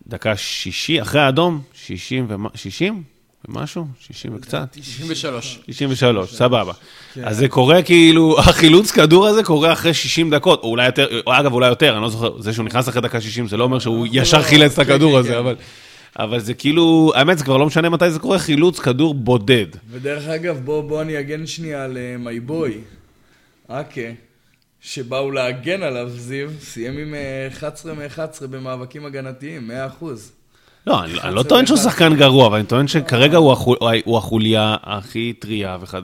דקה 0.06 0.36
שישי, 0.36 1.02
אחרי 1.02 1.20
האדום, 1.20 1.60
60 1.74 2.26
ומה, 2.28 2.48
60 2.54 3.02
ומשהו? 3.48 3.86
60 4.00 4.34
וקצת? 4.36 4.68
93. 4.70 5.58
63, 5.66 6.34
סבבה. 6.34 6.72
כן. 7.14 7.24
אז 7.24 7.36
זה 7.36 7.48
קורה 7.48 7.82
כאילו, 7.82 8.38
החילוץ 8.40 8.90
כדור 8.90 9.26
הזה 9.26 9.42
קורה 9.42 9.72
אחרי 9.72 9.94
60 9.94 10.30
דקות, 10.34 10.62
או 10.62 10.68
אולי 10.68 10.86
יותר, 10.86 11.20
או 11.26 11.32
אגב, 11.32 11.52
אולי 11.52 11.68
יותר, 11.68 11.94
אני 11.94 12.02
לא 12.02 12.08
זוכר, 12.08 12.40
זה 12.40 12.52
שהוא 12.52 12.64
נכנס 12.64 12.88
אחרי 12.88 13.02
דקה 13.02 13.20
60, 13.20 13.48
זה 13.48 13.56
לא 13.56 13.64
אומר 13.64 13.78
שהוא 13.78 14.06
אנחנו 14.06 14.20
ישר 14.20 14.38
לא- 14.38 14.42
חילץ 14.42 14.78
את 14.78 14.86
כן, 14.86 14.92
הכדור 14.92 15.12
כן, 15.12 15.18
הזה, 15.18 15.28
כן. 15.28 15.38
אבל... 15.38 15.54
אבל 16.18 16.40
זה 16.40 16.54
כאילו, 16.54 17.12
האמת, 17.14 17.38
זה 17.38 17.44
כבר 17.44 17.56
לא 17.56 17.66
משנה 17.66 17.88
מתי 17.88 18.10
זה 18.10 18.18
קורה, 18.18 18.38
חילוץ 18.38 18.78
כדור 18.78 19.14
בודד. 19.14 19.66
ודרך 19.90 20.28
אגב, 20.28 20.60
בוא, 20.64 20.82
בוא 20.82 21.02
אני 21.02 21.20
אגן 21.20 21.46
שנייה 21.46 21.84
על 21.84 21.98
מי 22.18 22.40
בוי. 22.40 22.78
אקה, 23.68 24.00
שבאו 24.82 25.30
להגן 25.30 25.82
עליו, 25.82 26.08
זיו, 26.10 26.48
סיים 26.60 26.98
עם 26.98 27.14
אה, 27.14 27.48
11 27.52 27.94
מ-11 27.94 28.46
במאבקים 28.46 29.06
הגנתיים, 29.06 29.70
100%. 30.00 30.04
לא, 30.86 31.04
אני, 31.04 31.20
אני 31.20 31.34
לא 31.34 31.42
טוען 31.42 31.66
שהוא 31.66 31.78
שחקן 31.78 32.16
גרוע, 32.16 32.46
אבל 32.46 32.56
אני 32.56 32.66
טוען 32.66 32.88
שכרגע 32.88 33.36
הוא, 33.36 33.52
החול, 33.52 33.76
הוא 34.04 34.18
החוליה 34.18 34.76
הכי 34.82 35.32
טריה 35.38 35.78
וחד, 35.80 36.02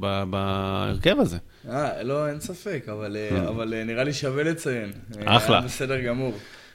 ב- 0.00 0.22
בהרכב 0.30 1.20
הזה. 1.20 1.36
אה, 1.70 2.02
לא, 2.02 2.28
אין 2.28 2.40
ספק, 2.40 2.84
אבל, 2.92 3.16
אה, 3.16 3.48
אבל 3.48 3.74
אה, 3.74 3.84
נראה 3.84 4.04
לי 4.04 4.12
שווה 4.12 4.42
לציין. 4.42 4.92
אה, 5.26 5.36
אחלה. 5.36 5.60
בסדר 5.60 6.00
גמור. 6.00 6.32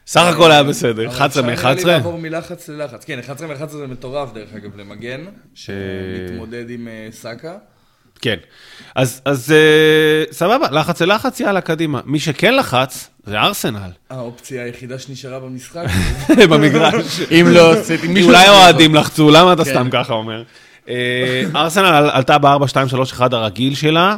סך 0.08 0.22
הכל 0.34 0.52
היה 0.52 0.64
בסדר, 0.64 0.92
אבל 0.92 1.08
11 1.08 1.54
אפשר 1.54 1.64
נראה 1.64 1.74
לי 1.74 1.82
מ-11. 1.84 1.88
לעבור 1.88 2.18
מלחץ 2.18 2.70
ללחץ. 2.70 3.06
כן, 3.06 3.20
11 3.20 3.48
מ-11 3.48 3.68
זה 3.68 3.88
מטורף, 3.88 4.34
דרך 4.34 4.54
אגב, 4.54 4.78
למגן, 4.78 5.22
שמתמודד 5.54 6.70
עם 6.70 6.88
אה, 6.88 7.08
סאקה. 7.12 7.58
כן. 8.22 8.36
אז, 8.96 9.22
אז 9.26 9.52
אה, 9.52 10.34
סבבה, 10.34 10.68
לחץ 10.72 11.02
ללחץ, 11.02 11.40
יאללה, 11.40 11.62
קדימה. 11.62 12.02
מי 12.06 12.20
שכן 12.20 12.56
לחץ, 12.56 13.10
זה 13.26 13.40
ארסנל. 13.40 13.90
האופציה 14.10 14.64
היחידה 14.64 15.00
שנשארה 15.00 15.40
במשחק. 15.40 15.86
במגרש. 16.50 17.20
אם 17.40 17.46
לא. 17.52 17.74
אולי 18.24 18.46
האוהדים 18.48 18.96
לחצו, 18.96 19.32
למה 19.32 19.54
אתה 19.54 19.64
כן. 19.66 19.70
סתם 19.72 19.88
ככה 19.92 20.14
אומר? 20.14 20.44
אה, 20.90 21.44
ארסנל 21.56 21.86
על- 21.86 22.10
עלתה 22.10 22.38
ב-4-2-3-1 22.38 23.22
הרגיל 23.32 23.76
שלה. 23.76 24.18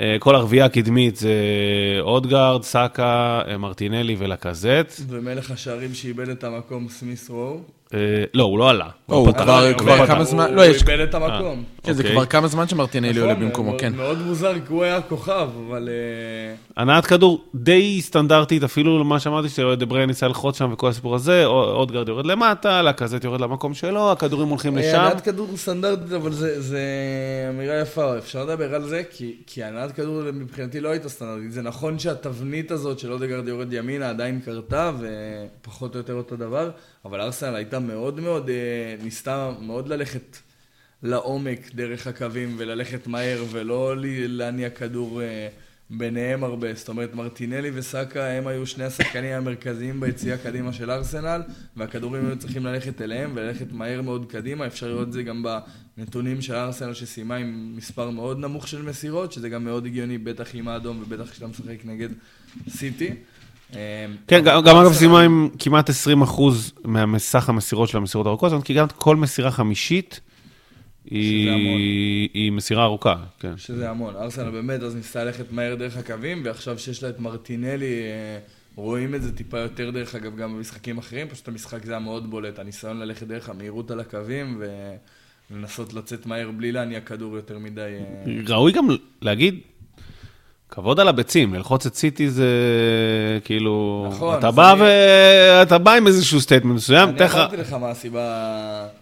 אה, 0.00 0.16
כל 0.18 0.34
הרביעייה 0.34 0.66
הקדמית 0.66 1.16
זה 1.16 1.32
אודגרד, 2.00 2.62
סאקה, 2.62 3.40
מרטינלי 3.58 4.16
ולקזט. 4.18 5.00
ומלך 5.08 5.50
השערים 5.50 5.94
שאיבד 5.94 6.28
את 6.28 6.44
המקום, 6.44 6.88
סמיס 6.88 7.30
רו. 7.30 7.60
אה, 7.94 7.98
לא, 8.34 8.42
הוא 8.44 8.58
לא 8.58 8.70
עלה. 8.70 8.88
או, 9.08 9.14
הוא. 9.16 9.32
כבר- 9.32 9.98
הוא- 9.98 10.06
כמה 10.06 10.24
זמן- 10.24 10.46
הוא 10.48 10.54
לא, 10.56 10.64
יש- 10.66 10.82
איבד 10.82 11.00
את 11.00 11.14
המקום. 11.14 11.64
כן, 11.82 11.92
זה 11.92 12.02
אוקיי. 12.02 12.14
כבר 12.14 12.26
כמה 12.26 12.48
זמן 12.48 12.68
שמרטינלי 12.68 13.20
עולה 13.20 13.32
נכון, 13.32 13.44
במקומו, 13.44 13.68
מאוד- 13.70 13.80
כן. 13.80 13.92
מאוד 13.96 14.18
מוזר, 14.22 14.52
כי 14.54 14.72
הוא 14.72 14.84
היה 14.84 15.00
כוכב, 15.00 15.48
אבל... 15.68 15.88
אה, 15.88 16.54
הנעת 16.82 17.06
כדור 17.06 17.44
די 17.54 18.00
סטנדרטית, 18.02 18.62
אפילו 18.64 18.98
למה 18.98 19.20
שאמרתי, 19.20 19.48
שדבריין 19.48 20.06
ניסה 20.08 20.28
ללחוץ 20.28 20.58
שם 20.58 20.70
וכל 20.72 20.88
הסיפור 20.88 21.14
הזה, 21.14 21.46
או- 21.46 21.64
אודגרד 21.72 22.08
יורד 22.08 22.26
למטה, 22.26 22.82
לקזט 22.82 23.24
יורד 23.24 23.40
למקום 23.40 23.74
שלו, 23.74 24.12
הכדורים 24.12 24.48
הולכים 24.48 24.76
לשם. 24.76 24.98
הנעת 25.00 25.20
כדור 25.20 25.48
סטנדרטית, 25.56 26.12
אבל 26.12 26.32
זה, 26.32 26.60
זה 26.62 26.80
אמירה 27.50 27.80
יפה, 27.80 28.18
אפשר 28.18 28.44
לדבר 28.44 28.74
על 28.74 28.82
זה, 28.88 29.02
כי, 29.10 29.36
כי 29.46 29.64
הנעת 29.64 29.92
כדור 29.92 30.22
מבחינתי 30.32 30.80
לא 30.80 30.88
הייתה 30.88 31.08
סטנדרטית. 31.08 31.52
זה 31.52 31.62
נכון 31.62 31.98
שהתבנית 31.98 32.70
הזאת 32.70 32.98
של 32.98 33.12
אודגרד 33.12 33.48
יורד 33.48 33.72
ימינה 33.72 34.10
עדיין 34.10 34.40
קרתה, 34.44 34.90
ופחות 35.00 35.94
או 35.94 36.00
יותר 36.00 36.14
אותו 36.14 36.36
דבר, 36.36 36.70
אבל 37.04 37.20
ארסנל 37.20 37.54
הייתה 37.54 37.77
מאוד 37.78 38.20
מאוד, 38.20 38.48
אה, 38.48 38.96
ניסתה 39.02 39.52
מאוד 39.60 39.88
ללכת 39.88 40.36
לעומק 41.02 41.74
דרך 41.74 42.06
הקווים, 42.06 42.54
וללכת 42.58 43.06
מהר, 43.06 43.44
ולא 43.50 43.94
להניע 43.98 44.70
כדור 44.70 45.22
אה, 45.22 45.48
ביניהם 45.90 46.44
הרבה. 46.44 46.74
זאת 46.74 46.88
אומרת, 46.88 47.14
מרטינלי 47.14 47.70
וסאקה 47.74 48.26
הם 48.26 48.46
היו 48.46 48.66
שני 48.66 48.84
השחקנים 48.84 49.32
המרכזיים 49.34 50.00
ביציאה 50.00 50.38
קדימה 50.38 50.72
של 50.72 50.90
ארסנל, 50.90 51.42
והכדורים 51.76 52.26
היו 52.26 52.38
צריכים 52.38 52.66
ללכת 52.66 53.02
אליהם 53.02 53.30
וללכת 53.34 53.72
מהר 53.72 54.02
מאוד 54.02 54.26
קדימה. 54.30 54.66
אפשר 54.66 54.88
לראות 54.88 55.08
את 55.08 55.12
זה 55.12 55.22
גם 55.22 55.44
בנתונים 55.96 56.42
של 56.42 56.54
ארסנל 56.54 56.94
שסיימה 56.94 57.36
עם 57.36 57.76
מספר 57.76 58.10
מאוד 58.10 58.38
נמוך 58.38 58.68
של 58.68 58.82
מסירות, 58.82 59.32
שזה 59.32 59.48
גם 59.48 59.64
מאוד 59.64 59.86
הגיוני, 59.86 60.18
בטח 60.18 60.54
עם 60.54 60.68
האדום 60.68 61.02
ובטח 61.02 61.30
כשאתה 61.30 61.46
משחק 61.46 61.84
נגד 61.84 62.08
סיטי. 62.68 63.14
אה, 63.76 64.06
כן, 64.26 64.44
גם 64.44 64.76
אגב 64.76 64.92
סיימה 64.92 65.20
עם 65.20 65.48
כמעט 65.58 65.88
20 65.88 66.22
אחוז 66.22 66.72
מהסך 66.84 67.48
המסירות 67.48 67.88
של 67.88 67.96
המסירות 67.96 68.26
הארוכות, 68.26 68.50
זאת 68.50 68.54
אומרת, 68.54 68.66
כי 68.66 68.74
גם 68.74 68.86
כל 68.96 69.16
מסירה 69.16 69.50
חמישית. 69.50 70.20
היא 71.10 72.52
מסירה 72.52 72.84
ארוכה, 72.84 73.16
כן. 73.38 73.56
שזה 73.56 73.90
המון. 73.90 74.16
ארסנל 74.16 74.50
באמת 74.50 74.82
אז 74.82 74.94
ניסתה 74.94 75.24
ללכת 75.24 75.52
מהר 75.52 75.74
דרך 75.74 75.96
הקווים, 75.96 76.42
ועכשיו 76.44 76.78
שיש 76.78 77.02
לה 77.02 77.08
את 77.08 77.20
מרטינלי, 77.20 78.02
אה, 78.02 78.38
רואים 78.76 79.14
את 79.14 79.22
זה 79.22 79.36
טיפה 79.36 79.58
יותר 79.58 79.90
דרך 79.90 80.14
אגב 80.14 80.36
גם 80.36 80.56
במשחקים 80.56 80.98
אחרים, 80.98 81.28
פשוט 81.28 81.48
המשחק 81.48 81.84
זה 81.84 81.92
היה 81.92 82.00
מאוד 82.00 82.30
בולט, 82.30 82.58
הניסיון 82.58 82.98
ללכת 82.98 83.26
דרך 83.26 83.48
המהירות 83.48 83.90
על 83.90 84.00
הקווים 84.00 84.62
ולנסות 85.50 85.92
לצאת 85.92 86.26
מהר 86.26 86.50
בלי 86.50 86.72
להניע 86.72 87.00
כדור 87.00 87.36
יותר 87.36 87.58
מדי. 87.58 87.80
אה, 88.26 88.32
ראוי 88.48 88.72
גם 88.72 88.88
להגיד, 89.22 89.60
כבוד 90.70 91.00
על 91.00 91.08
הביצים, 91.08 91.54
ללחוץ 91.54 91.86
את 91.86 91.94
סיטי 91.94 92.30
זה 92.30 92.46
כאילו, 93.44 94.06
נכון, 94.12 94.38
אתה 94.38 94.50
בא 94.50 94.72
אני- 94.72 94.80
ואתה 95.60 95.78
בא 95.78 95.92
עם 95.94 96.06
איזשהו 96.06 96.40
statement 96.40 96.74
מסוים, 96.76 97.08
אני. 97.08 97.24
אמרתי 97.24 97.56
לך 97.56 97.72
מה 97.72 97.90
הסיבה 97.90 98.24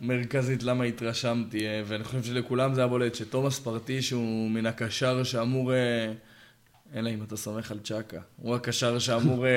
המרכזית 0.03 0.63
למה 0.63 0.85
התרשמתי, 0.85 1.67
אה, 1.67 1.83
ואני 1.87 2.05
חושב 2.05 2.23
שלכולם 2.23 2.75
זה 2.75 2.81
היה 2.81 2.89
בולט, 2.89 3.15
שתומאס 3.15 3.59
פארטיי 3.59 4.03
שהוא 4.03 4.51
מן 4.51 4.67
הקשר 4.67 5.23
שאמור, 5.25 5.73
אה, 5.75 5.79
אלא 6.97 7.11
אם 7.11 7.19
אתה 7.27 7.37
סומך 7.37 7.71
על 7.71 7.79
צ'אקה, 7.85 8.17
הוא 8.43 8.55
הקשר 8.55 8.99
שאמור 8.99 9.47
אה, 9.47 9.51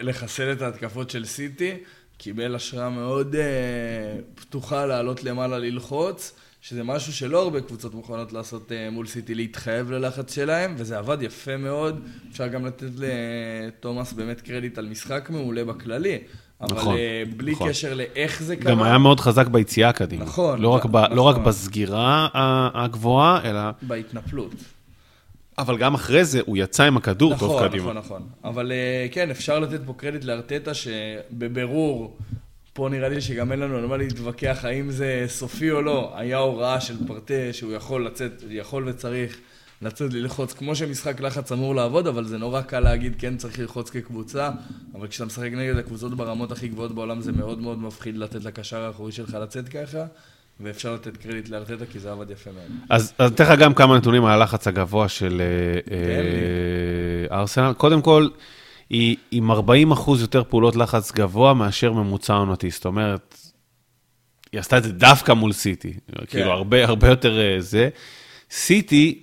לחסל 0.08 0.52
את 0.52 0.62
ההתקפות 0.62 1.10
של 1.10 1.24
סיטי, 1.24 1.72
קיבל 2.18 2.54
השראה 2.54 2.88
מאוד 2.90 3.36
פתוחה 4.34 4.86
לעלות 4.86 5.24
למעלה 5.24 5.58
ללחוץ, 5.58 6.32
שזה 6.62 6.84
משהו 6.84 7.12
שלא 7.12 7.42
הרבה 7.42 7.60
קבוצות 7.60 7.94
מוכנות 7.94 8.32
לעשות 8.32 8.72
אה, 8.72 8.90
מול 8.90 9.06
סיטי, 9.06 9.34
להתחייב 9.34 9.90
ללחץ 9.90 10.34
שלהם, 10.34 10.74
וזה 10.78 10.98
עבד 10.98 11.22
יפה 11.22 11.56
מאוד. 11.56 12.00
אפשר 12.30 12.46
גם 12.48 12.66
לתת 12.66 12.86
לתומאס 12.96 14.12
באמת 14.12 14.40
קרדיט 14.40 14.78
על 14.78 14.86
משחק 14.88 15.30
מעולה 15.30 15.64
בכללי. 15.64 16.18
אבל 16.60 16.76
נכון, 16.76 16.96
אה, 16.96 17.22
בלי 17.36 17.52
נכון. 17.52 17.68
קשר 17.68 17.94
לאיך 17.94 18.42
זה 18.42 18.56
קרה. 18.56 18.70
גם 18.72 18.82
היה 18.82 18.98
מאוד 18.98 19.20
חזק 19.20 19.46
ביציאה 19.46 19.92
קדימה. 19.92 20.24
נכון, 20.24 20.60
לא 20.60 20.68
רק, 20.68 20.84
ב, 20.84 20.96
נכון. 20.96 21.16
לא 21.16 21.22
רק 21.22 21.36
בסגירה 21.36 22.28
ה- 22.34 22.84
הגבוהה, 22.84 23.40
אלא... 23.50 23.60
בהתנפלות. 23.82 24.52
אבל 25.58 25.78
גם 25.78 25.94
אחרי 25.94 26.24
זה 26.24 26.40
הוא 26.46 26.56
יצא 26.56 26.84
עם 26.84 26.96
הכדור 26.96 27.34
טוב 27.38 27.50
נכון, 27.50 27.68
קדימה. 27.68 27.84
נכון, 27.92 27.96
נכון. 27.96 28.22
אבל 28.44 28.72
אה, 28.72 29.06
כן, 29.10 29.30
אפשר 29.30 29.58
לתת 29.58 29.80
פה 29.86 29.92
קרדיט 29.96 30.24
לארטטה, 30.24 30.70
שבבירור, 30.74 32.16
פה 32.72 32.88
נראה 32.88 33.08
לי 33.08 33.20
שגם 33.20 33.52
אין 33.52 33.60
לנו 33.60 33.76
על 33.76 33.86
מה 33.86 33.96
להתווכח 33.96 34.58
האם 34.62 34.90
זה 34.90 35.24
סופי 35.28 35.70
או 35.70 35.82
לא. 35.82 36.12
היה 36.16 36.38
הוראה 36.38 36.80
של 36.80 37.06
פרטה 37.06 37.52
שהוא 37.52 37.72
יכול 37.72 38.06
לצאת, 38.06 38.44
יכול 38.50 38.88
וצריך 38.88 39.38
לצאת 39.82 40.12
ללחוץ, 40.12 40.52
כמו 40.52 40.76
שמשחק 40.76 41.20
לחץ 41.20 41.52
אמור 41.52 41.74
לעבוד, 41.74 42.06
אבל 42.06 42.24
זה 42.24 42.38
נורא 42.38 42.62
קל 42.62 42.80
להגיד, 42.80 43.14
כן, 43.18 43.36
צריך 43.36 43.58
ללחוץ 43.58 43.90
כקבוצה, 43.90 44.50
אבל 44.94 45.08
כשאתה 45.08 45.24
משחק 45.24 45.50
נגד 45.52 45.76
הקבוצות 45.76 46.14
ברמות 46.14 46.52
הכי 46.52 46.68
גבוהות 46.68 46.94
בעולם, 46.94 47.20
זה 47.20 47.32
מאוד 47.32 47.60
מאוד 47.60 47.78
מפחיד 47.78 48.16
לתת 48.16 48.44
לקשר 48.44 48.80
האחורי 48.80 49.12
שלך 49.12 49.34
לצאת 49.42 49.68
ככה. 49.68 50.04
ואפשר 50.60 50.94
לתת 50.94 51.16
קרדיט 51.16 51.48
לארטטה 51.48 51.86
כי 51.86 51.98
זה 51.98 52.12
עבד 52.12 52.30
יפה 52.30 52.50
מאוד. 52.50 52.80
אז 52.90 53.12
אתן 53.26 53.44
לך 53.44 53.58
גם 53.58 53.74
כמה 53.74 53.96
נתונים 53.96 54.24
על 54.24 54.32
הלחץ 54.32 54.68
הגבוה 54.68 55.08
של 55.08 55.42
אה, 55.42 55.94
אה, 57.30 57.38
ארסנל. 57.38 57.72
קודם 57.72 58.02
כל, 58.02 58.28
היא 58.92 59.16
עם 59.30 59.50
40 59.50 59.92
אחוז 59.92 60.20
יותר 60.20 60.44
פעולות 60.44 60.76
לחץ 60.76 61.12
גבוה 61.12 61.54
מאשר 61.54 61.92
ממוצע 61.92 62.34
עונתי. 62.34 62.70
זאת 62.70 62.84
אומרת, 62.84 63.38
היא 64.52 64.60
עשתה 64.60 64.78
את 64.78 64.82
זה 64.82 64.92
דווקא 64.92 65.32
מול 65.32 65.52
סיטי. 65.52 65.92
כאילו, 66.26 66.52
הרבה 66.52 66.84
הרבה 66.84 67.08
יותר 67.08 67.40
אה, 67.40 67.60
זה. 67.60 67.88
סיטי, 68.50 69.22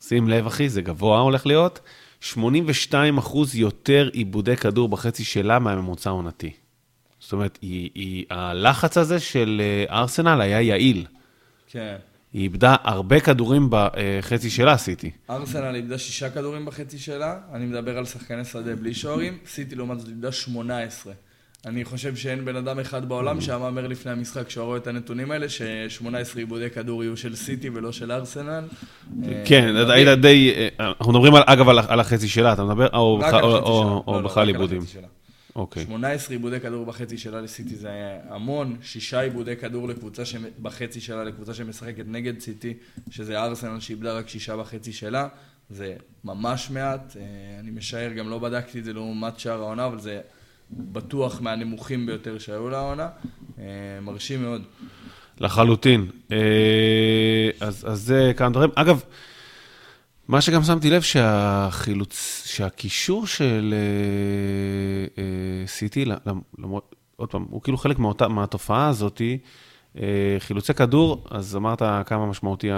שים 0.00 0.28
לב, 0.28 0.46
אחי, 0.46 0.68
זה 0.68 0.82
גבוה 0.82 1.20
הולך 1.20 1.46
להיות, 1.46 1.80
82 2.20 3.18
אחוז 3.18 3.56
יותר 3.56 4.10
עיבודי 4.12 4.56
כדור 4.56 4.88
בחצי 4.88 5.24
שלה 5.24 5.58
מהממוצע 5.58 6.10
העונתי. 6.10 6.52
זאת 7.20 7.32
אומרת, 7.32 7.58
היא, 7.62 7.90
היא, 7.94 8.24
הלחץ 8.30 8.98
הזה 8.98 9.20
של 9.20 9.62
אה, 9.64 9.98
ארסנל 9.98 10.40
היה 10.40 10.60
יעיל. 10.60 11.06
כן. 11.66 11.96
היא 12.36 12.42
איבדה 12.42 12.76
הרבה 12.84 13.20
כדורים 13.20 13.68
בחצי 13.70 14.50
שלה, 14.50 14.76
סיטי. 14.76 15.10
ארסנל 15.30 15.74
איבדה 15.74 15.98
שישה 15.98 16.30
כדורים 16.30 16.64
בחצי 16.64 16.98
שלה, 16.98 17.36
אני 17.52 17.66
מדבר 17.66 17.98
על 17.98 18.04
שחקני 18.04 18.44
שדה 18.44 18.76
בלי 18.76 18.94
שוערים, 18.94 19.38
סיטי 19.46 19.74
לעומת 19.74 20.00
זאת 20.00 20.08
איבדה 20.08 20.32
18. 20.32 21.12
אני 21.66 21.84
חושב 21.84 22.16
שאין 22.16 22.44
בן 22.44 22.56
אדם 22.56 22.80
אחד 22.80 23.08
בעולם 23.08 23.40
שהיה 23.40 23.58
מהמר 23.58 23.86
לפני 23.86 24.12
המשחק, 24.12 24.50
שהוא 24.50 24.64
רואה 24.64 24.76
את 24.78 24.86
הנתונים 24.86 25.30
האלה, 25.30 25.48
ש-18 25.48 26.06
עיבודי 26.38 26.70
כדור 26.70 27.04
יהיו 27.04 27.16
של 27.16 27.36
סיטי 27.36 27.70
ולא 27.70 27.92
של 27.92 28.12
ארסנל. 28.12 28.64
כן, 29.44 29.76
אה, 29.76 29.92
היית 29.92 30.08
די... 30.18 30.52
אה, 30.80 30.86
אנחנו 31.00 31.12
מדברים, 31.12 31.32
אגב, 31.46 31.68
על- 31.68 32.00
החצי 32.00 32.28
שלה, 32.28 32.52
אתה 32.52 32.64
מדבר? 32.64 32.88
או 32.92 33.18
בכלל- 33.18 34.46
עיבודים. 34.48 34.82
אוקיי. 35.56 35.84
18 35.84 36.32
עיבודי 36.32 36.60
כדור 36.60 36.86
בחצי 36.86 37.18
שלה 37.18 37.40
לסיטי 37.40 37.76
זה 37.76 37.88
היה 37.88 38.18
המון, 38.28 38.76
שישה 38.82 39.20
עיבודי 39.20 39.56
כדור 39.56 39.88
לקבוצה 39.88 40.24
ש... 40.24 40.36
בחצי 40.62 41.00
שלה 41.00 41.24
לקבוצה 41.24 41.54
שמשחקת 41.54 42.04
נגד 42.06 42.40
סיטי, 42.40 42.74
שזה 43.10 43.42
ארסנל 43.42 43.80
שאיבדה 43.80 44.12
רק 44.12 44.28
שישה 44.28 44.56
בחצי 44.56 44.92
שלה, 44.92 45.28
זה 45.70 45.96
ממש 46.24 46.70
מעט, 46.70 47.16
אה, 47.16 47.22
אני 47.60 47.70
משער, 47.70 48.12
גם 48.12 48.30
לא 48.30 48.38
בדקתי 48.38 48.78
את 48.78 48.84
זה 48.84 48.92
לעומת 48.92 49.38
שאר 49.38 49.60
העונה, 49.62 49.86
אבל 49.86 50.00
זה 50.00 50.20
בטוח 50.70 51.40
מהנמוכים 51.40 52.06
ביותר 52.06 52.38
שהיו 52.38 52.70
לעונה, 52.70 53.08
אה, 53.58 53.64
מרשים 54.02 54.42
מאוד. 54.42 54.62
לחלוטין. 55.40 56.06
אה, 56.32 57.50
אז 57.60 57.86
אז 57.88 58.02
זה 58.02 58.32
כמה 58.36 58.50
דברים. 58.50 58.70
אגב, 58.74 59.02
מה 60.28 60.40
שגם 60.40 60.62
שמתי 60.64 60.90
לב 60.90 61.02
שהחילוץ, 61.02 62.42
שהקישור 62.46 63.26
של 63.26 63.74
סיטי, 65.66 66.04
למ- 66.04 66.40
למרות, 66.58 66.94
עוד 67.16 67.30
פעם, 67.30 67.46
הוא 67.50 67.62
כאילו 67.62 67.78
חלק 67.78 67.98
מאותה, 67.98 68.28
מהתופעה 68.28 68.88
הזאתי, 68.88 69.38
אה, 70.00 70.36
חילוצי 70.38 70.74
כדור, 70.74 71.24
אז 71.30 71.56
אמרת 71.56 71.82
כמה 72.06 72.26
משמעותי 72.26 72.68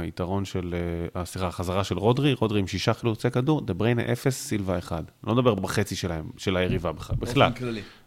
היתרון 0.00 0.44
של, 0.44 0.74
אה, 1.16 1.24
סליחה, 1.24 1.46
החזרה 1.46 1.84
של 1.84 1.98
רודרי, 1.98 2.32
רודרי 2.34 2.60
עם 2.60 2.66
שישה 2.66 2.94
חילוצי 2.94 3.30
כדור, 3.30 3.60
דה 3.60 3.74
בריינה 3.74 4.12
אפס, 4.12 4.46
סילבה 4.48 4.78
אחד. 4.78 5.02
לא 5.26 5.34
מדבר 5.34 5.54
בחצי 5.54 5.96
שלהם, 5.96 6.24
של 6.36 6.56
היריבה 6.56 6.92
בכלל. 6.92 7.16
בכלל. 7.18 7.50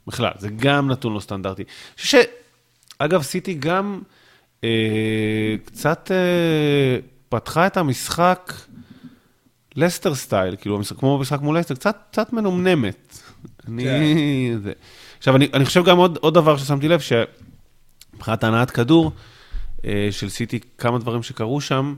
בכלל, 0.07 0.31
זה 0.37 0.49
גם 0.55 0.91
נתון 0.91 1.13
לא 1.13 1.19
סטנדרטי. 1.19 1.63
ש... 1.95 2.15
אגב, 2.99 3.21
סיטי 3.21 3.53
גם 3.53 4.01
אה, 4.63 5.55
קצת 5.65 6.11
אה, 6.11 6.99
פתחה 7.29 7.67
את 7.67 7.77
המשחק 7.77 8.53
לסטר 9.75 10.15
סטייל, 10.15 10.55
כאילו, 10.55 10.75
המשחק, 10.75 10.97
כמו 10.97 11.17
במשחק 11.17 11.41
מול 11.41 11.57
לסטר, 11.57 11.75
קצת, 11.75 11.97
קצת 12.11 12.33
מנומנמת. 12.33 13.19
אני... 13.67 14.55
זה. 14.63 14.73
עכשיו, 15.17 15.35
אני, 15.35 15.49
אני 15.53 15.65
חושב 15.65 15.83
גם 15.85 15.97
עוד, 15.97 16.17
עוד 16.21 16.33
דבר 16.33 16.57
ששמתי 16.57 16.87
לב, 16.87 16.99
שמבחינת 16.99 18.43
הנעת 18.43 18.71
כדור 18.71 19.11
אה, 19.85 20.07
של 20.11 20.29
סיטי, 20.29 20.59
כמה 20.77 20.99
דברים 20.99 21.23
שקרו 21.23 21.61
שם, 21.61 21.95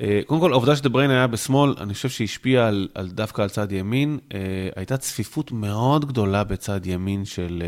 אה, 0.00 0.20
קודם 0.26 0.40
כל, 0.40 0.52
העובדה 0.52 0.76
שדבריין 0.76 1.10
היה 1.10 1.26
בשמאל, 1.26 1.74
אני 1.80 1.94
חושב 1.94 2.08
שהשפיעה 2.08 2.68
על, 2.68 2.88
על 2.94 3.08
דווקא 3.08 3.42
על 3.42 3.48
צד 3.48 3.72
ימין. 3.72 4.18
אה, 4.34 4.68
הייתה 4.76 4.96
צפיפות 4.96 5.52
מאוד 5.52 6.04
גדולה 6.04 6.44
בצד 6.44 6.86
ימין 6.86 7.24
של 7.24 7.62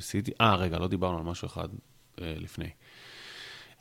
סיטי. 0.00 0.30
אה, 0.40 0.56
רגע, 0.56 0.78
לא 0.78 0.88
דיברנו 0.88 1.18
על 1.18 1.24
משהו 1.24 1.46
אחד 1.46 1.68
לפני. 2.18 2.68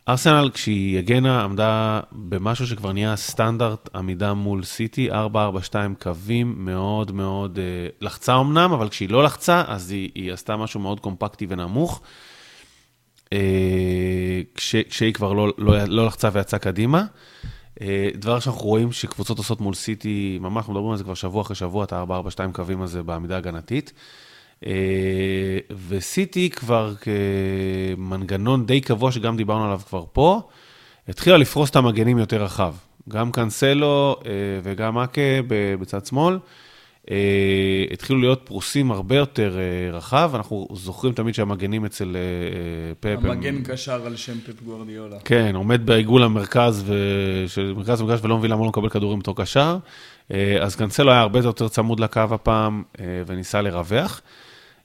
ארסנל, 0.09 0.49
כשהיא 0.53 0.97
הגנה, 0.97 1.43
עמדה 1.43 1.99
במשהו 2.11 2.67
שכבר 2.67 2.91
נהיה 2.91 3.15
סטנדרט 3.15 3.89
עמידה 3.95 4.33
מול 4.33 4.63
סיטי, 4.63 5.11
4-4-2 5.11 5.13
קווים 5.99 6.55
מאוד 6.57 7.11
מאוד, 7.11 7.59
אה, 7.59 7.87
לחצה 8.01 8.39
אמנם, 8.39 8.71
אבל 8.73 8.89
כשהיא 8.89 9.09
לא 9.09 9.23
לחצה, 9.23 9.63
אז 9.67 9.91
היא, 9.91 10.09
היא 10.15 10.33
עשתה 10.33 10.57
משהו 10.57 10.79
מאוד 10.79 10.99
קומפקטי 10.99 11.45
ונמוך. 11.49 12.01
אה, 13.33 14.41
כש, 14.55 14.75
כשהיא 14.75 15.13
כבר 15.13 15.33
לא, 15.33 15.53
לא, 15.57 15.83
לא 15.83 16.05
לחצה 16.05 16.29
ויצאה 16.33 16.59
קדימה. 16.59 17.03
אה, 17.81 18.09
דבר 18.15 18.39
שאנחנו 18.39 18.61
רואים 18.61 18.91
שקבוצות 18.91 19.37
עושות 19.37 19.61
מול 19.61 19.73
סיטי, 19.73 20.37
ממש, 20.41 20.69
מדברים 20.69 20.91
על 20.91 20.97
זה 20.97 21.03
כבר 21.03 21.13
שבוע 21.13 21.41
אחרי 21.41 21.55
שבוע, 21.55 21.83
את 21.83 21.93
ה-4-4-2 21.93 22.51
קווים 22.53 22.81
הזה 22.81 23.03
בעמידה 23.03 23.37
הגנתית. 23.37 23.93
אה, 24.65 24.71
וסיטי 25.87 26.49
כבר 26.49 26.93
כמנגנון 27.97 28.65
די 28.65 28.81
קבוע, 28.81 29.11
שגם 29.11 29.37
דיברנו 29.37 29.65
עליו 29.65 29.81
כבר 29.87 30.03
פה, 30.13 30.41
התחילה 31.07 31.37
לפרוס 31.37 31.69
את 31.69 31.75
המגנים 31.75 32.17
יותר 32.17 32.43
רחב. 32.43 32.73
גם 33.09 33.31
קאנסלו 33.31 34.15
וגם 34.63 34.97
אקה 34.97 35.21
בצד 35.79 36.05
שמאל. 36.05 36.37
אה, 37.11 37.85
התחילו 37.91 38.19
להיות 38.19 38.41
פרוסים 38.43 38.91
הרבה 38.91 39.15
יותר 39.15 39.57
אה, 39.59 39.97
רחב, 39.97 40.31
אנחנו 40.33 40.67
זוכרים 40.73 41.13
תמיד 41.13 41.35
שהמגנים 41.35 41.85
אצל 41.85 42.15
אה, 42.15 42.93
פפ... 42.99 43.25
המגן 43.25 43.63
קשר 43.63 44.05
על 44.05 44.15
שם 44.15 44.39
פפ 44.39 44.63
גוורדיולה. 44.63 45.17
כן, 45.25 45.55
עומד 45.55 45.85
בעיגול 45.85 46.23
המרכז, 46.23 46.83
ו... 46.87 46.93
של 47.47 47.73
מרכז 47.77 48.01
המגרש 48.01 48.19
ולא 48.23 48.37
מבין 48.37 48.51
למה 48.51 48.59
הוא 48.59 48.65
לא 48.65 48.69
מקבל 48.69 48.89
כדורים 48.89 49.19
בתור 49.19 49.35
קשר. 49.35 49.77
אז 50.61 50.75
קאנסלו 50.75 51.11
היה 51.11 51.21
הרבה 51.21 51.39
יותר 51.39 51.67
צמוד 51.67 51.99
לקו 51.99 52.19
הפעם, 52.19 52.83
וניסה 53.27 53.61
לרווח. 53.61 54.21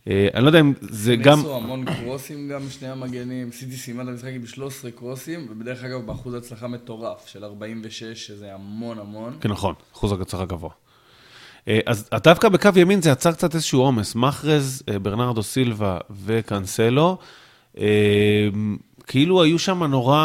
אני 0.07 0.43
לא 0.43 0.47
יודע 0.47 0.61
אם 0.61 0.73
זה 0.81 1.17
גם... 1.17 1.39
ניסו 1.39 1.57
המון 1.57 1.85
קרוסים 1.85 2.49
גם, 2.49 2.71
שני 2.71 2.89
המגנים. 2.89 3.53
סיטי 3.53 3.77
סיימה 3.77 4.03
את 4.03 4.09
המשחק 4.09 4.31
עם 4.35 4.47
13 4.47 4.91
קרוסים, 4.91 5.47
ובדרך 5.51 5.85
אגב 5.85 6.07
באחוז 6.07 6.35
הצלחה 6.35 6.69
מטורף 6.69 7.27
של 7.27 7.45
46, 7.45 8.27
שזה 8.27 8.55
המון 8.55 8.99
המון. 8.99 9.37
כן, 9.41 9.49
נכון, 9.49 9.75
אחוז 9.93 10.13
הצלחה 10.13 10.45
גבוה. 10.45 10.71
אה, 11.69 11.81
אז 11.87 12.09
דווקא 12.25 12.49
בקו 12.49 12.69
ימין 12.77 13.03
זה 13.03 13.11
יצר 13.11 13.33
קצת 13.33 13.55
איזשהו 13.55 13.81
עומס. 13.81 14.15
מחרז, 14.15 14.83
אה, 14.89 14.99
ברנרדו 14.99 15.43
סילבה 15.43 15.99
וקאנסלו, 16.25 17.19
אה, 17.79 18.49
כאילו 19.07 19.43
היו 19.43 19.59
שם 19.59 19.83
נורא, 19.83 20.19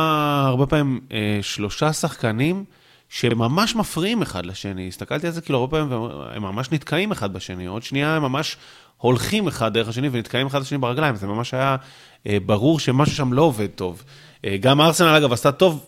הרבה 0.47 0.65
פעמים, 0.65 0.99
שלושה 1.41 1.93
שחקנים 1.93 2.63
שממש 3.09 3.75
מפריעים 3.75 4.21
אחד 4.21 4.45
לשני. 4.45 4.87
הסתכלתי 4.87 5.27
על 5.27 5.33
זה 5.33 5.41
כאילו 5.41 5.59
הרבה 5.59 5.77
פעמים, 5.77 5.91
והם 5.91 6.41
ממש 6.41 6.71
נתקעים 6.71 7.11
אחד 7.11 7.33
בשני. 7.33 7.65
עוד 7.65 7.83
שנייה 7.83 8.15
הם 8.15 8.21
ממש 8.21 8.57
הולכים 8.97 9.47
אחד 9.47 9.73
דרך 9.73 9.87
השני 9.87 10.09
ונתקעים 10.11 10.47
אחד 10.47 10.61
לשני 10.61 10.77
ברגליים. 10.77 11.15
זה 11.15 11.27
ממש 11.27 11.53
היה 11.53 11.75
ברור 12.25 12.79
שמשהו 12.79 13.15
שם 13.15 13.33
לא 13.33 13.41
עובד 13.41 13.67
טוב. 13.67 14.03
גם 14.59 14.81
ארסנל, 14.81 15.07
אגב, 15.07 15.33
עשתה 15.33 15.51
טוב 15.51 15.85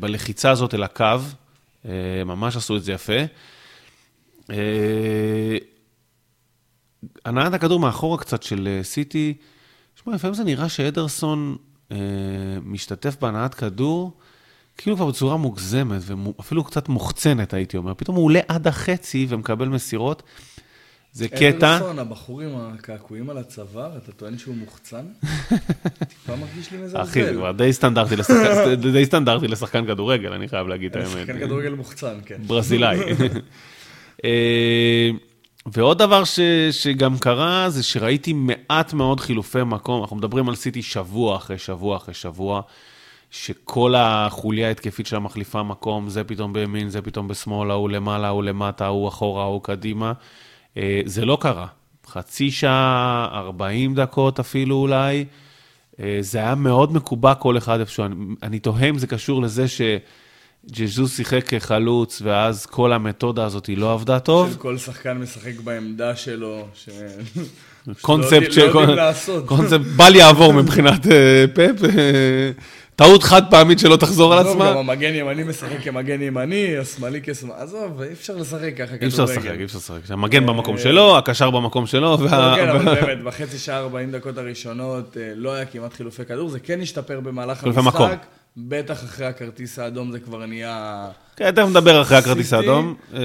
בלחיצה 0.00 0.50
הזאת 0.50 0.74
אל 0.74 0.82
הקו, 0.82 1.18
ממש 2.24 2.56
עשו 2.56 2.76
את 2.76 2.84
זה 2.84 2.92
יפה. 2.92 3.22
אה, 4.50 5.56
הנעת 7.24 7.54
הכדור 7.54 7.80
מאחורה 7.80 8.18
קצת 8.18 8.42
של 8.42 8.68
אה, 8.70 8.82
סיטי, 8.82 9.34
שמע, 10.04 10.14
לפעמים 10.14 10.34
זה 10.34 10.44
נראה 10.44 10.68
שאדרסון 10.68 11.56
אה, 11.92 11.96
משתתף 12.62 13.16
בהנעת 13.20 13.54
כדור, 13.54 14.12
כאילו 14.76 14.96
כבר 14.96 15.06
בצורה 15.06 15.36
מוגזמת, 15.36 16.00
ואפילו 16.04 16.64
קצת 16.64 16.88
מוחצנת, 16.88 17.54
הייתי 17.54 17.76
אומר. 17.76 17.94
פתאום 17.94 18.16
הוא 18.16 18.24
עולה 18.24 18.40
עד 18.48 18.66
החצי 18.66 19.26
ומקבל 19.28 19.68
מסירות. 19.68 20.22
זה 21.12 21.28
קטע... 21.28 21.76
אדרסון, 21.76 21.98
הבחור 21.98 22.40
עם 22.40 22.50
הקעקועים 22.56 23.30
על 23.30 23.38
הצוואר, 23.38 23.96
אתה 23.96 24.12
טוען 24.12 24.38
שהוא 24.38 24.54
מוחצן? 24.56 25.04
טיפה 26.08 26.36
מרגיש 26.36 26.70
לי 26.70 26.78
מזלזל. 26.78 27.02
אחי, 27.02 27.24
זה 27.24 27.32
כבר 27.32 27.52
די 27.52 27.72
סטנדרטי 27.72 28.16
לשחקן, 28.16 28.74
די 28.92 29.06
סטנדרטי 29.06 29.48
לשחקן 29.48 29.86
כדורגל, 29.86 30.32
אני 30.32 30.48
חייב 30.48 30.66
להגיד 30.66 30.90
את 30.90 30.96
האמת. 30.96 31.08
שחקן 31.08 31.40
כדורגל 31.40 31.74
מוחצן, 31.74 32.18
כן. 32.26 32.40
ברזילאי. 32.46 32.98
אה, 34.24 35.10
ועוד 35.66 35.98
דבר 35.98 36.24
ש, 36.24 36.40
שגם 36.70 37.18
קרה, 37.18 37.70
זה 37.70 37.82
שראיתי 37.82 38.32
מעט 38.32 38.92
מאוד 38.92 39.20
חילופי 39.20 39.62
מקום. 39.66 40.00
אנחנו 40.00 40.16
מדברים 40.16 40.48
על 40.48 40.54
סיטי 40.54 40.82
שבוע 40.82 41.36
אחרי 41.36 41.58
שבוע 41.58 41.96
אחרי 41.96 42.14
שבוע, 42.14 42.60
שכל 43.30 43.94
החוליה 43.96 44.68
ההתקפית 44.68 45.06
שלה 45.06 45.18
מחליפה 45.18 45.62
מקום, 45.62 46.08
זה 46.08 46.24
פתאום 46.24 46.52
בימין, 46.52 46.88
זה 46.88 47.02
פתאום 47.02 47.28
בשמאל, 47.28 47.70
ההוא 47.70 47.90
למעלה, 47.90 48.26
ההוא 48.26 48.42
למטה, 48.42 48.84
ההוא 48.84 49.08
אחורה, 49.08 49.42
ההוא 49.42 49.62
קדימה. 49.62 50.12
אה, 50.76 51.00
זה 51.04 51.24
לא 51.24 51.38
קרה. 51.40 51.66
חצי 52.06 52.50
שעה, 52.50 53.28
40 53.32 53.94
דקות 53.94 54.40
אפילו 54.40 54.76
אולי. 54.76 55.24
אה, 56.00 56.18
זה 56.20 56.38
היה 56.38 56.54
מאוד 56.54 56.92
מקובע 56.92 57.34
כל 57.34 57.58
אחד 57.58 57.80
איפשהו. 57.80 58.04
אני, 58.04 58.14
אני 58.42 58.58
תוהה 58.58 58.88
אם 58.88 58.98
זה 58.98 59.06
קשור 59.06 59.42
לזה 59.42 59.68
ש... 59.68 59.80
ג'זוס 60.66 61.16
שיחק 61.16 61.48
כחלוץ, 61.48 62.22
ואז 62.24 62.66
כל 62.66 62.92
המתודה 62.92 63.44
הזאת 63.44 63.66
היא 63.66 63.78
לא 63.78 63.92
עבדה 63.92 64.18
טוב. 64.18 64.56
כל 64.58 64.78
שחקן 64.78 65.18
משחק 65.18 65.60
בעמדה 65.64 66.16
שלו, 66.16 66.66
ש... 66.74 66.88
קונספט 68.00 68.52
של... 68.52 68.72
קונספט 69.46 69.80
בל 69.96 70.14
יעבור 70.14 70.52
מבחינת 70.52 71.06
אה, 71.06 71.44
פאפ. 71.54 71.76
אה, 73.00 73.06
טעות 73.06 73.22
חד 73.22 73.50
פעמית 73.50 73.78
שלא 73.78 73.96
תחזור 73.96 74.32
על 74.32 74.46
עצמה. 74.46 74.70
גם 74.70 74.76
המגן 74.76 75.14
ימני 75.14 75.42
משחק 75.42 75.76
כמגן 75.82 76.22
ימני, 76.22 76.78
השמאלי 76.78 77.20
כשמאלי, 77.22 77.62
עזוב, 77.62 78.02
אי 78.02 78.12
אפשר 78.12 78.36
לשחק 78.36 78.72
ככה 78.76 78.86
כדורגל. 78.86 79.02
אי 79.02 79.08
אפשר 79.08 79.24
לשחק, 79.24 79.50
אי 79.58 79.64
אפשר 79.64 79.78
לשחק. 79.78 80.10
המגן 80.10 80.46
במקום 80.46 80.76
אה, 80.76 80.80
שלו, 80.80 81.18
הקשר 81.18 81.50
במקום 81.50 81.86
שלו. 81.86 82.16
לא, 82.20 82.28
כן, 82.56 82.68
אבל 82.68 82.94
באמת, 82.94 83.24
בחצי 83.24 83.58
שעה 83.58 83.78
40 83.78 84.12
דקות 84.12 84.38
הראשונות 84.38 85.16
לא 85.36 85.52
היה 85.52 85.64
כמעט 85.64 85.94
חילופי 85.94 86.24
כדור, 86.24 86.48
זה 86.48 86.60
כן 86.60 86.80
השתפר 86.80 87.20
במהלך 87.20 87.64
המשחק. 87.64 88.18
בטח 88.56 89.04
אחרי 89.04 89.26
הכרטיס 89.26 89.78
האדום 89.78 90.12
זה 90.12 90.20
כבר 90.20 90.46
נהיה... 90.46 91.08
כן, 91.36 91.50
תכף 91.50 91.68
נדבר 91.68 92.02
אחרי 92.02 92.16
הכרטיס 92.16 92.52
האדום. 92.52 92.94
אה, 93.14 93.20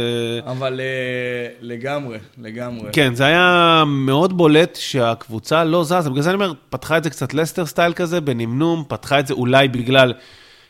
אבל 0.51 0.79
אה, 0.79 1.47
לגמרי, 1.61 2.17
לגמרי. 2.37 2.89
כן, 2.93 3.15
זה 3.15 3.25
היה 3.25 3.83
מאוד 3.87 4.37
בולט 4.37 4.75
שהקבוצה 4.75 5.63
לא 5.63 5.83
זזה, 5.83 6.09
בגלל 6.09 6.21
זה 6.21 6.29
אני 6.29 6.35
אומר, 6.35 6.53
פתחה 6.69 6.97
את 6.97 7.03
זה 7.03 7.09
קצת 7.09 7.33
לסטר 7.33 7.65
סטייל 7.65 7.93
כזה, 7.93 8.21
בנמנום, 8.21 8.83
פתחה 8.87 9.19
את 9.19 9.27
זה 9.27 9.33
אולי 9.33 9.67
בגלל 9.67 10.13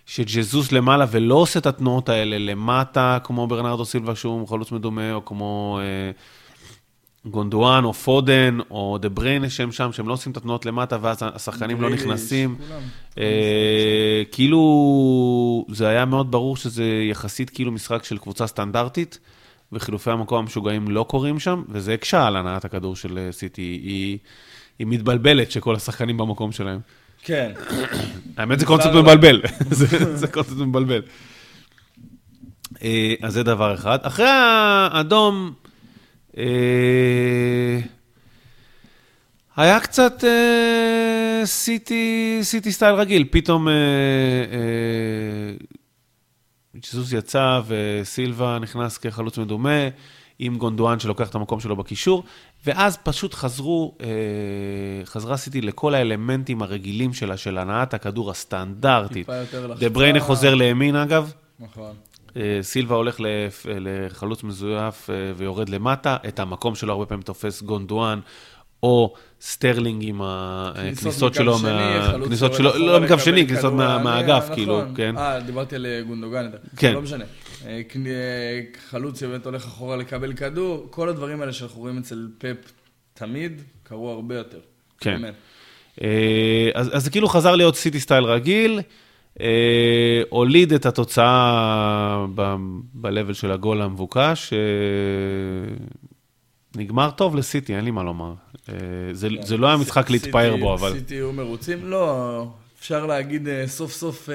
שג'זוס 0.06 0.72
למעלה 0.72 1.06
ולא 1.12 1.36
עושה 1.36 1.60
את 1.60 1.66
התנועות 1.66 2.10
האלה 2.10 2.38
למטה, 2.38 3.18
כמו 3.24 3.48
ברנרדו 3.48 3.86
סילבה 3.86 4.16
שהוא 4.16 4.48
חלוץ 4.48 4.72
מדומה, 4.72 5.14
או 5.14 5.26
כמו... 5.26 5.80
אה, 5.82 6.12
גונדואן 7.26 7.84
או 7.84 7.94
פודן 7.94 8.58
או 8.72 8.98
דה 9.02 9.10
בריינה 9.10 9.50
שהם 9.50 9.72
שם, 9.72 9.92
שהם 9.92 10.08
לא 10.08 10.14
עושים 10.14 10.32
את 10.32 10.38
התנועות 10.38 10.66
למטה 10.66 10.98
ואז 11.02 11.18
השחקנים 11.22 11.82
לא 11.82 11.90
נכנסים. 11.90 12.56
אה, 13.18 14.24
כאילו, 14.32 15.66
זה 15.70 15.88
היה 15.88 16.06
מאוד 16.06 16.32
ברור 16.32 16.58
שזה 16.58 16.84
יחסית 17.10 17.50
כאילו 17.50 17.72
משחק 17.72 18.04
של 18.04 18.18
קבוצה 18.18 18.48
סטנדרטית, 18.48 19.20
וחילופי 19.72 20.12
המקום 20.12 20.40
המשוגעים 20.40 20.88
לא 20.88 21.06
קורים 21.10 21.40
שם, 21.40 21.64
וזה 21.70 21.94
הקשה 21.94 22.28
על 22.28 22.36
הנעת 22.36 22.66
הכדור 22.66 22.96
של 22.96 23.18
אה, 23.18 23.32
סיטי. 23.32 23.62
היא, 23.62 24.18
היא 24.80 24.88
מתבלבלת 24.88 25.52
שכל 25.52 25.76
השחקנים 25.76 26.18
במקום 26.18 26.52
שלהם. 26.52 26.80
כן. 27.24 27.52
האמת 28.38 28.60
זה 28.60 28.66
קונספט 28.66 28.94
מבלבל, 28.94 29.42
זה 30.22 30.28
קונספט 30.28 30.58
מבלבל. 30.58 31.02
אה, 32.84 33.14
אז 33.22 33.34
זה 33.34 33.44
דבר 33.44 33.74
אחד. 33.74 34.00
אחרי 34.02 34.28
האדום... 34.28 35.54
אה, 36.38 37.80
היה 39.56 39.80
קצת 39.80 40.24
אה, 40.24 41.42
סיטי, 41.46 42.40
סיטי 42.42 42.72
סטייל 42.72 42.96
רגיל, 42.96 43.28
פתאום 43.32 43.68
ג'זוס 46.76 47.14
אה, 47.14 47.18
יצא 47.18 47.62
וסילבה 47.68 48.58
נכנס 48.62 48.98
כחלוץ 48.98 49.38
מדומה, 49.38 49.80
עם 50.40 50.58
גונדואן 50.58 51.00
שלוקח 51.00 51.30
את 51.30 51.36
המקום 51.36 51.60
שלו 51.60 51.76
בקישור, 51.76 52.24
ואז 52.66 52.98
פשוט 52.98 53.34
חזרו, 53.34 53.98
חזרה 55.06 55.38
סיטי 55.38 55.62
לכל 55.62 55.96
האלמנטים 55.96 56.62
הרגילים 56.62 57.14
שלה, 57.14 57.38
של 57.38 57.58
הנעת 57.58 57.94
הכדור 57.94 58.32
הסטנדרטית. 58.32 59.30
דה 59.80 59.90
בריינה 59.90 60.20
חוזר 60.20 60.56
לימין 60.56 60.96
אגב. 60.96 61.32
נכון. 61.60 61.94
אה, 62.38 62.60
סילבה 62.62 62.96
הולך 62.96 63.16
לחלוץ 63.66 64.44
מזויף 64.44 65.10
אה, 65.10 65.16
ויורד 65.36 65.70
למטה, 65.70 66.18
את 66.28 66.40
המקום 66.40 66.76
שלו 66.76 66.94
הרבה 66.94 67.06
פעמים 67.06 67.22
תופס 67.22 67.62
גונדואן. 67.62 68.20
או 68.84 69.14
סטרלינג 69.42 70.04
עם 70.08 70.22
הכניסות 70.24 71.34
שלו, 71.34 71.58
כניסות 72.26 72.54
שלו, 72.54 72.78
לא 72.78 73.02
מקו 73.02 73.20
שני, 73.20 73.48
כניסות 73.48 73.74
מהאגף, 73.74 74.44
נכון. 74.44 74.56
כאילו, 74.56 74.82
כן. 74.96 75.18
אה, 75.18 75.40
דיברתי 75.40 75.76
על 75.76 75.86
גונדוגן, 76.08 76.50
כן. 76.78 76.94
לא 76.94 77.02
משנה. 77.02 77.26
חלוץ 78.90 79.20
שבאמת 79.20 79.46
הולך 79.46 79.66
אחורה 79.66 79.98
לקבל 79.98 80.34
כדור, 80.34 80.88
כל 80.90 81.10
הדברים 81.10 81.42
האלה 81.42 81.54
שאנחנו 81.54 81.82
רואים 81.82 81.98
אצל 81.98 82.28
פפ 82.38 82.72
תמיד, 83.14 83.62
קרו 83.84 84.10
הרבה 84.10 84.36
יותר. 84.36 84.60
כן. 85.00 85.22
אז 86.74 87.04
זה 87.04 87.10
כאילו 87.10 87.28
חזר 87.28 87.56
להיות 87.56 87.76
סיטי 87.76 88.00
סטייל 88.00 88.24
רגיל. 88.24 88.82
אה, 89.42 90.22
הוליד 90.30 90.74
את 90.74 90.86
התוצאה 90.86 92.26
ב-level 92.36 93.34
של 93.34 93.52
הגול 93.52 93.82
המבוקש. 93.82 94.54
אה, 94.54 94.60
נגמר 96.76 97.12
טוב 97.12 97.36
לסיטי, 97.36 97.76
אין 97.76 97.86
לי 97.86 97.92
מה 97.92 98.04
לומר. 98.04 98.34
אה, 98.70 98.76
זה, 99.12 99.30
כן. 99.30 99.42
זה 99.42 99.58
לא 99.58 99.68
היה 99.68 99.78
משחק 99.78 100.10
להתפאר 100.10 100.56
בו, 100.58 100.74
אבל... 100.74 100.94
סיטי 100.94 101.16
היו 101.16 101.34
מרוצים? 101.34 101.86
לא, 101.86 102.48
אפשר 102.80 103.06
להגיד 103.06 103.48
סוף 103.66 103.92
סוף 103.92 104.30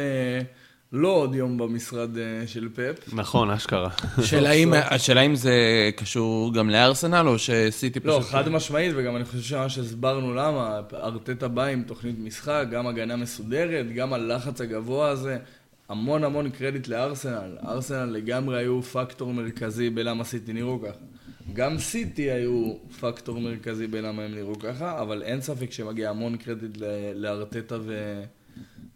לא 0.93 1.09
עוד 1.09 1.34
יום 1.34 1.59
במשרד 1.59 2.18
אה, 2.18 2.43
של 2.47 2.68
פפ. 2.74 3.12
נכון, 3.14 3.51
אשכרה. 3.51 3.88
השאלה 4.18 5.20
אם- 5.22 5.34
זה 5.34 5.55
קשור 5.97 6.55
גם 6.55 6.70
לארסנל, 6.70 7.28
או 7.28 7.38
שסיטי 7.38 8.01
פשוט... 8.01 8.14
לא, 8.14 8.20
חד 8.20 8.49
משמעית, 8.49 8.93
וגם 8.97 9.16
אני 9.16 9.24
חושב 9.24 9.41
שממש 9.43 9.78
הסברנו 9.78 10.34
למה, 10.34 10.80
ארטטה 10.95 11.49
בא 11.49 11.64
עם 11.64 11.82
תוכנית 11.82 12.16
משחק, 12.18 12.64
גם 12.70 12.86
הגנה 12.86 13.16
מסודרת, 13.16 13.93
גם 13.95 14.12
הלחץ 14.12 14.61
הגבוה 14.61 15.09
הזה, 15.09 15.38
המון 15.88 16.24
המון 16.24 16.51
קרדיט 16.51 16.88
לארסנל. 16.88 17.57
ארסנל 17.66 18.05
לגמרי 18.05 18.59
היו 18.59 18.82
פקטור 18.82 19.32
מרכזי 19.34 19.91
בלמה 19.91 20.24
סיטי 20.24 20.53
נראו 20.53 20.80
ככה. 20.82 20.99
גם 21.53 21.78
סיטי 21.78 22.30
היו 22.30 22.72
פקטור 23.01 23.41
מרכזי 23.41 23.86
בלמה 23.86 24.22
הם 24.22 24.34
נראו 24.34 24.59
ככה, 24.59 25.01
אבל 25.03 25.22
אין 25.22 25.41
ספק 25.41 25.72
שמגיע 25.72 26.11
המון 26.11 26.36
קרדיט 26.36 26.76
ל- 26.76 26.84
לארטטה 27.14 27.76
ו... 27.80 28.20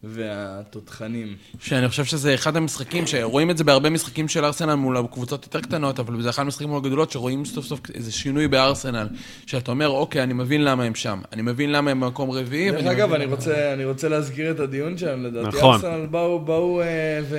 והתותחנים. 0.07 1.37
שאני 1.61 1.89
חושב 1.89 2.05
שזה 2.05 2.35
אחד 2.35 2.57
המשחקים, 2.57 3.07
שרואים 3.07 3.51
את 3.51 3.59
זה 3.59 3.65
בהרבה 3.65 3.91
משחקים 3.91 4.29
של 4.29 4.45
ארסנל 4.45 4.75
מול 4.75 5.07
קבוצות 5.13 5.45
יותר 5.45 5.61
קטנות, 5.61 6.01
אבל 6.01 6.23
זה 6.23 6.31
אחד 6.31 6.43
המשחקים 6.43 6.69
מול 6.69 6.79
הגדולות, 6.79 7.11
שרואים 7.11 7.45
סוף 7.45 7.65
סוף 7.65 7.81
איזה 7.95 8.13
שינוי 8.13 8.49
בארסנל, 8.49 9.09
שאתה 9.47 9.71
אומר, 9.71 9.89
אוקיי, 9.89 10.23
אני 10.23 10.33
מבין 10.33 10.65
למה 10.65 10.85
הם 10.85 10.95
שם, 10.95 11.21
אני 11.33 11.43
מבין 11.43 11.73
למה 11.73 11.91
הם 11.91 12.01
במקום 12.01 12.31
רביעי, 12.31 12.71
דרך 12.71 12.87
אגב, 12.87 13.13
אני 13.13 13.25
רוצה, 13.25 13.73
אני 13.73 13.85
רוצה 13.85 14.09
להזכיר 14.09 14.51
את 14.51 14.61
הדיון 14.61 14.99
שלנו, 14.99 15.29
לדעתי 15.29 15.57
נכון. 15.57 15.75
ארסנל 15.75 16.07
באו, 16.07 16.41
באו 16.41 16.81
אה, 16.83 16.87
ו... 17.29 17.37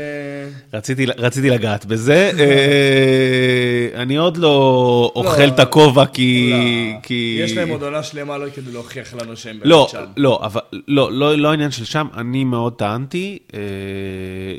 רציתי, 0.74 1.06
רציתי 1.06 1.50
לגעת 1.50 1.86
בזה. 1.86 2.32
אה, 2.40 4.02
אני 4.02 4.16
עוד 4.16 4.38
לא 4.38 5.12
אוכל 5.16 5.48
את 5.48 5.60
הכובע 5.60 6.06
כי... 6.06 6.52
לא, 6.54 7.00
כי... 7.04 7.40
יש 7.44 7.58
להם 7.58 7.70
עוד 7.70 7.84
עונה 7.84 8.04
שלמה 8.04 8.38
לא 8.38 8.50
כדי 8.50 8.72
להוכיח 8.72 9.14
לנו 9.14 9.38
שהם 9.38 9.60
באמת 9.60 9.66
לא, 9.66 9.88
שם. 9.92 10.04
לא, 10.18 10.40
אבל 10.44 10.62
לא, 10.88 11.12
לא, 11.12 11.38
לא 11.38 11.52
העניין 11.52 11.72
של 11.72 11.86
שם, 11.86 12.08
אני 12.18 12.44
מאוד 12.56 12.74
טענתי 12.74 13.40
אה, 13.54 13.60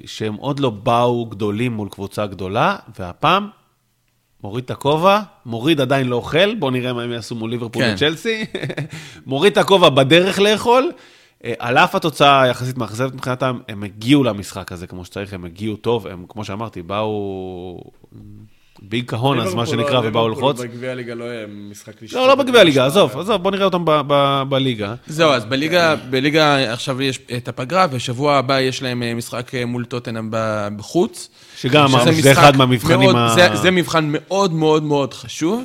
שהם 0.04 0.34
עוד 0.34 0.60
לא 0.60 0.70
באו 0.70 1.26
גדולים 1.26 1.72
מול 1.72 1.88
קבוצה 1.88 2.26
גדולה, 2.26 2.76
והפעם 2.98 3.48
מוריד 4.42 4.64
את 4.64 4.70
הכובע, 4.70 5.20
מוריד 5.46 5.80
עדיין 5.80 6.08
לא 6.08 6.16
אוכל, 6.16 6.54
בואו 6.54 6.70
נראה 6.70 6.92
מה 6.92 7.02
הם 7.02 7.12
יעשו 7.12 7.34
מול 7.34 7.50
ליברפול 7.50 7.82
כן. 7.82 7.92
וצ'לסי, 7.94 8.44
מוריד 9.26 9.52
את 9.52 9.58
הכובע 9.58 9.88
בדרך 9.88 10.38
לאכול. 10.38 10.92
אה, 11.44 11.52
על 11.58 11.78
אף 11.78 11.94
התוצאה 11.94 12.42
היחסית 12.42 12.78
מאכזבת 12.78 13.14
מבחינתם, 13.14 13.58
הם 13.68 13.82
הגיעו 13.82 14.24
למשחק 14.24 14.72
הזה 14.72 14.86
כמו 14.86 15.04
שצריך, 15.04 15.32
הם 15.32 15.44
הגיעו 15.44 15.76
טוב, 15.76 16.06
הם, 16.06 16.24
כמו 16.28 16.44
שאמרתי, 16.44 16.82
באו 16.82 17.80
כהון, 19.06 19.40
אז 19.40 19.54
מה 19.54 19.66
שנקרא, 19.66 19.90
לא- 20.02 20.08
ובאו 20.08 20.28
ללחוץ. 20.28 20.60
בגביע 20.60 20.90
הליגה 20.90 21.14
לא 21.14 21.24
יהיה 21.24 21.46
משחק 21.70 22.02
לשפוט. 22.02 22.18
לא, 22.20 22.28
לא 22.28 22.34
בגביע 22.34 22.60
הליגה, 22.60 22.86
עזוב. 22.86 23.18
עזוב, 23.18 23.42
בוא 23.42 23.50
נראה 23.50 23.64
אותם 23.64 23.84
ב- 23.84 24.00
ב- 24.06 24.42
בליגה. 24.48 24.94
זהו, 25.06 25.30
אז 25.30 25.44
בליגה, 25.44 25.96
בליגה 26.10 26.72
עכשיו 26.72 27.02
יש 27.02 27.18
את 27.36 27.48
הפגרה, 27.48 27.86
ושבוע 27.90 28.36
הבא 28.36 28.60
יש 28.60 28.82
להם 28.82 29.02
אה, 29.02 29.14
משחק 29.14 29.54
אה, 29.54 29.64
מול 29.66 29.84
טוטנאם 29.84 30.28
ב- 30.30 30.68
בחוץ. 30.76 31.28
שגם 31.56 31.84
אמרנו 31.84 32.02
שזה 32.12 32.20
שזה 32.20 32.30
משחק 32.30 32.42
אחד 32.42 32.56
מהמבחנים 32.56 33.16
ה- 33.16 33.32
זה- 33.34 33.56
זה 33.56 33.70
מבחן 33.70 34.04
מאוד 34.12 34.52
מאוד 34.52 34.82
מאוד 34.82 35.14
חשוב. 35.14 35.64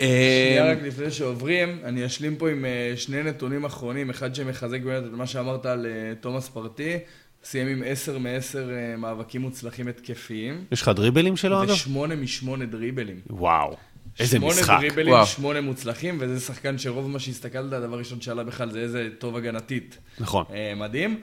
אה, 0.00 0.06
שנייה 0.48 0.72
רק 0.72 0.78
לפני 0.86 1.10
שעוברים, 1.10 1.78
אני 1.84 2.06
אשלים 2.06 2.36
פה 2.36 2.50
עם 2.50 2.64
שני 2.96 3.22
נתונים 3.22 3.64
אחרונים, 3.64 4.10
אחד 4.10 4.34
שמחזק 4.34 4.80
באמת 4.80 5.02
את 5.06 5.18
מה 5.18 5.26
שאמרת 5.26 5.66
על 5.66 5.86
תומאס 6.20 6.48
פרטי, 6.48 6.96
סיים 7.44 7.68
עם 7.68 7.82
10 7.86 8.18
מ-10 8.18 8.56
מאבקים 8.98 9.40
מוצלחים 9.40 9.88
התקפיים, 9.88 10.64
יש 10.72 10.82
לך 10.82 10.88
דריבלים 10.88 11.36
שלו, 11.36 11.62
אגב? 11.62 11.70
ושמונה 11.70 12.16
משמונה 12.16 12.66
דריבלים. 12.66 13.20
וואו, 13.30 13.76
איזה 14.20 14.36
שמונה 14.36 14.52
משחק. 14.52 14.76
דריבלים, 14.80 15.12
וואו. 15.14 15.26
שמונה 15.26 15.60
מוצלחים, 15.60 16.18
וזה 16.20 16.40
שחקן 16.40 16.78
שרוב 16.78 17.10
מה 17.10 17.18
שהסתכלת, 17.18 17.72
הדבר 17.72 17.94
הראשון 17.94 18.20
שעלה 18.20 18.44
בכלל 18.44 18.70
זה 18.70 18.78
איזה 18.78 19.08
טוב 19.18 19.36
הגנתית. 19.36 19.98
נכון. 20.20 20.44
אה, 20.52 20.72
מדהים. 20.76 21.20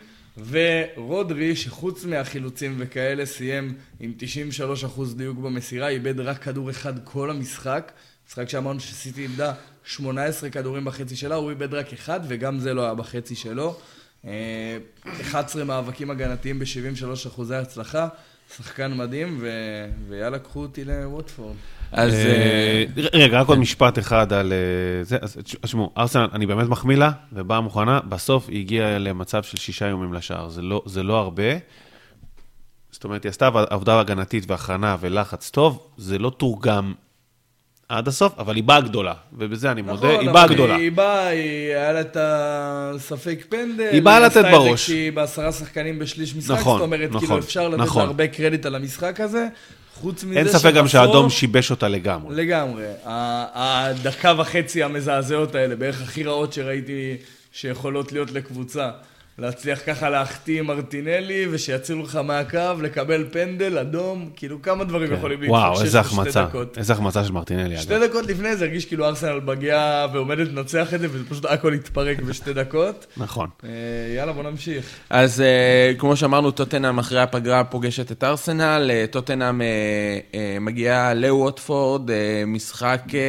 ורודרי, 0.50 1.56
שחוץ 1.56 2.06
מהחילוצים 2.06 2.76
וכאלה, 2.78 3.26
סיים 3.26 3.74
עם 4.00 4.14
93% 4.20 5.14
דיוק 5.16 5.38
במסירה, 5.38 5.88
איבד 5.88 6.20
רק 6.20 6.44
כדור 6.44 6.70
אחד 6.70 6.94
כל 7.04 7.32
המשחק. 7.32 7.92
משחק 8.28 8.50
שאמרנו 8.50 8.80
שסיטי 8.80 9.22
איבדה 9.22 9.54
18 9.84 10.50
כדורים 10.50 10.86
בחצי 10.86 11.16
שלה, 11.16 11.36
הוא 11.36 11.50
איבד 11.50 11.74
רק 11.74 11.94
אחד, 11.94 12.20
וגם 12.28 12.60
זה 12.60 12.74
לא 12.74 12.82
היה 12.82 12.94
בחצי 12.94 13.36
שלו. 13.36 13.78
אה, 14.26 14.78
11 15.22 15.64
מאבקים 15.64 16.12
הגנתיים 16.12 16.60
ב-73 16.60 17.28
אחוזי 17.28 17.56
הצלחה. 17.56 18.08
שחקן 18.58 18.98
מדהים, 18.98 19.38
ו... 19.42 19.50
ויאללה, 20.08 20.40
קחו 20.40 20.62
אותי 20.62 20.86
לווטפורד. 20.86 21.56
אז... 21.92 22.14
אה, 22.14 22.84
אה, 22.98 23.08
רגע, 23.14 23.42
רק 23.42 23.48
עוד 23.48 23.60
משפט 23.60 24.00
אחד 24.00 24.34
על 24.34 24.54
אה, 24.54 25.04
זה. 25.04 25.18
אז 25.22 25.38
תשמעו, 25.62 25.92
ארסנל, 25.98 26.28
אני 26.34 26.46
באמת 26.46 26.68
מחמיא 26.68 26.98
לה, 26.98 27.12
ובאה 27.34 27.62
מוכנה, 27.62 28.00
בסוף 28.10 28.50
היא 28.50 28.60
הגיעה 28.60 28.98
למצב 28.98 29.44
של 29.44 29.58
שישה 29.58 29.88
איומים 29.88 30.14
לשער. 30.14 30.50
זה 30.50 30.62
לא- 30.62 30.84
זה 30.86 31.04
לא 31.04 31.18
הרבה. 31.18 31.44
זאת 32.92 33.04
אומרת, 33.04 33.24
היא 33.24 33.30
עשתה 33.30 33.50
עבודה 33.70 34.00
הגנתית 34.00 34.52
והכנה 34.52 34.98
ולחץ 35.00 35.50
טוב, 35.50 35.88
זה 35.98 36.20
לא 36.20 36.30
תורגם 36.38 36.94
עד 37.90 38.08
הסוף, 38.08 38.40
אבל 38.40 38.56
היא 38.56 38.64
באה 38.64 38.82
גדולה, 38.82 39.14
ובזה 39.34 39.72
אני 39.72 39.82
מודה, 39.82 40.20
היא 40.20 40.30
באה 40.30 40.48
גדולה. 40.48 40.74
נכון, 40.74 40.82
היא 40.84 40.92
באה, 40.92 41.28
היא 41.28 41.76
היה 41.76 41.92
לה 41.92 42.02
את 42.02 42.18
הספק 42.20 43.46
פנדל. 43.50 43.88
היא 43.92 44.02
באה 44.02 44.20
לתת 44.20 44.28
עשתה 44.38 44.40
את 44.40 44.46
זה 44.46 44.52
בראש. 44.52 44.84
כשהיא 44.84 45.12
בעשרה 45.12 45.52
שחקנים 45.52 46.00
בשליש 46.00 46.36
משחק, 46.36 46.60
נכון, 46.60 46.78
זאת 46.78 46.86
אומרת, 46.86 47.10
נכון, 47.10 47.20
כאילו 47.20 47.40
אפשר 47.40 47.68
לתת 47.70 47.80
נכון. 47.80 48.02
הרבה 48.02 48.28
קרדיט 48.28 48.66
על 48.66 48.76
המשחק 48.76 49.20
הזה. 49.20 49.48
חוץ 49.96 50.24
מזה 50.24 50.40
אין 50.40 50.48
ספק 50.48 50.74
גם 50.74 50.88
שהאדום 50.88 51.30
שיבש 51.30 51.72
אותה 51.72 51.88
לגמרי. 51.88 52.36
לגמרי. 52.36 52.84
הדקה 53.06 54.34
וחצי 54.38 54.84
המזעזעות 54.84 55.56
האלה, 55.56 55.76
בערך 55.76 56.02
הכי 56.02 56.24
רעות 56.24 56.54
שראיתי 56.54 57.16
שיכולות 57.52 58.12
להיות 58.12 58.32
לקבוצה. 58.32 58.90
להצליח 59.40 59.80
ככה 59.86 60.10
להחתים 60.10 60.66
מרטינלי, 60.66 61.48
ושיצילו 61.52 62.04
לך 62.04 62.16
מהקו, 62.16 62.82
לקבל 62.82 63.26
פנדל, 63.32 63.78
אדום, 63.78 64.30
כאילו 64.36 64.62
כמה 64.62 64.84
דברים 64.84 65.14
יכולים 65.14 65.42
להתפקשש 65.42 65.62
כן. 65.62 65.70
וואו, 65.70 65.82
איזה 65.82 66.00
החמצה. 66.00 66.46
איזה 66.78 66.94
החמצה 66.94 67.24
של 67.24 67.32
מרטינלי, 67.32 67.76
אגב. 67.76 67.82
שתי 67.82 68.08
דקות 68.08 68.26
לפני 68.28 68.56
זה 68.56 68.66
הרגיש 68.66 68.86
כאילו 68.86 69.06
ארסנל 69.06 69.40
מגיעה 69.46 70.08
ועומדת 70.14 70.48
לנצח 70.48 70.94
את 70.94 71.00
זה, 71.00 71.08
וזה 71.12 71.24
פשוט 71.30 71.46
הכל 71.46 71.74
התפרק 71.74 72.22
בשתי 72.22 72.54
דקות. 72.54 73.08
נכון. 73.18 73.50
אה, 73.64 73.70
יאללה, 74.16 74.34
בוא 74.34 74.44
נמשיך. 74.44 74.86
אז 75.10 75.42
אה, 75.42 75.92
כמו 75.98 76.16
שאמרנו, 76.16 76.52
טוטנאם 76.52 77.00
אחרי 77.00 77.22
הפגרה 77.22 77.64
פוגשת 77.64 78.12
את 78.12 78.24
ארסנל, 78.24 78.92
אה, 78.94 79.06
טוטנאם 79.12 79.62
אה, 79.62 79.68
אה, 80.34 80.58
מגיעה 80.62 81.14
לווטפורד, 81.14 82.12
אה, 82.12 82.44
משחק, 82.48 83.02
אה, 83.14 83.20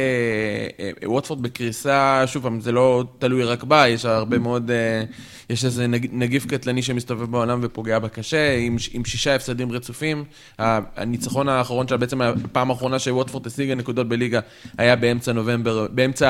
אה, 0.79 1.09
ווטפורד 1.09 1.43
בקריסה, 1.43 2.23
שוב 2.27 2.43
פעם, 2.43 2.61
זה 2.61 2.71
לא 2.71 3.03
תלוי 3.19 3.43
רק 3.43 3.63
בה, 3.63 3.87
יש 3.87 4.05
הרבה 4.05 4.37
מאוד, 4.37 4.71
אה, 4.71 5.03
יש 5.49 5.65
איזה 5.65 5.87
נג- 5.87 6.09
נגיף 6.11 6.45
קטלני 6.45 6.81
שמסתובב 6.81 7.31
בעולם 7.31 7.59
ופוגע 7.63 7.99
בה 7.99 8.09
קשה, 8.09 8.57
עם, 8.57 8.75
עם 8.93 9.05
שישה 9.05 9.35
הפסדים 9.35 9.71
רצופים. 9.71 10.23
הניצחון 10.59 11.49
האחרון 11.49 11.87
שלה, 11.87 11.97
בעצם 11.97 12.21
הפעם 12.21 12.69
האחרונה 12.71 12.99
שווטפורד 12.99 13.47
השיגה 13.47 13.75
נקודות 13.75 14.07
בליגה, 14.09 14.39
היה 14.77 14.95
באמצע 14.95 15.31
נובמבר, 15.33 15.87
באמצע, 15.91 16.27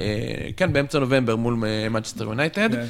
אה, 0.00 0.06
כן, 0.56 0.72
באמצע 0.72 0.98
נובמבר 0.98 1.36
מול 1.36 1.54
מנצ'סטר 1.90 2.24
יונייטד. 2.24 2.72
כן. 2.74 2.84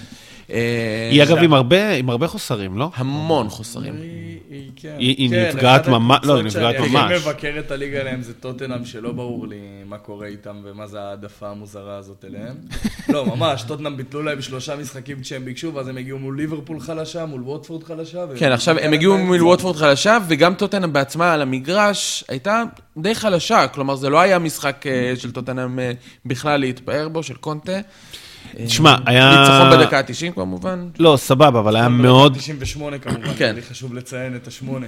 אה, 0.51 1.09
היא 1.13 1.23
אגב 1.23 1.37
עם 1.39 1.53
הרבה- 1.55 1.93
עם 1.93 2.11
הרבה 2.11 2.27
חוסרים, 2.29 2.79
לא? 2.79 2.91
המון 2.95 3.49
חוסרים. 3.49 3.95
היא- 3.95 4.39
היא- 4.51 4.71
כן. 4.77 4.95
היא- 4.99 5.15
היא 5.19 5.31
כן, 5.31 5.49
נפגעת 5.49 5.89
ממש- 5.89 6.21
לא, 6.25 6.37
היא 6.37 6.45
נפגעת 6.45 6.75
ממש. 6.81 6.95
הכי 6.95 7.29
מבקר 7.29 7.55
את 7.59 7.71
הליגה 7.71 8.01
אליהם 8.01 8.23
זה 8.23 8.35
טוטנאם, 8.35 8.85
שלא 8.85 9.13
ברור 9.13 9.49
לי 9.49 9.57
מה 9.87 9.99
קורה 9.99 10.27
איתם 10.27 10.57
ומה 10.65 10.87
זה 10.87 11.01
העדפה 11.01 11.49
המוזרה 11.49 11.97
הזאת 11.97 12.25
אליהם. 12.25 12.55
לא, 13.15 13.27
ממש, 13.27 13.63
טוטנאם 13.63 13.97
ביטלו 13.97 14.23
להם 14.23 14.43
שלושה 14.43 14.77
משחקים 14.77 15.21
כשהם 15.21 15.45
ביקשו, 15.45 15.75
ואז 15.75 15.89
הם 15.89 15.97
הגיעו 15.97 16.19
מול 16.19 16.37
ליברפול 16.37 16.81
חלשה, 16.81 17.27
מול 17.27 17.43
ווטפורד 17.43 17.85
חלשה. 17.85 18.25
כן, 18.39 18.53
עכשיו 18.53 18.79
הם 18.79 18.93
הגיעו 18.93 19.19
מול 19.19 19.43
ווטפורד 19.43 19.77
חלשה, 19.77 20.19
וגם 20.29 20.55
טוטנאם 20.55 20.93
בעצמה 20.93 21.33
על 21.33 21.43
המגרש 21.43 22.25
הייתה 22.29 22.63
די 22.99 23.15
חלשה, 23.15 23.69
כלומר 23.69 23.95
זה 23.97 24.11
לא 24.11 24.21
היה 24.21 24.39
משחק 24.39 24.85
אה, 24.87 25.13
של 25.17 25.33
טוטנאם 25.33 25.79
אה, 25.79 25.93
בכלל 26.27 26.61
להתפאר 26.61 27.09
בו, 27.09 27.23
של 27.23 27.35
קונטה. 27.35 27.79
תשמע, 28.67 28.97
היה... 29.07 29.31
ניצחון 29.31 29.79
בדקה 29.79 29.99
ה-90 29.99 30.35
כמובן. 30.35 30.89
לא, 30.99 31.17
סבבה, 31.17 31.59
אבל 31.59 31.77
היה 31.77 31.89
מאוד, 31.89 32.37
98 32.37 32.99
כמובן, 32.99 33.35
כן. 33.39 33.55
לי 33.55 33.63
חשוב 33.63 33.95
לציין 33.95 34.37
את 34.37 34.47
השמונה. 34.47 34.87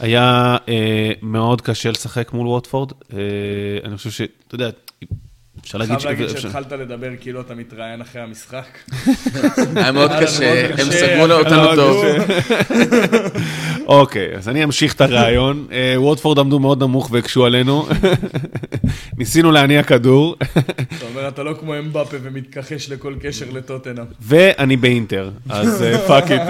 היה 0.00 0.56
אה, 0.68 1.12
מאוד 1.22 1.60
קשה 1.60 1.90
לשחק 1.90 2.32
מול 2.32 2.46
ווטפורד. 2.46 2.92
אה, 3.12 3.18
אני 3.84 3.96
חושב 3.96 4.10
ש... 4.10 4.20
אתה 4.20 4.54
יודע, 4.54 4.70
אפשר 5.66 5.78
להגיד... 5.78 5.98
חייב 5.98 6.20
להגיד 6.20 6.36
שהתחלת 6.38 6.72
לדבר 6.72 7.08
כאילו 7.20 7.40
אתה 7.40 7.54
מתראיין 7.54 8.00
אחרי 8.00 8.22
המשחק. 8.22 8.78
היה 9.76 9.92
מאוד 9.92 10.10
קשה, 10.20 10.66
הם 10.70 10.90
סגרו 10.90 11.32
אותנו 11.32 11.74
טוב. 11.74 12.04
אוקיי, 13.86 14.36
אז 14.36 14.48
אני 14.48 14.64
אמשיך 14.64 14.94
את 14.94 15.00
הרעיון. 15.00 15.66
אה, 15.72 15.94
ווטפורד 15.96 16.38
עמדו 16.38 16.58
מאוד 16.58 16.82
נמוך 16.82 17.08
והקשו 17.12 17.46
עלינו. 17.46 17.88
ניסינו 19.18 19.52
להניע 19.52 19.82
כדור, 19.82 20.36
אתה 20.38 21.06
אומר, 21.10 21.28
אתה 21.28 21.42
לא 21.42 21.54
כמו 21.60 21.78
אמבפה 21.78 22.16
ומתכחש 22.22 22.90
לכל 22.90 23.14
קשר 23.20 23.46
לטוטנאם. 23.52 24.04
ואני 24.20 24.76
באינטר, 24.76 25.30
אז 25.48 25.84
fuck 26.06 26.30
it. 26.30 26.42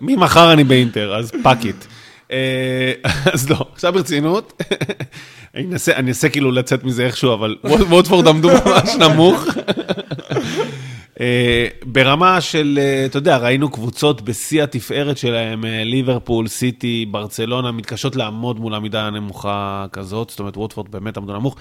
ממחר 0.00 0.52
אני 0.52 0.64
באינטר, 0.64 1.16
אז 1.16 1.32
fuck 1.42 1.64
it. 1.64 1.84
אז 3.34 3.50
לא, 3.50 3.56
עכשיו 3.72 3.92
ברצינות, 3.92 4.62
אני 5.54 5.66
אנסה- 6.02 6.28
כאילו 6.28 6.50
לצאת 6.50 6.84
מזה 6.84 7.06
איכשהו, 7.06 7.34
אבל 7.34 7.56
ווטפורד 7.64 8.28
עמדו 8.28 8.48
ממש 8.48 8.90
נמוך. 9.00 9.44
אה, 11.20 11.66
ברמה 11.84 12.40
של, 12.40 12.78
אה, 12.82 13.06
אתה 13.06 13.16
יודע, 13.18 13.36
ראינו 13.36 13.70
קבוצות 13.70 14.22
בשיא 14.22 14.62
התפארת 14.62 15.18
שלהם, 15.18 15.64
אה, 15.64 15.84
ליברפול, 15.84 16.48
סיטי, 16.48 17.06
ברצלונה, 17.10 17.72
מתקשות 17.72 18.16
לעמוד 18.16 18.60
מול 18.60 18.74
עמידה 18.74 19.02
הנמוכה 19.06 19.86
כזאת, 19.92 20.30
זאת 20.30 20.40
אומרת, 20.40 20.56
ווטפורד 20.56 20.90
באמת 20.90 21.16
עמדו 21.16 21.32
נמוך. 21.32 21.56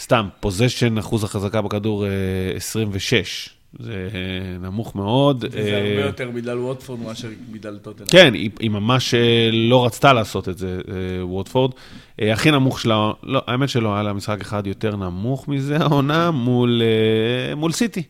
סתם, 0.00 0.28
פוזיישן, 0.40 0.98
אחוז 0.98 1.24
החזקה 1.24 1.60
בכדור 1.62 2.04
26. 2.56 3.48
זה 3.78 4.08
נמוך 4.60 4.96
מאוד. 4.96 5.44
זה 5.52 5.76
הרבה 5.76 6.06
יותר 6.06 6.30
בגלל 6.30 6.58
ווטפורד 6.58 7.00
מאשר 7.00 7.28
בגלל 7.50 7.78
טוטנאם. 7.78 8.08
כן, 8.08 8.34
היא, 8.34 8.50
היא 8.60 8.70
ממש 8.70 9.14
לא 9.52 9.86
רצתה 9.86 10.12
לעשות 10.12 10.48
את 10.48 10.58
זה, 10.58 10.80
ווטפורד. 11.22 11.72
הכי 12.18 12.50
נמוך 12.50 12.80
שלה, 12.80 13.10
לא, 13.22 13.42
האמת 13.46 13.68
שלא, 13.68 13.94
היה 13.94 14.02
לה 14.02 14.12
משחק 14.12 14.40
אחד 14.40 14.66
יותר 14.66 14.96
נמוך 14.96 15.48
מזה 15.48 15.76
העונה 15.76 16.30
מול, 16.30 16.82
מול 17.56 17.72
סיטי. 17.72 18.02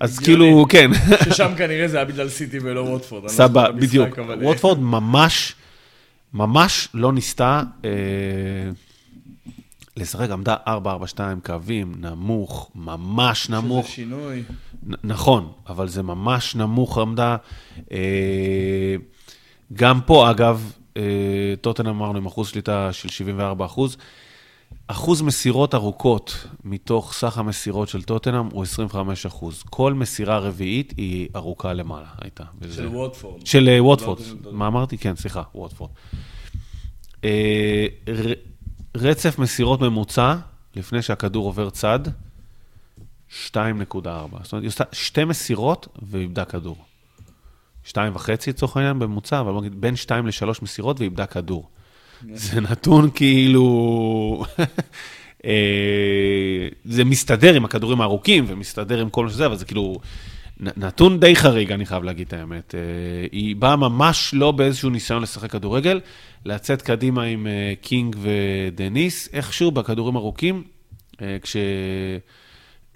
אז 0.00 0.18
כאילו, 0.18 0.66
כן. 0.68 0.90
ששם 1.24 1.52
כנראה 1.58 1.88
זה 1.88 1.96
היה 1.96 2.04
בגלל 2.04 2.28
סיטי 2.28 2.58
ולא 2.62 2.80
ווטפורד. 2.80 3.28
סבבה, 3.28 3.72
בדיוק. 3.72 4.18
ווטפורד 4.42 4.78
ממש, 4.78 5.54
ממש 6.34 6.88
לא 6.94 7.12
ניסתה 7.12 7.62
אה, 7.84 7.90
לשחק, 9.96 10.30
עמדה 10.30 10.56
4-4-2 10.66 10.68
קווים, 11.44 11.94
נמוך, 11.98 12.70
ממש 12.74 13.50
נמוך. 13.50 13.86
שזה 13.86 13.94
שינוי. 13.94 14.42
נכון, 15.04 15.52
אבל 15.68 15.88
זה 15.88 16.02
ממש 16.02 16.56
נמוך 16.56 16.98
עמדה. 16.98 17.36
אה, 17.92 18.96
גם 19.72 20.00
פה, 20.06 20.30
אגב, 20.30 20.72
אה, 20.96 21.02
טוטן 21.60 21.86
אמרנו 21.86 22.18
עם 22.18 22.26
אחוז 22.26 22.48
שליטה 22.48 22.92
של 22.92 23.08
74 23.08 23.64
אחוז. 23.64 23.96
אחוז 24.86 25.22
מסירות 25.22 25.74
ארוכות 25.74 26.46
מתוך 26.64 27.12
סך 27.12 27.38
המסירות 27.38 27.88
של 27.88 28.02
טוטנאם 28.02 28.46
הוא 28.52 28.62
25 28.62 29.26
אחוז. 29.26 29.62
כל 29.62 29.94
מסירה 29.94 30.38
רביעית 30.38 30.94
היא 30.96 31.28
ארוכה 31.36 31.72
למעלה, 31.72 32.06
הייתה. 32.20 32.44
של 32.74 32.86
ווטפורד. 32.86 33.46
של 33.46 33.68
uh, 33.78 33.82
ווטפורד. 33.82 34.18
מה 34.52 34.66
אמרתי? 34.66 34.98
כן, 34.98 35.16
סליחה, 35.16 35.42
ווטפורד. 35.54 35.90
רצף 38.96 39.38
מסירות 39.38 39.80
ממוצע, 39.80 40.34
לפני 40.76 41.02
שהכדור 41.02 41.46
עובר 41.46 41.70
צד, 41.70 41.98
2.4. 42.04 42.08
זאת 43.52 44.04
אומרת, 44.04 44.52
היא 44.52 44.68
עושה 44.68 44.84
שתי 44.92 45.24
מסירות 45.24 45.88
ואיבדה 46.02 46.44
כדור. 46.44 46.76
שתיים 47.84 48.14
וחצי 48.14 48.50
לצורך 48.50 48.76
העניין 48.76 48.98
בממוצע, 48.98 49.40
אבל 49.40 49.52
נגיד 49.52 49.80
בין 49.80 49.96
שתיים 49.96 50.26
לשלוש 50.26 50.62
מסירות 50.62 51.00
ואיבדה 51.00 51.26
כדור. 51.26 51.68
זה 52.34 52.60
נתון 52.60 53.10
כאילו... 53.14 54.44
אה, 55.44 56.68
זה 56.84 57.04
מסתדר 57.04 57.54
עם 57.54 57.64
הכדורים 57.64 58.00
הארוכים 58.00 58.44
ומסתדר 58.48 59.00
עם 59.00 59.10
כל 59.10 59.24
מה 59.24 59.30
שזה, 59.30 59.46
אבל 59.46 59.56
זה 59.56 59.64
כאילו 59.64 59.98
נתון 60.60 61.20
די 61.20 61.36
חריג, 61.36 61.72
אני 61.72 61.86
חייב 61.86 62.02
להגיד 62.02 62.26
את 62.26 62.32
האמת. 62.32 62.74
אה, 62.74 62.80
היא 63.32 63.56
באה 63.56 63.76
ממש 63.76 64.34
לא 64.34 64.52
באיזשהו 64.52 64.90
ניסיון 64.90 65.22
לשחק 65.22 65.50
כדורגל, 65.50 66.00
לצאת 66.44 66.82
קדימה 66.82 67.22
עם 67.22 67.46
אה, 67.46 67.72
קינג 67.80 68.16
ודניס, 68.20 69.28
איכשהו 69.32 69.70
בכדורים 69.70 70.16
ארוכים, 70.16 70.62
כש... 71.42 71.56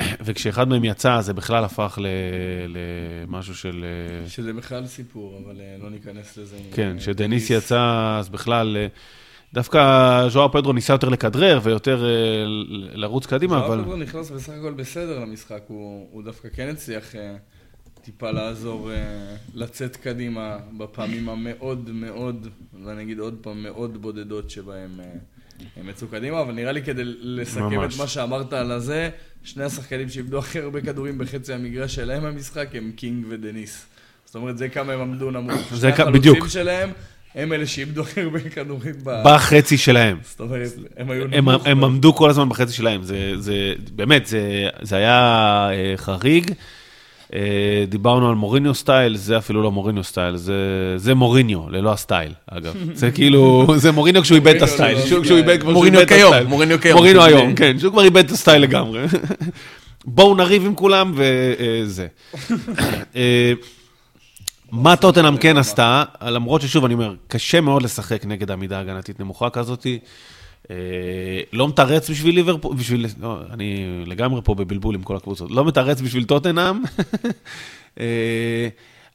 וכשאחד 0.24 0.68
מהם 0.68 0.84
יצא, 0.84 1.20
זה 1.20 1.34
בכלל 1.34 1.64
הפך 1.64 1.98
למשהו 2.68 3.54
של... 3.54 3.84
שזה 4.28 4.52
בכלל 4.52 4.86
סיפור, 4.86 5.40
אבל 5.44 5.60
לא 5.82 5.90
ניכנס 5.90 6.36
לזה. 6.36 6.56
כן, 6.72 6.96
כשדניס 6.98 7.50
יצא, 7.50 8.16
אז 8.18 8.28
בכלל... 8.28 8.76
דווקא 9.54 10.28
ז'ואר 10.28 10.48
פדרו 10.48 10.72
ניסה 10.72 10.92
יותר 10.92 11.08
לכדרר 11.08 11.60
ויותר 11.62 12.04
אה, 12.04 12.10
לרוץ 12.92 13.26
קדימה, 13.26 13.58
אבל... 13.58 13.66
ז'ואר 13.66 13.82
פדרו 13.82 13.96
נכנס 13.96 14.30
בסך 14.30 14.52
הכל 14.52 14.72
בסדר 14.72 15.18
למשחק, 15.18 15.60
הוא, 15.66 16.08
הוא 16.10 16.22
דווקא 16.22 16.48
כן 16.54 16.68
הצליח 16.68 17.16
אה, 17.16 17.36
טיפה 18.02 18.30
לעזור 18.30 18.90
אה, 18.90 18.96
לצאת 19.54 19.96
קדימה 19.96 20.56
בפעמים 20.78 21.28
המאוד 21.28 21.90
מאוד, 21.92 22.48
ואני 22.84 23.02
אגיד 23.02 23.18
עוד 23.18 23.36
פעם, 23.42 23.62
מאוד 23.62 24.02
בודדות 24.02 24.50
שבהם 24.50 25.00
הם 25.76 25.88
יצאו 25.88 26.08
קדימה, 26.08 26.40
אבל 26.40 26.52
נראה 26.52 26.72
לי 26.72 26.82
כדי 26.82 27.02
לסכם 27.04 27.62
ממש. 27.62 27.94
את 27.94 28.00
מה 28.00 28.06
שאמרת 28.06 28.52
על 28.52 28.72
הזה, 28.72 29.10
שני 29.44 29.64
השחקנים 29.64 30.08
שאיבדו 30.08 30.38
הכי 30.38 30.60
הרבה 30.60 30.80
כדורים 30.80 31.18
בחצי 31.18 31.52
המגרש 31.52 31.94
שלהם 31.94 32.22
במשחק 32.22 32.68
הם 32.74 32.92
קינג 32.96 33.26
ודניס. 33.28 33.86
זאת 34.24 34.34
אומרת, 34.34 34.58
זה 34.58 34.68
כמה 34.68 34.92
הם 34.92 35.00
עמדו 35.00 35.30
נמוך. 35.30 35.74
זה 35.74 35.90
בדיוק. 36.12 36.48
שלהם. 36.48 36.90
הם 37.38 37.52
אלה 37.52 37.66
שאיבדו 37.66 38.02
הכי 38.02 38.20
הרבה 38.20 38.40
כדורים 38.40 38.94
בחצי 39.04 39.78
שלהם. 39.78 40.16
זאת 40.22 40.40
אומרת, 40.40 40.70
הם 40.96 41.10
היו 41.10 41.26
נמוך. 41.26 41.66
הם, 41.66 41.70
הם 41.70 41.84
עמדו 41.84 42.14
כל 42.14 42.30
הזמן 42.30 42.48
בחצי 42.48 42.72
שלהם. 42.72 43.02
זה, 43.02 43.32
זה 43.38 43.72
באמת, 43.92 44.26
זה, 44.26 44.68
זה 44.82 44.96
היה 44.96 45.68
אה, 45.72 45.96
חריג. 45.96 46.50
אה, 47.34 47.84
דיברנו 47.88 48.28
על 48.28 48.34
מוריניו 48.34 48.74
סטייל, 48.74 49.16
זה 49.16 49.38
אפילו 49.38 49.62
לא 49.62 49.70
מוריניו 49.72 50.04
סטייל, 50.04 50.36
זה, 50.36 50.54
זה 50.96 51.14
מוריניו, 51.14 51.70
ללא 51.70 51.92
הסטייל, 51.92 52.32
אגב. 52.50 52.74
זה 52.94 53.10
כאילו, 53.16 53.66
זה 53.76 53.92
מוריניו 53.92 54.22
כשהוא 54.22 54.36
איבד 54.36 54.56
את 54.56 54.62
הסטייל. 54.62 54.98
מוריניו 55.64 56.06
כיום, 56.06 56.34
מוריניו 56.46 56.80
כיום. 56.80 56.96
מוריניו 56.96 57.24
היום, 57.24 57.54
כן, 57.54 57.78
שהוא 57.78 57.92
כבר 57.92 58.04
איבד 58.04 58.24
את 58.24 58.30
הסטייל 58.30 58.62
לגמרי. 58.62 59.00
בואו 60.04 60.34
נריב 60.34 60.66
עם 60.66 60.74
כולם 60.74 61.14
וזה. 61.16 62.06
מה 64.72 64.96
טוטנאם 64.96 65.36
כן 65.36 65.56
עשתה, 65.56 66.04
למרות 66.22 66.60
ששוב, 66.60 66.84
אני 66.84 66.94
אומר, 66.94 67.14
קשה 67.28 67.60
מאוד 67.60 67.82
לשחק 67.82 68.24
נגד 68.24 68.50
עמידה 68.50 68.80
הגנתית 68.80 69.20
נמוכה 69.20 69.50
כזאת. 69.50 69.86
אה, 70.70 71.40
לא 71.52 71.68
מתרץ 71.68 72.10
בשביל 72.10 72.34
ליברפול, 72.34 72.76
בשביל, 72.76 73.06
לא, 73.20 73.40
אני 73.50 73.86
לגמרי 74.06 74.40
פה 74.44 74.54
בבלבול 74.54 74.94
עם 74.94 75.02
כל 75.02 75.16
הקבוצות, 75.16 75.50
לא 75.50 75.64
מתרץ 75.64 76.00
בשביל 76.00 76.24
טוטנאם, 76.24 76.82
אה, 78.00 78.68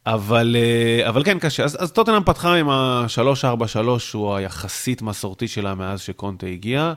אבל, 0.06 0.56
אה, 0.60 1.10
אבל 1.10 1.24
כן, 1.24 1.40
קשה. 1.40 1.64
אז, 1.64 1.84
אז 1.84 1.92
טוטנאם 1.92 2.24
פתחה 2.24 2.56
עם 2.56 2.70
ה-3-4-3, 2.70 4.00
שהוא 4.00 4.36
היחסית 4.36 5.02
מסורתי 5.02 5.48
שלה 5.48 5.76
מאז 5.76 6.02
שקונטה 6.02 6.48
הגיע. 6.48 6.94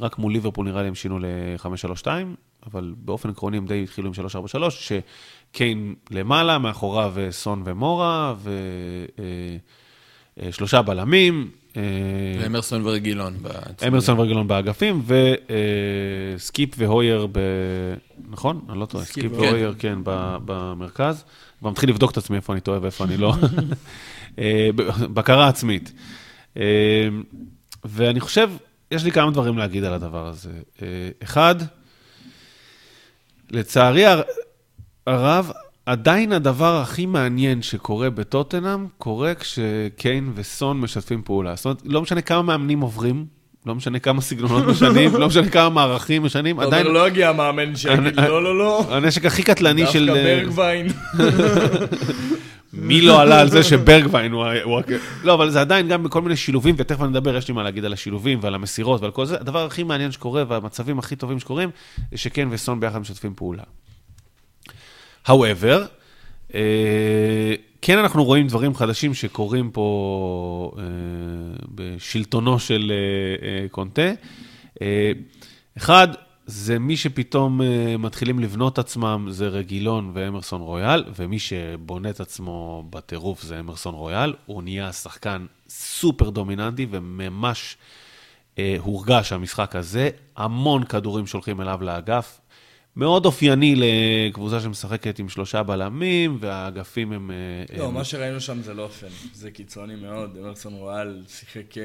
רק 0.00 0.18
מול 0.18 0.32
ליברפול 0.32 0.66
נראה 0.66 0.82
לי 0.82 0.88
הם 0.88 0.94
שינו 0.94 1.18
ל-5-3-2, 1.18 2.06
אבל 2.66 2.94
באופן 2.98 3.30
עקרוני 3.30 3.56
הם 3.56 3.66
די 3.66 3.82
התחילו 3.82 4.08
עם 4.08 4.26
3-4-3, 4.54 4.58
קיין 5.52 5.94
למעלה, 6.10 6.58
מאחוריו 6.58 7.14
אה, 7.18 7.32
סון 7.32 7.62
ומורה, 7.66 8.34
ושלושה 10.38 10.76
אה, 10.76 10.82
אה, 10.82 10.86
בלמים. 10.86 11.50
אמרסון 12.46 12.86
ורגילון. 12.86 13.36
אמרסון 13.88 14.18
ורגילון 14.18 14.48
באגפים, 14.48 15.02
וסקיפ 16.36 16.70
והויברג, 16.78 17.26
ב... 17.32 17.38
נכון? 18.30 18.60
אני 18.68 18.80
לא 18.80 18.86
טועה, 18.86 19.04
סקיפ 19.04 19.32
והויברג, 19.32 19.74
כן, 19.78 19.98
במרכז. 20.04 21.24
כבר 21.58 21.70
מתחיל 21.70 21.90
לבדוק 21.90 22.10
את 22.10 22.16
עצמי 22.16 22.36
איפה 22.36 22.52
אני 22.52 22.60
טועה 22.60 22.78
ואיפה 22.82 23.04
אני 23.04 23.16
לא. 23.16 23.34
בקרה 25.14 25.48
עצמית. 25.48 25.92
ואני 27.84 28.20
חושב, 28.20 28.50
יש 28.90 29.04
לי 29.04 29.12
כמה 29.12 29.30
דברים 29.30 29.58
להגיד 29.58 29.84
על 29.84 29.92
הדבר 29.92 30.26
הזה. 30.26 30.50
אחד, 31.22 31.54
לצערי, 33.50 34.04
הרב, 35.06 35.50
עדיין 35.86 36.32
הדבר 36.32 36.80
הכי 36.80 37.06
מעניין 37.06 37.62
שקורה 37.62 38.10
בטוטנאם, 38.10 38.86
קורה 38.98 39.34
כשקיין 39.34 40.32
וסון 40.34 40.80
משתפים 40.80 41.22
פעולה. 41.22 41.56
זאת 41.56 41.64
אומרת, 41.64 41.82
לא 41.84 42.02
משנה 42.02 42.20
כמה 42.20 42.42
מאמנים 42.42 42.80
עוברים, 42.80 43.26
לא 43.66 43.74
משנה 43.74 43.98
כמה 43.98 44.20
סגנונות 44.20 44.66
משנים, 44.72 45.14
לא 45.16 45.26
משנה 45.26 45.48
כמה 45.48 45.68
מערכים 45.68 46.22
משנים, 46.22 46.60
עדיין... 46.60 46.86
לא 46.86 47.06
הגיע 47.06 47.28
המאמן 47.28 47.76
שיגיד 47.76 48.16
לא, 48.16 48.42
לא, 48.42 48.58
לא. 48.58 48.86
הנשק 48.90 49.24
הכי 49.24 49.42
קטלני 49.42 49.86
של... 49.86 50.06
דווקא 50.06 50.22
ברגווין. 50.22 50.86
מי 52.72 53.00
לא 53.00 53.20
עלה 53.20 53.40
על 53.40 53.48
זה 53.48 53.62
שברגווין 53.62 54.32
הוא... 54.32 54.46
לא, 55.24 55.34
אבל 55.34 55.50
זה 55.50 55.60
עדיין 55.60 55.88
גם 55.88 56.02
בכל 56.02 56.22
מיני 56.22 56.36
שילובים, 56.36 56.74
ותכף 56.78 57.00
אני 57.00 57.08
אדבר, 57.08 57.36
יש 57.36 57.48
לי 57.48 57.54
מה 57.54 57.62
להגיד 57.62 57.84
על 57.84 57.92
השילובים 57.92 58.38
ועל 58.42 58.54
המסירות 58.54 59.02
ועל 59.02 59.10
כל 59.10 59.26
זה. 59.26 59.36
הדבר 59.40 59.66
הכי 59.66 59.82
מעניין 59.82 60.12
שקורה, 60.12 60.44
והמצבים 60.48 60.98
הכי 60.98 61.16
טובים 61.16 61.38
שקורים, 61.38 61.70
זה 62.10 62.18
שקיין 62.18 62.48
וסון 62.50 62.80
ביחד 62.80 62.98
משתפים 62.98 63.34
פעולה. 63.36 63.62
However, 65.26 65.80
אה, 66.54 67.54
כן 67.82 67.98
אנחנו 67.98 68.24
רואים 68.24 68.46
דברים 68.46 68.74
חדשים 68.74 69.14
שקורים 69.14 69.70
פה 69.70 70.72
אה, 70.78 70.82
בשלטונו 71.74 72.58
של 72.58 72.92
אה, 73.42 73.68
קונטה. 73.68 74.12
אחד, 75.76 76.08
זה 76.46 76.78
מי 76.78 76.96
שפתאום 76.96 77.60
מתחילים 77.98 78.38
לבנות 78.38 78.78
עצמם, 78.78 79.26
זה 79.30 79.48
רגילון 79.48 80.10
ואמרסון 80.14 80.60
רויאל, 80.60 81.04
ומי 81.16 81.38
שבונה 81.38 82.10
את 82.10 82.20
עצמו 82.20 82.84
בטירוף 82.90 83.42
זה 83.42 83.60
אמרסון 83.60 83.94
רויאל. 83.94 84.34
הוא 84.46 84.62
נהיה 84.62 84.92
שחקן 84.92 85.46
סופר 85.68 86.30
דומיננטי 86.30 86.86
וממש 86.90 87.76
הורגש 88.78 89.32
המשחק 89.32 89.76
הזה. 89.76 90.10
המון 90.36 90.84
כדורים 90.84 91.26
שולחים 91.26 91.60
אליו 91.60 91.78
לאגף, 91.82 92.40
מאוד 92.96 93.26
אופייני 93.26 93.74
לקבוצה 93.76 94.60
שמשחקת 94.60 95.18
עם 95.18 95.28
שלושה 95.28 95.62
בלמים, 95.62 96.36
והאגפים 96.40 97.12
הם... 97.12 97.30
אה, 97.30 97.78
לא, 97.78 97.84
הם- 97.88 97.94
מה 97.94 98.04
שראינו 98.04 98.40
שם 98.40 98.62
זה 98.62 98.74
לא 98.74 98.82
אופן, 98.82 99.06
זה 99.34 99.50
קיצוני 99.50 99.94
מאוד. 99.94 100.36
אמרסון 100.40 100.72
רואל 100.74 101.22
שיחק 101.28 101.78
אה, 101.78 101.82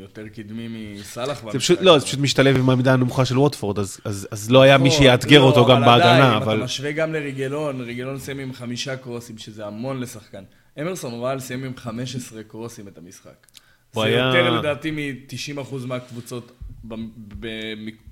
יותר 0.00 0.28
קדמי 0.28 0.68
מסאלח 1.00 1.42
זה 1.52 1.58
פשוט, 1.58 1.78
לא, 1.82 1.98
זה 1.98 2.06
פשוט 2.06 2.20
משתלב 2.20 2.56
עם 2.56 2.70
העמידה 2.70 2.92
הנמוכה 2.92 3.24
של 3.24 3.38
ווטפורד, 3.38 3.78
אז, 3.78 4.00
אז, 4.04 4.28
אז 4.30 4.50
לא 4.50 4.62
היה 4.62 4.78
מי 4.78 4.90
שיאתגר 4.90 5.40
לא, 5.40 5.44
אותו 5.44 5.66
גם 5.66 5.82
אבל 5.82 5.92
עדיין, 6.00 6.20
בהגנה, 6.22 6.36
אם 6.36 6.42
אבל... 6.42 6.56
אתה 6.56 6.64
משווה 6.64 6.92
גם 6.92 7.12
לריגלון, 7.12 7.80
ריגלון 7.80 8.18
סיים 8.18 8.38
עם 8.38 8.52
חמישה 8.52 8.96
קרוסים, 8.96 9.38
שזה 9.38 9.66
המון 9.66 10.00
לשחקן. 10.00 10.42
אמרסון 10.80 11.12
רואל 11.12 11.40
סיים 11.40 11.64
עם 11.64 11.72
15 11.76 12.42
קרוסים 12.42 12.88
את 12.88 12.98
המשחק. 12.98 13.46
זה 13.94 14.02
היה- 14.02 14.16
יותר 14.26 14.50
לדעתי 14.50 14.90
מ-90% 14.90 15.74
מהקבוצות, 15.86 16.52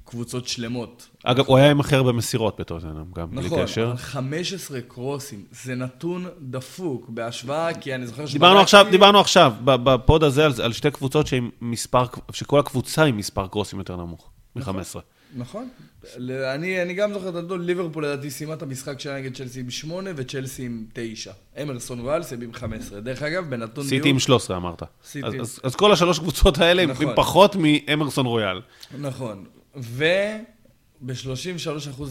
מקבוצות 0.06 0.48
שלמות. 0.48 1.08
אגב, 1.24 1.44
הוא 1.46 1.56
היה 1.58 1.70
עם 1.70 1.80
הכי 1.80 1.96
הרבה 1.96 2.12
מסירות 2.12 2.60
בטוטנאם, 2.60 3.04
גם 3.16 3.30
בלי 3.30 3.46
נכון, 3.46 3.62
קשר. 3.62 3.86
אבל 3.88 3.96
15 3.96 4.80
קרוסים, 4.80 5.44
זה 5.64 5.74
נתון 5.74 6.26
דפוק 6.40 7.08
בהשוואה, 7.08 7.74
כי 7.74 7.94
אני 7.94 8.06
זוכר 8.06 8.24
דיברנו 8.32 8.60
עכשיו, 8.60 8.86
דיברנו 8.90 9.20
עכשיו, 9.20 9.52
בפוד 9.64 10.24
הזה, 10.24 10.44
על, 10.44 10.52
על 10.62 10.72
שתי 10.72 10.90
קבוצות 10.90 11.26
שעם 11.26 11.50
מספר, 11.60 12.04
שכל 12.32 12.58
הקבוצה 12.58 13.04
עם 13.04 13.16
מספר 13.16 13.46
קרוסים 13.46 13.78
יותר 13.78 13.96
נמוך, 13.96 14.30
מ-15. 14.56 14.98
נכון. 15.36 15.68
ל- 16.16 16.30
אני, 16.32 16.82
אני 16.82 16.94
גם 16.94 17.12
זוכר 17.12 17.28
את 17.28 17.34
הנתון, 17.34 17.64
ליברפול 17.66 18.06
לדעתי 18.06 18.30
סיימה 18.30 18.54
את 18.54 18.62
המשחק 18.62 19.00
שלה 19.00 19.18
נגד 19.18 19.34
צ'לסי 19.36 19.60
עם 19.60 19.70
8 19.70 20.10
וצ'לסי 20.16 20.62
עם 20.66 20.84
9. 20.92 21.32
אמרסון 21.62 22.00
ריאל 22.00 22.22
סיים 22.22 22.40
עם 22.40 22.52
15. 22.52 23.00
דרך 23.00 23.22
אגב, 23.22 23.50
בנתון 23.50 23.84
סיטי 23.84 24.08
עם 24.08 24.18
13 24.18 24.56
אמרת. 24.56 24.82
סיטי. 25.04 25.26
אז, 25.26 25.34
אז, 25.40 25.60
אז 25.62 25.76
כל 25.76 25.92
השלוש 25.92 26.18
קבוצות 26.18 26.58
האלה 26.58 26.86
נכון. 26.86 27.06
עם 27.08 27.12
פחות 27.16 27.56
מאמרסון 27.58 28.26
רויאל. 28.26 28.60
נכון. 29.00 29.44
וב-33% 29.76 31.08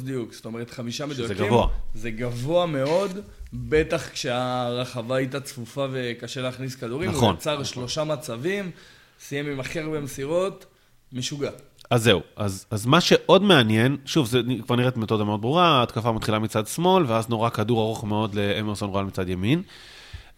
דיוק, 0.03 0.33
זאת 0.33 0.45
אומרת 0.45 0.69
חמישה 0.69 1.05
מדויקים. 1.05 1.45
גבוה. 1.45 1.67
זה 1.93 2.11
גבוה 2.11 2.65
מאוד, 2.65 3.19
בטח 3.53 4.09
כשהרחבה 4.09 5.15
הייתה 5.15 5.39
צפופה 5.39 5.87
וקשה 5.91 6.41
להכניס 6.41 6.75
כדורים. 6.75 7.09
נכון. 7.09 7.29
הוא 7.29 7.33
יצר 7.33 7.63
שלושה 7.63 8.03
מצבים, 8.03 8.71
סיים 9.19 9.45
עם 9.45 9.59
הכי 9.59 9.79
הרבה 9.79 9.99
מסירות, 9.99 10.65
משוגע. 11.13 11.51
אז 11.89 12.03
זהו, 12.03 12.21
אז, 12.35 12.65
אז 12.71 12.85
מה 12.85 13.01
שעוד 13.01 13.43
מעניין, 13.43 13.97
שוב, 14.05 14.27
זה 14.27 14.41
כבר 14.65 14.75
נראית 14.75 14.97
מתודה 14.97 15.23
מאוד 15.23 15.41
ברורה, 15.41 15.67
ההתקפה 15.67 16.11
מתחילה 16.11 16.39
מצד 16.39 16.67
שמאל, 16.67 17.03
ואז 17.07 17.29
נורא 17.29 17.49
כדור 17.49 17.81
ארוך 17.81 18.03
מאוד 18.03 18.35
לאמרסון 18.35 18.89
רואל 18.89 19.05
מצד 19.05 19.29
ימין. 19.29 19.61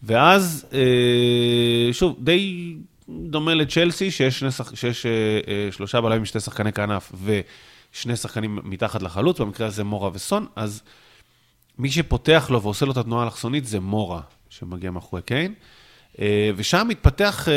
ואז, 0.02 0.66
אה, 0.72 1.92
שוב, 1.92 2.16
די 2.20 2.67
דומה 3.30 3.54
לצ'לסי, 3.54 4.10
שיש, 4.10 4.44
שח... 4.44 4.74
שיש 4.74 5.06
אה, 5.06 5.10
אה, 5.48 5.72
שלושה 5.72 6.00
בלמים, 6.00 6.24
שתי 6.24 6.40
שחקני 6.40 6.72
כנף 6.72 7.12
ושני 7.24 8.16
שחקנים 8.16 8.58
מתחת 8.62 9.02
לחלוץ, 9.02 9.40
במקרה 9.40 9.66
הזה 9.66 9.84
מורה 9.84 10.10
וסון, 10.12 10.46
אז 10.56 10.82
מי 11.78 11.90
שפותח 11.90 12.50
לו 12.50 12.62
ועושה 12.62 12.86
לו 12.86 12.92
את 12.92 12.96
התנועה 12.96 13.22
האלכסונית 13.22 13.64
זה 13.64 13.80
מורה, 13.80 14.20
שמגיע 14.48 14.90
מאחורי 14.90 15.22
קיין. 15.22 15.54
אה, 16.20 16.50
ושם 16.56 16.86
מתפתח 16.88 17.48
אה, 17.48 17.54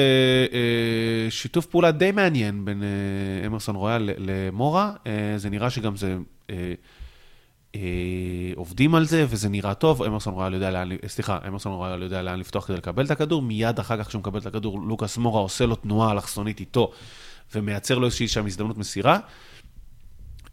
אה, 0.53 1.32
שיתוף 1.32 1.65
פעולה 1.65 1.91
די 1.91 2.11
מעניין 2.11 2.65
בין 2.65 2.84
אה, 2.84 3.47
אמרסון 3.47 3.76
רויאל 3.76 4.09
למורה. 4.17 4.93
אה, 5.07 5.34
זה 5.38 5.49
נראה 5.49 5.69
שגם 5.69 5.95
זה... 5.95 6.17
אה, 6.49 6.74
עובדים 8.55 8.95
על 8.95 9.05
זה, 9.05 9.26
וזה 9.30 9.49
נראה 9.49 9.74
טוב. 9.74 10.03
אמרסון 10.03 10.34
רויאל 10.34 10.53
יודע 10.53 10.72
לאן, 10.72 10.89
סליחה, 11.07 11.38
אמרסון 11.47 11.74
רויאל 11.74 12.03
יודע 12.03 12.22
לאן 12.22 12.39
לפתוח 12.39 12.65
כדי 12.65 12.78
לקבל 12.78 13.05
את 13.05 13.11
הכדור. 13.11 13.41
מיד 13.41 13.80
אחר 13.80 13.97
כך, 14.03 14.07
כשהוא 14.07 14.19
מקבל 14.19 14.39
את 14.39 14.45
הכדור, 14.45 14.82
לוקאס 14.82 15.17
מורה 15.17 15.41
עושה 15.41 15.65
לו 15.65 15.76
תנועה 15.76 16.11
אלכסונית 16.11 16.59
איתו, 16.59 16.91
ומייצר 17.55 17.97
לו 17.97 18.05
איזושהי 18.05 18.28
שם 18.28 18.45
הזדמנות 18.45 18.78
מסירה. 18.78 19.19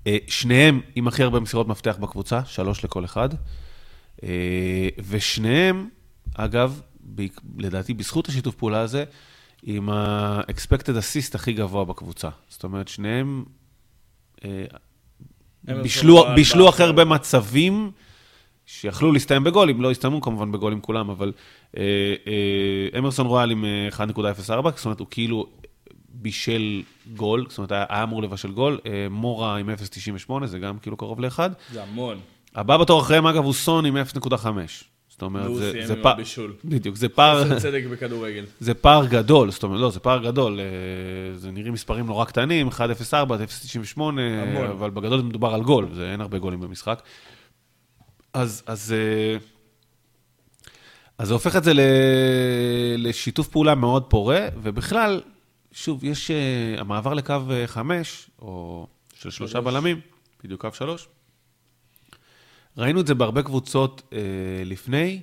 אה, 0.06 0.16
שניהם 0.28 0.80
עם 0.94 1.08
הכי 1.08 1.22
הרבה 1.22 1.40
מסירות 1.40 1.68
מפתח 1.68 1.96
בקבוצה, 2.00 2.44
שלוש 2.44 2.84
לכל 2.84 3.04
אחד. 3.04 3.28
אה, 4.22 4.88
ושניהם, 5.08 5.88
אגב, 6.34 6.80
בעק- 7.00 7.40
לדעתי 7.58 7.94
בזכות 7.94 8.28
השיתוף 8.28 8.54
פעולה 8.54 8.80
הזה, 8.80 9.04
עם 9.62 9.90
ה-expected 9.90 10.88
assist 10.98 11.34
הכי 11.34 11.52
גבוה 11.52 11.84
בקבוצה. 11.84 12.28
זאת 12.48 12.64
אומרת, 12.64 12.88
שניהם 12.88 13.44
אה, 14.44 14.64
בישלו. 16.34 16.68
הכי 16.68 16.82
הרבה 16.82 17.04
מצבים 17.04 17.90
שיכלו 18.66 19.12
להסתיים 19.12 19.44
בגולים, 19.44 19.82
לא 19.82 19.90
הסתיימו 19.90 20.20
כמובן 20.20 20.52
בגולים 20.52 20.80
כולם, 20.80 21.10
אבל 21.10 21.32
אה, 21.76 21.82
אה, 22.26 22.98
אמרסון 22.98 23.26
רואל 23.26 23.50
עם 23.50 23.64
אה, 23.64 23.88
1.04, 24.06 24.42
זאת 24.46 24.84
אומרת, 24.84 25.00
הוא 25.00 25.06
כאילו 25.10 25.46
בישל 26.08 26.82
גול, 27.16 27.46
זאת 27.48 27.58
אומרת, 27.58 27.72
היה 27.72 27.84
היה 27.88 28.02
אמור 28.02 28.22
לבשל 28.22 28.52
גול, 28.52 28.78
אה, 28.86 29.06
מורה 29.10 29.56
עם 29.56 29.70
0.98, 29.70 30.46
זה 30.46 30.58
גם 30.58 30.78
כאילו 30.78 30.96
קרוב 30.96 31.20
לאחד. 31.20 31.50
זה 31.72 31.82
המון. 31.82 32.18
הבא 32.54 32.76
בתור 32.76 33.00
אחריהם, 33.00 33.26
אגב, 33.26 33.44
הוא 33.44 33.52
סון 33.52 33.86
עם 33.86 33.96
0.5. 33.96 34.46
זאת 35.18 35.22
אומרת, 35.22 35.54
זה, 35.54 35.72
זה 35.86 36.02
פער... 36.02 36.12
הבישול. 36.12 36.52
בדיוק, 36.64 36.96
זה 36.96 37.08
פער... 37.08 37.42
חוסר 37.42 37.58
צדק 37.58 37.82
בכדורגל. 37.90 38.44
זה 38.60 38.74
פער 38.74 39.06
גדול, 39.06 39.50
זאת 39.50 39.62
אומרת, 39.62 39.80
לא, 39.80 39.90
זה 39.90 40.00
פער 40.00 40.24
גדול, 40.24 40.60
אה, 40.60 41.38
זה 41.38 41.50
נראים 41.50 41.72
מספרים 41.72 42.06
נורא 42.06 42.24
קטנים, 42.24 42.68
1.04, 42.68 42.72
0.98, 43.96 44.00
אבל 44.70 44.90
בגדול 44.90 45.22
מדובר 45.22 45.54
על 45.54 45.62
גול, 45.62 45.88
זה 45.94 46.12
אין 46.12 46.20
הרבה 46.20 46.38
גולים 46.38 46.60
במשחק. 46.60 47.02
אז, 48.32 48.62
אז, 48.66 48.94
אה, 48.96 49.38
אז 51.18 51.28
זה 51.28 51.34
הופך 51.34 51.56
את 51.56 51.64
זה 51.64 51.74
ל, 51.74 51.80
לשיתוף 52.96 53.48
פעולה 53.48 53.74
מאוד 53.74 54.04
פורה, 54.04 54.48
ובכלל, 54.62 55.20
שוב, 55.72 56.04
יש 56.04 56.30
אה, 56.30 56.80
המעבר 56.80 57.14
לקו 57.14 57.34
5, 57.66 58.30
או 58.42 58.86
של 59.14 59.30
שלושה 59.30 59.52
שלוש. 59.52 59.64
בלמים, 59.64 60.00
בדיוק 60.44 60.60
קו 60.60 60.68
3. 60.72 61.08
ראינו 62.79 63.01
את 63.01 63.07
זה 63.07 63.14
בהרבה 63.14 63.43
קבוצות 63.43 64.03
אה, 64.12 64.18
לפני, 64.64 65.20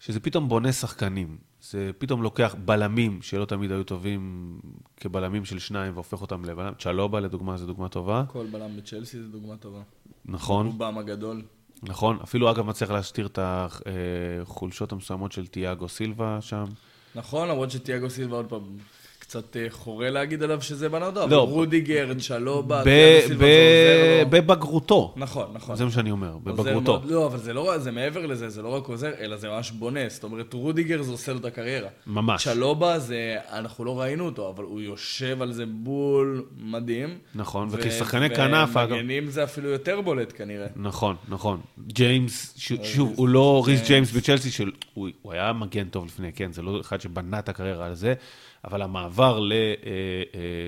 שזה 0.00 0.20
פתאום 0.20 0.48
בונה 0.48 0.72
שחקנים. 0.72 1.36
זה 1.62 1.90
פתאום 1.98 2.22
לוקח 2.22 2.54
בלמים 2.64 3.22
שלא 3.22 3.44
תמיד 3.44 3.72
היו 3.72 3.84
טובים 3.84 4.52
כבלמים 4.96 5.44
של 5.44 5.58
שניים 5.58 5.94
והופך 5.94 6.20
אותם 6.20 6.44
לבלם. 6.44 6.72
צ'לובה 6.78 7.20
לדוגמה 7.20 7.56
זו 7.56 7.66
דוגמה 7.66 7.88
טובה. 7.88 8.24
כל 8.28 8.46
בלם 8.50 8.76
בצ'לסי 8.76 9.22
זו 9.22 9.28
דוגמה 9.28 9.56
טובה. 9.56 9.82
נכון, 10.24 10.66
רובם 10.66 10.98
הגדול. 10.98 11.42
נכון. 11.82 12.18
אפילו 12.22 12.50
אגב 12.50 12.66
מצליח 12.66 12.90
להסתיר 12.90 13.26
את 13.26 13.38
החולשות 13.42 14.92
המסוימות 14.92 15.32
של 15.32 15.46
תיאגו 15.46 15.88
סילבה 15.88 16.38
שם. 16.40 16.64
נכון, 17.14 17.48
למרות 17.48 17.70
שתיאגו 17.70 18.10
סילבה 18.10 18.36
עוד 18.36 18.46
פעם 18.46 18.62
קצת 19.28 19.56
אה, 19.56 19.66
חורה 19.70 20.10
להגיד 20.10 20.42
עליו 20.42 20.62
שזה 20.62 20.88
בנה 20.88 21.06
אותו, 21.06 21.22
אבל 21.24 21.30
לא. 21.32 21.40
רודיגר, 21.42 22.08
צ'לובה. 22.28 22.82
בבגרותו. 24.30 25.14
נכון, 25.16 25.46
נכון. 25.54 25.76
זה 25.76 25.84
מה 25.84 25.90
שאני 25.90 26.10
אומר, 26.10 26.36
בבגרותו. 26.44 26.92
מאוד. 26.92 27.10
לא, 27.10 27.26
אבל 27.26 27.38
זה 27.38 27.52
לא 27.52 27.78
זה 27.78 27.90
מעבר 27.90 28.26
לזה, 28.26 28.48
זה 28.48 28.62
לא 28.62 28.68
רק 28.68 28.86
עוזר, 28.86 29.10
אלא 29.20 29.36
זה 29.36 29.48
ממש 29.48 29.70
בונה. 29.70 30.00
זאת 30.08 30.24
אומרת, 30.24 30.52
רודיגר 30.52 31.02
זה 31.02 31.12
עושה 31.12 31.32
לו 31.32 31.38
את 31.38 31.44
הקריירה. 31.44 31.88
ממש. 32.06 32.44
צ'לובה 32.48 32.98
זה, 32.98 33.36
אנחנו 33.52 33.84
לא 33.84 34.00
ראינו 34.00 34.24
אותו, 34.26 34.48
אבל 34.48 34.64
הוא 34.64 34.80
יושב 34.80 35.42
על 35.42 35.52
זה 35.52 35.64
בול 35.66 36.44
מדהים. 36.60 37.18
נכון, 37.34 37.68
ו- 37.68 37.72
וכשחקני 37.72 38.30
כנף, 38.30 38.76
אגב. 38.76 38.92
ומגנים 38.92 39.30
זה 39.30 39.44
אפילו 39.44 39.68
יותר 39.68 40.00
בולט 40.00 40.32
כנראה. 40.36 40.66
נכון, 40.76 41.16
נכון. 41.28 41.60
ג'יימס, 41.86 42.54
ש- 42.56 42.72
שוב, 42.82 43.12
הוא 43.16 43.28
לא 43.28 43.62
ריס 43.66 43.86
ג'יימס 43.86 44.12
בצ'לסי, 44.12 44.50
של- 44.50 44.70
הוא 44.94 45.08
הוא 45.22 45.32
היה 45.32 45.52
מגן 45.52 45.88
טוב 45.88 46.06
לפני, 46.06 46.32
כן, 46.32 46.52
זה 46.52 46.62
לא 46.62 46.80
אחד 46.80 47.00
שבנה 47.00 47.38
את 47.38 47.48
הקריירה 47.48 47.86
על 47.86 47.94
זה, 47.94 48.14
אבל 48.64 48.82
המעבר 48.82 49.40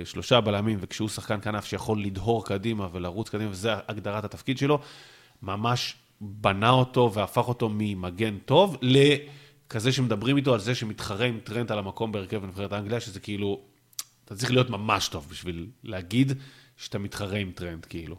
לשלושה 0.05 0.41
בלמים, 0.41 0.79
וכשהוא 0.81 1.09
שחקן 1.09 1.41
כנף 1.41 1.65
שיכול 1.65 2.03
לדהור 2.03 2.47
קדימה 2.47 2.89
ולרוץ 2.93 3.29
קדימה, 3.29 3.51
וזו 3.51 3.71
הגדרת 3.89 4.25
התפקיד 4.25 4.59
שלו, 4.59 4.81
ממש 5.43 5.95
בנה 6.21 6.71
אותו 6.71 7.13
והפך 7.15 7.49
אותו 7.49 7.71
ממגן 7.73 8.39
טוב 8.39 8.77
לכזה 8.83 9.93
שמדברים 9.93 10.37
איתו 10.37 10.55
על 10.55 10.61
זה 10.61 10.75
שמתחרה 10.75 11.27
עם 11.27 11.39
טרנט 11.45 11.71
על 11.71 11.79
המקום 11.79 12.13
בהרכב 12.13 12.37
בנבחרת 12.37 12.73
האנגליה, 12.73 13.01
שזה 13.01 13.21
כאילו, 13.21 13.61
אתה 14.25 14.37
צריך 14.37 14.53
להיות 14.53 14.71
ממש 14.71 15.09
טוב 15.09 15.27
בשביל 15.31 15.67
להגיד 15.85 16.33
שאתה 16.77 16.99
מתחרה 16.99 17.39
עם 17.39 17.51
טרנט, 17.55 17.87
כאילו. 17.89 18.17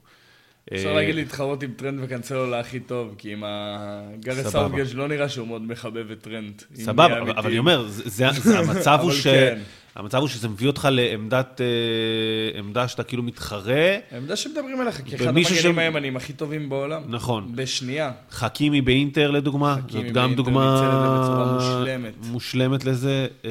אפשר 0.74 0.90
אה, 0.90 0.94
להגיד 0.94 1.16
להתחרות 1.16 1.64
עם 1.64 1.72
טרנט 1.76 2.00
וקנסלו 2.04 2.50
להכי 2.50 2.80
טוב, 2.80 3.16
כי 3.18 3.32
עם 3.34 3.44
הגארס 3.48 4.38
סבבה. 4.38 4.50
סאוטגייט 4.52 4.88
לא 4.94 5.08
נראה 5.08 5.30
שהוא 5.30 5.48
מאוד 5.48 5.62
מחבב 5.62 6.12
את 6.12 6.22
טרנט. 6.22 6.64
סבבה, 6.76 7.20
אבל. 7.22 7.48
אני 7.48 7.60
אומר, 7.60 7.86
המצב 8.60 9.00
הוא 9.02 9.12
ש... 9.12 9.28
כן. 9.28 9.60
המצב 9.96 10.18
הוא 10.18 10.28
שזה 10.28 10.48
מביא 10.48 10.68
אותך 10.68 10.88
לעמדת, 10.92 11.62
אה, 11.62 12.60
עמדה 12.60 12.88
שאתה 12.88 13.04
כאילו 13.04 13.24
מתחרה. 13.24 13.96
העמדה 14.12 14.36
שמדברים 14.36 14.82
עליך, 14.82 15.02
כי 15.06 15.16
אחד 15.16 15.26
המגנים 15.26 15.44
ש- 15.44 15.66
הימנים 15.78 16.18
הכי 16.18 16.34
טובים 16.34 16.70
בעולם. 16.70 17.02
נכון. 17.08 17.52
בשנייה. 17.56 18.12
חכימי 18.32 18.82
באינטר 18.82 19.32
לדוגמה, 19.32 19.76
חכימי 19.88 20.04
זאת 20.04 20.14
גם 20.14 20.24
באינטר 20.26 20.36
דוגמה 20.44 20.74
ניצל 20.74 20.86
את 20.86 21.02
זה 21.02 21.32
בצורה 21.32 21.54
מושלמת. 21.54 22.14
מושלמת 22.32 22.86
לזה. 22.86 23.28
אה, 23.46 23.50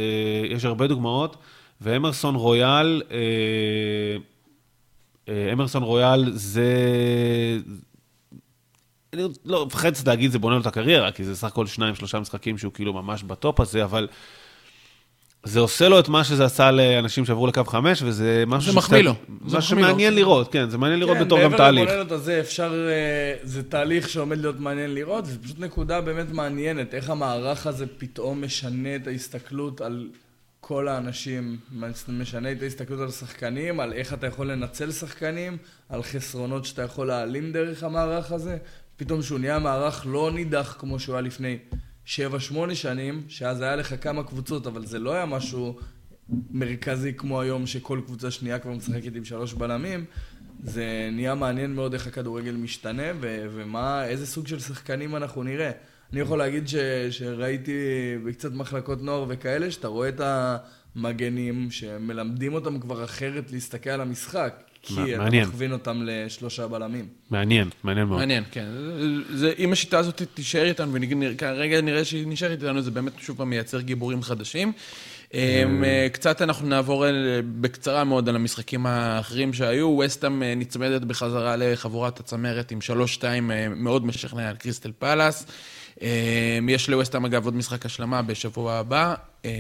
יש 0.51 0.65
הרבה 0.65 0.87
דוגמאות, 0.87 1.37
ואמרסון 1.81 2.35
רויאל, 2.35 3.03
אמרסון 5.53 5.83
רויאל 5.83 6.33
זה... 6.35 6.67
אני 9.13 9.23
לא 9.45 9.67
מפחד 9.67 9.93
להגיד 10.07 10.31
זה 10.31 10.39
בונה 10.39 10.55
לו 10.55 10.61
את 10.61 10.67
הקריירה, 10.67 11.13
כי 11.13 11.25
זה 11.25 11.37
סך 11.37 11.49
הכל 11.49 11.67
שניים, 11.67 11.95
שלושה 11.95 12.21
משחקים 12.21 12.59
שהוא 12.59 12.73
כאילו 12.73 12.93
ממש 12.93 13.23
בטופ 13.23 13.61
הזה, 13.61 13.85
אבל 13.85 14.09
זה 15.45 15.61
עושה 15.61 15.89
לו 15.89 15.99
את 15.99 16.09
מה 16.09 16.25
שזה 16.25 16.45
עשה 16.45 16.71
לאנשים 16.71 17.25
שעברו 17.25 17.47
לקו 17.47 17.65
חמש, 17.65 18.03
וזה 18.03 18.45
משהו 18.47 18.73
זה 18.73 18.79
מחמיא 18.79 19.03
לו. 19.03 19.15
זה 19.47 19.57
מה. 19.57 19.63
שמעניין 19.63 20.15
לראות, 20.15 20.53
כן, 20.53 20.71
זה 20.71 20.79
מעניין 20.79 21.01
לראות 21.01 21.17
כן, 21.17 21.25
בתור 21.25 21.43
גם 21.43 21.57
תהליך. 21.57 21.85
מעבר 21.85 22.01
לבוננות 22.01 22.13
הזה 22.13 22.41
אפשר, 22.41 22.89
אה, 22.89 23.35
זה 23.43 23.63
תהליך 23.63 24.09
שעומד 24.09 24.39
להיות 24.39 24.61
מעניין 24.61 24.95
לראות, 24.95 25.27
זה 25.27 25.43
פשוט 25.43 25.59
נקודה 25.59 26.01
באמת 26.01 26.33
מעניינת, 26.33 26.95
איך 26.95 27.11
המערך 27.11 27.67
הזה 27.67 27.87
פתאום 27.99 28.45
משנה 28.45 28.97
את 28.97 29.07
ההסתכלות 29.07 29.81
על 29.81 30.09
כל 30.69 30.89
האנשים, 30.89 31.59
משנה 32.09 32.53
את 32.53 32.63
ההסתכלות 32.63 33.01
על 33.01 33.11
שחקנים, 33.11 33.81
על 33.81 33.93
איך 33.93 34.15
אתה 34.15 34.27
יכול 34.27 34.53
לנצל 34.53 34.91
שחקנים, 34.93 35.57
על 35.89 36.03
חסרונות 36.03 36.65
שאתה 36.65 36.83
יכול 36.83 37.07
להעלים 37.07 37.53
דרך 37.53 37.83
המערך 37.83 38.33
הזה, 38.33 38.59
פתאום 38.97 39.23
שהוא 39.23 39.39
נהיה 39.39 39.59
מערך 39.59 40.07
לא 40.07 40.31
נידח 40.35 40.77
כמו 40.79 40.99
שהוא 40.99 41.15
היה 41.15 41.23
לפני 41.23 41.59
7-8 42.07 42.09
שנים, 42.75 43.23
שאז 43.29 43.61
היה 43.61 43.77
לך 43.77 43.95
כמה 44.01 44.25
קבוצות, 44.25 44.67
אבל 44.67 44.87
זה 44.87 44.99
לא 44.99 45.13
היה 45.13 45.27
משהו 45.27 45.79
מרכזי 46.51 47.15
כמו 47.15 47.41
היום, 47.41 47.67
שכל 47.67 48.01
קבוצה 48.07 48.31
שנייה 48.31 48.59
כבר 48.59 48.73
משחקת 48.73 49.17
עם 49.17 49.25
שלוש 49.25 49.53
בלמים. 49.55 50.05
זה 50.63 51.09
נהיה 51.13 51.35
מעניין 51.35 51.75
מאוד 51.75 51.93
איך 51.93 52.07
הכדורגל 52.07 52.55
משתנה, 52.55 53.13
ו- 53.21 53.47
ומה, 53.51 54.05
איזה 54.05 54.27
סוג 54.27 54.47
של 54.47 54.59
שחקנים 54.61 55.17
אנחנו 55.17 55.43
נראה. 55.43 55.71
אני 56.13 56.21
יכול 56.21 56.39
להגיד 56.39 56.69
ש- 56.69 56.75
שראיתי 57.11 57.73
בקצת 58.27 58.53
מחלקות 58.53 59.03
נוער 59.03 59.25
וכאלה, 59.29 59.71
שאתה 59.71 59.89
רואה 59.89 60.09
את 60.09 60.21
המגנים, 60.97 61.71
שמלמדים 61.71 62.55
אותם 62.55 62.81
כבר 62.81 63.05
אחרת 63.05 63.53
להסתכל 63.53 63.91
על 63.91 64.01
המשחק. 64.01 64.55
כי 64.83 64.95
מע- 64.95 65.09
אתה 65.09 65.19
מעניין. 65.19 65.49
מכווין 65.49 65.73
אותם 65.73 66.03
לשלושה 66.05 66.67
בלמים. 66.69 67.07
מעניין, 67.31 67.69
מעניין 67.83 68.07
מאוד. 68.07 68.19
מעניין, 68.19 68.45
כן. 68.51 68.67
זה- 69.31 69.37
זה, 69.39 69.53
אם 69.59 69.73
השיטה 69.73 69.99
הזאת 69.99 70.23
תישאר 70.35 70.65
איתנו, 70.65 70.93
וכרגע 71.35 71.81
נראה 71.81 72.05
שהיא 72.05 72.27
נשארת 72.27 72.63
איתנו, 72.63 72.83
זה 72.83 72.91
באמת 72.91 73.13
שוב 73.19 73.37
פעם 73.37 73.51
מייצר 73.51 73.81
גיבורים 73.81 74.23
חדשים. 74.23 74.73
אמ, 75.35 75.85
אה, 75.85 76.07
קצת 76.13 76.43
אנחנו 76.43 76.69
נעבור 76.69 77.09
אל- 77.09 77.41
בקצרה 77.61 78.05
מאוד 78.05 78.29
על 78.29 78.37
המשחקים 78.37 78.87
האחרים 78.87 79.53
שהיו. 79.53 79.99
וסטאם 80.05 80.43
אה, 80.43 80.55
נצמדת 80.55 81.03
בחזרה 81.03 81.57
לחבורת 81.57 82.21
הצמרת 82.21 82.71
עם 82.71 82.79
3-2 82.81 82.91
אה, 83.51 83.69
מאוד 83.69 84.07
משכנע 84.07 84.49
על 84.49 84.57
קריסטל 84.57 84.93
פאלאס. 84.99 85.47
אמ, 86.03 86.69
יש 86.69 86.91
לווסטאם 86.91 87.25
אגב 87.25 87.45
עוד 87.45 87.57
משחק 87.57 87.87
השלמה 87.87 88.23
בשבוע 88.23 88.73
הבא, 88.73 89.15
אמ, 89.45 89.51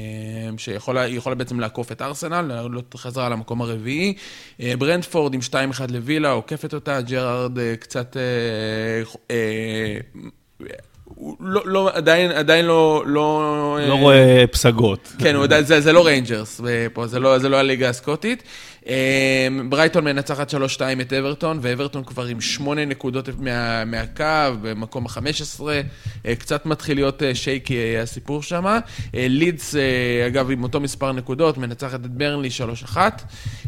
שיכולה 0.58 1.06
יכולה 1.08 1.34
בעצם 1.34 1.60
לעקוף 1.60 1.92
את 1.92 2.02
ארסנל, 2.02 2.42
לעלות 2.42 2.94
חזרה 2.96 3.28
למקום 3.28 3.62
הרביעי. 3.62 4.14
אה, 4.60 4.74
ברנטפורד 4.78 5.34
עם 5.34 5.40
2-1 5.40 5.52
לווילה, 5.92 6.30
עוקפת 6.30 6.74
אותה, 6.74 7.00
ג'רארד 7.00 7.58
אה, 7.58 7.76
קצת... 7.76 8.16
אה, 9.30 9.98
לא, 11.40 11.62
לא, 11.64 11.90
עדיין, 11.92 12.30
עדיין 12.30 12.64
לא... 12.64 13.02
לא, 13.06 13.78
לא 13.88 13.94
אה, 13.94 14.00
רואה 14.00 14.44
פסגות. 14.52 15.12
כן, 15.18 15.34
הוא 15.34 15.46
זה, 15.60 15.80
זה 15.80 15.92
לא 15.92 16.06
ריינג'רס 16.06 16.60
פה, 16.92 17.06
זה 17.06 17.20
לא, 17.20 17.38
זה 17.38 17.48
לא 17.48 17.56
הליגה 17.56 17.88
הסקוטית. 17.88 18.42
אה, 18.86 19.48
ברייטון 19.68 20.04
מנצחת 20.04 20.54
3-2 20.54 20.56
את 21.00 21.12
אברטון, 21.12 21.58
ואברטון 21.62 22.04
כבר 22.04 22.24
עם 22.24 22.40
8 22.40 22.84
נקודות 22.84 23.28
מה, 23.38 23.84
מהקו, 23.84 24.24
במקום 24.62 25.06
ה-15. 25.06 25.62
אה, 26.26 26.36
קצת 26.36 26.66
מתחיל 26.66 26.96
להיות 26.96 27.22
אה, 27.22 27.34
שייקי 27.34 27.76
אה, 27.76 28.02
הסיפור 28.02 28.42
שם. 28.42 28.78
לידס, 29.14 29.76
אה, 29.76 30.26
אגב, 30.26 30.50
עם 30.50 30.62
אותו 30.62 30.80
מספר 30.80 31.12
נקודות, 31.12 31.58
מנצחת 31.58 32.00
את 32.04 32.10
ברנלי 32.10 32.48
3-1. 32.94 32.96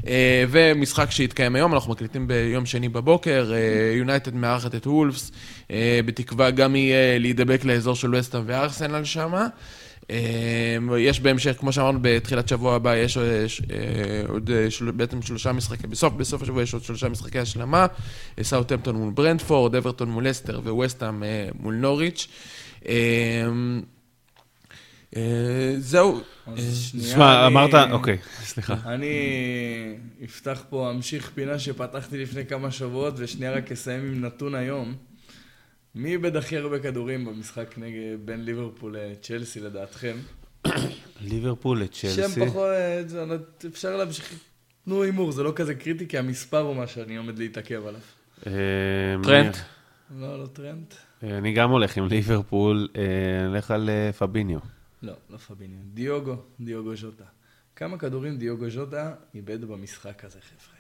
אה, 0.06 0.44
ומשחק 0.50 1.11
שהתקיים 1.11 1.56
היום, 1.56 1.74
אנחנו 1.74 1.92
מקליטים 1.92 2.28
ביום 2.28 2.66
שני 2.66 2.88
בבוקר, 2.88 3.52
אה, 3.54 3.96
יונייטד 3.96 4.34
מארחת 4.34 4.74
את 4.74 4.86
וולפס, 4.86 5.32
אה, 5.70 6.00
בתקווה 6.06 6.50
גם 6.50 6.76
יהיה 6.76 7.18
להידבק 7.18 7.64
לאזור 7.64 7.94
של 7.94 8.14
וסטהאם 8.14 8.42
וארסנל 8.46 9.04
שמה. 9.04 9.46
אה, 10.11 10.98
יש 10.98 11.20
בהמשך, 11.20 11.56
כמו 11.58 11.72
שאמרנו, 11.72 11.98
בתחילת 12.02 12.48
שבוע 12.48 12.74
הבא 12.74 12.96
יש 12.96 13.16
אה, 13.16 13.22
אה, 13.22 14.22
עוד 14.28 14.50
אה, 14.50 14.92
בעצם 14.92 15.22
שלושה 15.22 15.52
משחקי, 15.52 15.86
בסוף, 15.86 16.14
בסוף 16.14 16.42
השבוע 16.42 16.62
יש 16.62 16.74
עוד 16.74 16.82
שלושה 16.82 17.08
משחקי 17.08 17.38
השלמה, 17.38 17.86
סאוטהמפטון 18.42 18.96
מול 18.96 19.11
ברנדפורד, 19.11 19.74
אברטון 19.74 20.11
מול 20.11 20.30
אסטר 20.30 20.61
וווסטהאם 20.64 21.22
מול 21.61 21.74
נוריץ'. 21.74 22.28
אה, 25.16 25.74
זהו. 25.78 26.20
תשמע, 27.00 27.46
אמרת, 27.46 27.74
אוקיי, 27.90 28.18
סליחה. 28.44 28.74
אני 28.86 29.14
אפתח 30.24 30.62
פה, 30.70 30.90
אמשיך 30.90 31.30
פינה 31.34 31.58
שפתחתי 31.58 32.18
לפני 32.18 32.46
כמה 32.46 32.70
שבועות, 32.70 33.14
ושנייה 33.16 33.52
רק 33.52 33.72
אסיים 33.72 34.00
עם 34.00 34.24
נתון 34.24 34.54
היום. 34.54 34.94
מי 35.95 36.11
איבד 36.12 36.36
הכי 36.36 36.57
הרבה 36.57 36.78
כדורים 36.78 37.24
במשחק 37.24 37.74
נגד 37.78 38.01
בין 38.24 38.45
ליברפול 38.45 38.97
לצ'לסי 38.99 39.61
לדעתכם? 39.61 40.16
ליברפול 41.20 41.82
לצ'לסי. 41.82 42.22
שם 42.22 42.47
פחות, 42.47 42.66
זה- 43.07 43.24
אפשר 43.66 43.97
להמשיך, 43.97 44.34
תנו 44.84 45.03
הימור, 45.03 45.32
זה 45.32 45.43
לא 45.43 45.53
כזה 45.57 45.74
קריטי, 45.74 46.09
כי 46.09 46.18
המספר 46.18 46.59
הוא 46.59 46.76
מה 46.76 46.86
שאני 46.86 47.16
עומד 47.16 47.38
להתעכב 47.38 47.86
עליו. 47.86 48.01
אה, 48.47 48.53
טרנט. 49.22 49.57
לא, 50.18 50.43
לא 50.43 50.47
טרנט. 50.47 50.95
אה, 51.22 51.38
אני 51.38 51.53
גם 51.53 51.70
הולך 51.70 51.97
עם 51.97 52.09
ליברפול, 52.09 52.88
אה, 52.97 53.03
אני 53.41 53.49
הולך 53.49 53.70
על 53.70 53.91
אה, 53.91 54.12
פביניו. 54.12 54.59
לא, 55.03 55.12
לא 55.30 55.36
פביניו. 55.36 55.78
דיוגו, 55.95 56.36
דיוגו 56.61 56.97
ז'וטה. 56.97 57.24
כמה 57.76 57.99
כדורים 57.99 58.36
דיוגו 58.36 58.70
ז'וטה 58.70 59.14
איבד 59.34 59.64
במשחק 59.64 60.24
הזה, 60.24 60.38
חבר'ה? 60.41 60.80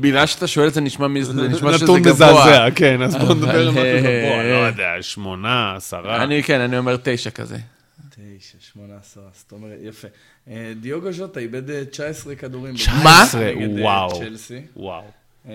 בגלל 0.00 0.26
שאתה 0.26 0.46
שואל 0.46 0.68
את 0.68 0.74
זה 0.74 0.80
נשמע 0.80 1.08
מ- 1.08 1.22
זה 1.22 1.48
נשמע 1.48 1.72
שזה 1.72 1.84
נתון 1.84 2.02
גבוה. 2.02 2.12
מזעזע, 2.12 2.66
כן, 2.74 3.02
אז 3.02 3.16
בוא 3.16 3.34
נדבר 3.34 3.50
על 3.50 3.70
משהו 3.70 3.82
אה, 3.84 4.00
גבוה, 4.00 4.42
לא 4.42 4.66
יודע, 4.66 4.92
שמונה, 5.00 5.74
עשרה. 5.76 6.22
אני, 6.24 6.42
כן, 6.42 6.60
אני 6.60 6.78
אומר 6.78 6.96
תשע 7.02 7.30
כזה. 7.30 7.56
תשע, 8.10 8.58
שמונה 8.60 8.94
עשרה, 9.00 9.22
זאת 9.32 9.52
אומרת, 9.52 9.78
יפה. 9.82 10.08
אה, 10.50 10.72
דיוגו 10.80 11.12
ז'וטה 11.12 11.40
איבד 11.40 11.70
אה, 11.70 11.84
19 11.84 12.34
כדורים. 12.34 12.74
19? 12.74 13.40
נגד, 13.44 13.78
אה, 13.78 13.82
וואו. 13.82 14.20
וואו. 14.76 15.02
אה, 15.48 15.52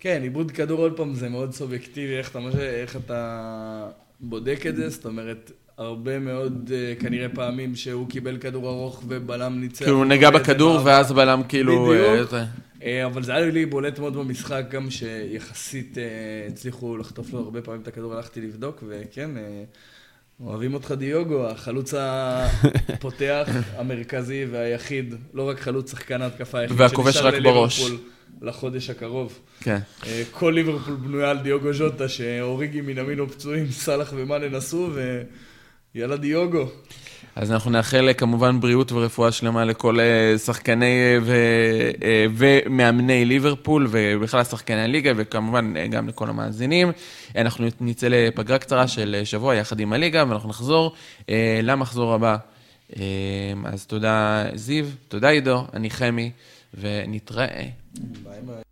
כן, 0.00 0.20
עיבוד 0.22 0.50
כדור 0.50 0.78
עוד 0.80 0.96
פעם 0.96 1.14
זה 1.14 1.28
מאוד 1.28 1.54
סובייקטיבי, 1.54 2.16
איך 2.16 2.96
אתה 3.06 3.86
בודק 4.20 4.64
את 4.68 4.76
זה, 4.76 4.88
זאת 4.88 5.04
אומרת, 5.06 5.50
הרבה 5.78 6.18
מאוד 6.18 6.70
אה, 6.74 6.94
כנראה 7.00 7.28
פעמים 7.28 7.76
שהוא 7.76 8.08
קיבל 8.08 8.38
כדור 8.38 8.68
ארוך 8.68 9.02
ובלם 9.08 9.60
ניצח. 9.60 9.84
כאילו 9.84 9.96
הוא 9.96 10.04
נגע 10.04 10.30
בכדור 10.30 10.72
מעבר. 10.72 10.86
ואז 10.86 11.12
בלם 11.12 11.42
כאילו... 11.48 11.86
בדיוק. 11.86 12.34
אה. 12.34 12.44
אה, 12.84 13.06
אבל 13.06 13.22
זה 13.22 13.34
היה 13.34 13.50
לי 13.50 13.66
בולט 13.66 13.98
מאוד 13.98 14.16
במשחק, 14.16 14.64
גם 14.70 14.90
שיחסית 14.90 15.98
אה, 15.98 16.02
הצליחו 16.48 16.96
לחטוף 16.96 17.32
לו 17.32 17.38
הרבה 17.38 17.62
פעמים 17.62 17.80
את 17.82 17.88
הכדור, 17.88 18.14
הלכתי 18.14 18.40
לבדוק, 18.40 18.84
וכן, 18.88 19.36
אה, 19.36 19.64
אוהבים 20.40 20.74
אותך 20.74 20.92
דיוגו, 20.98 21.46
החלוץ 21.46 21.94
הפותח, 21.96 23.48
המרכזי 23.78 24.46
והיחיד, 24.50 25.14
לא 25.34 25.48
רק 25.48 25.60
חלוץ, 25.60 25.90
שחקן 25.90 26.22
ההתקפה 26.22 26.58
היחיד, 26.58 26.80
והכובש 26.80 27.16
רק 27.16 27.34
בראש. 27.42 27.90
לחודש 28.42 28.90
הקרוב. 28.90 29.38
כן. 29.60 29.78
אה, 30.06 30.22
כל 30.30 30.52
ליברפול 30.54 30.94
בנויה 30.94 31.30
על 31.30 31.38
דיוגו 31.38 31.72
ז'וטה, 31.72 32.08
שאוריגי 32.08 32.80
מנמינו 32.80 33.28
פצועים, 33.28 33.70
סאלח 33.70 34.12
ומאנה 34.16 34.48
נסעו, 34.48 34.90
ויאללה 35.94 36.16
דיוגו. 36.16 36.66
אז 37.36 37.52
אנחנו 37.52 37.70
נאחל 37.70 38.08
אה, 38.08 38.14
כמובן 38.14 38.60
בריאות 38.60 38.92
ורפואה 38.92 39.32
שלמה 39.32 39.64
לכל 39.64 40.00
אה, 40.00 40.38
שחקני 40.38 40.84
אה, 40.84 41.18
ו- 41.22 42.30
ומאמני 42.36 43.24
ליברפול 43.24 43.88
ובכלל 43.90 44.44
שחקני 44.44 44.80
הליגה 44.80 45.12
וכמובן 45.16 45.88
גם 45.90 46.08
לכל 46.08 46.28
המאזינים. 46.28 46.92
אנחנו 47.36 47.66
נצא 47.80 48.08
לפגרה 48.08 48.58
קצרה 48.58 48.88
של 48.88 49.20
שבוע 49.24 49.54
יחד 49.54 49.80
עם 49.80 49.92
הליגה 49.92 50.24
ואנחנו 50.28 50.48
נחזור 50.48 50.94
למחזור 51.62 52.14
הבא. 52.14 52.36
אז 53.64 53.86
תודה 53.86 54.44
זיו, 54.54 54.86
תודה 55.08 55.28
עידו, 55.28 55.64
אני 55.74 55.90
חמי 55.90 56.30
ונתראה. 56.74 57.46
ביי 58.22 58.40
ביי. 58.46 58.64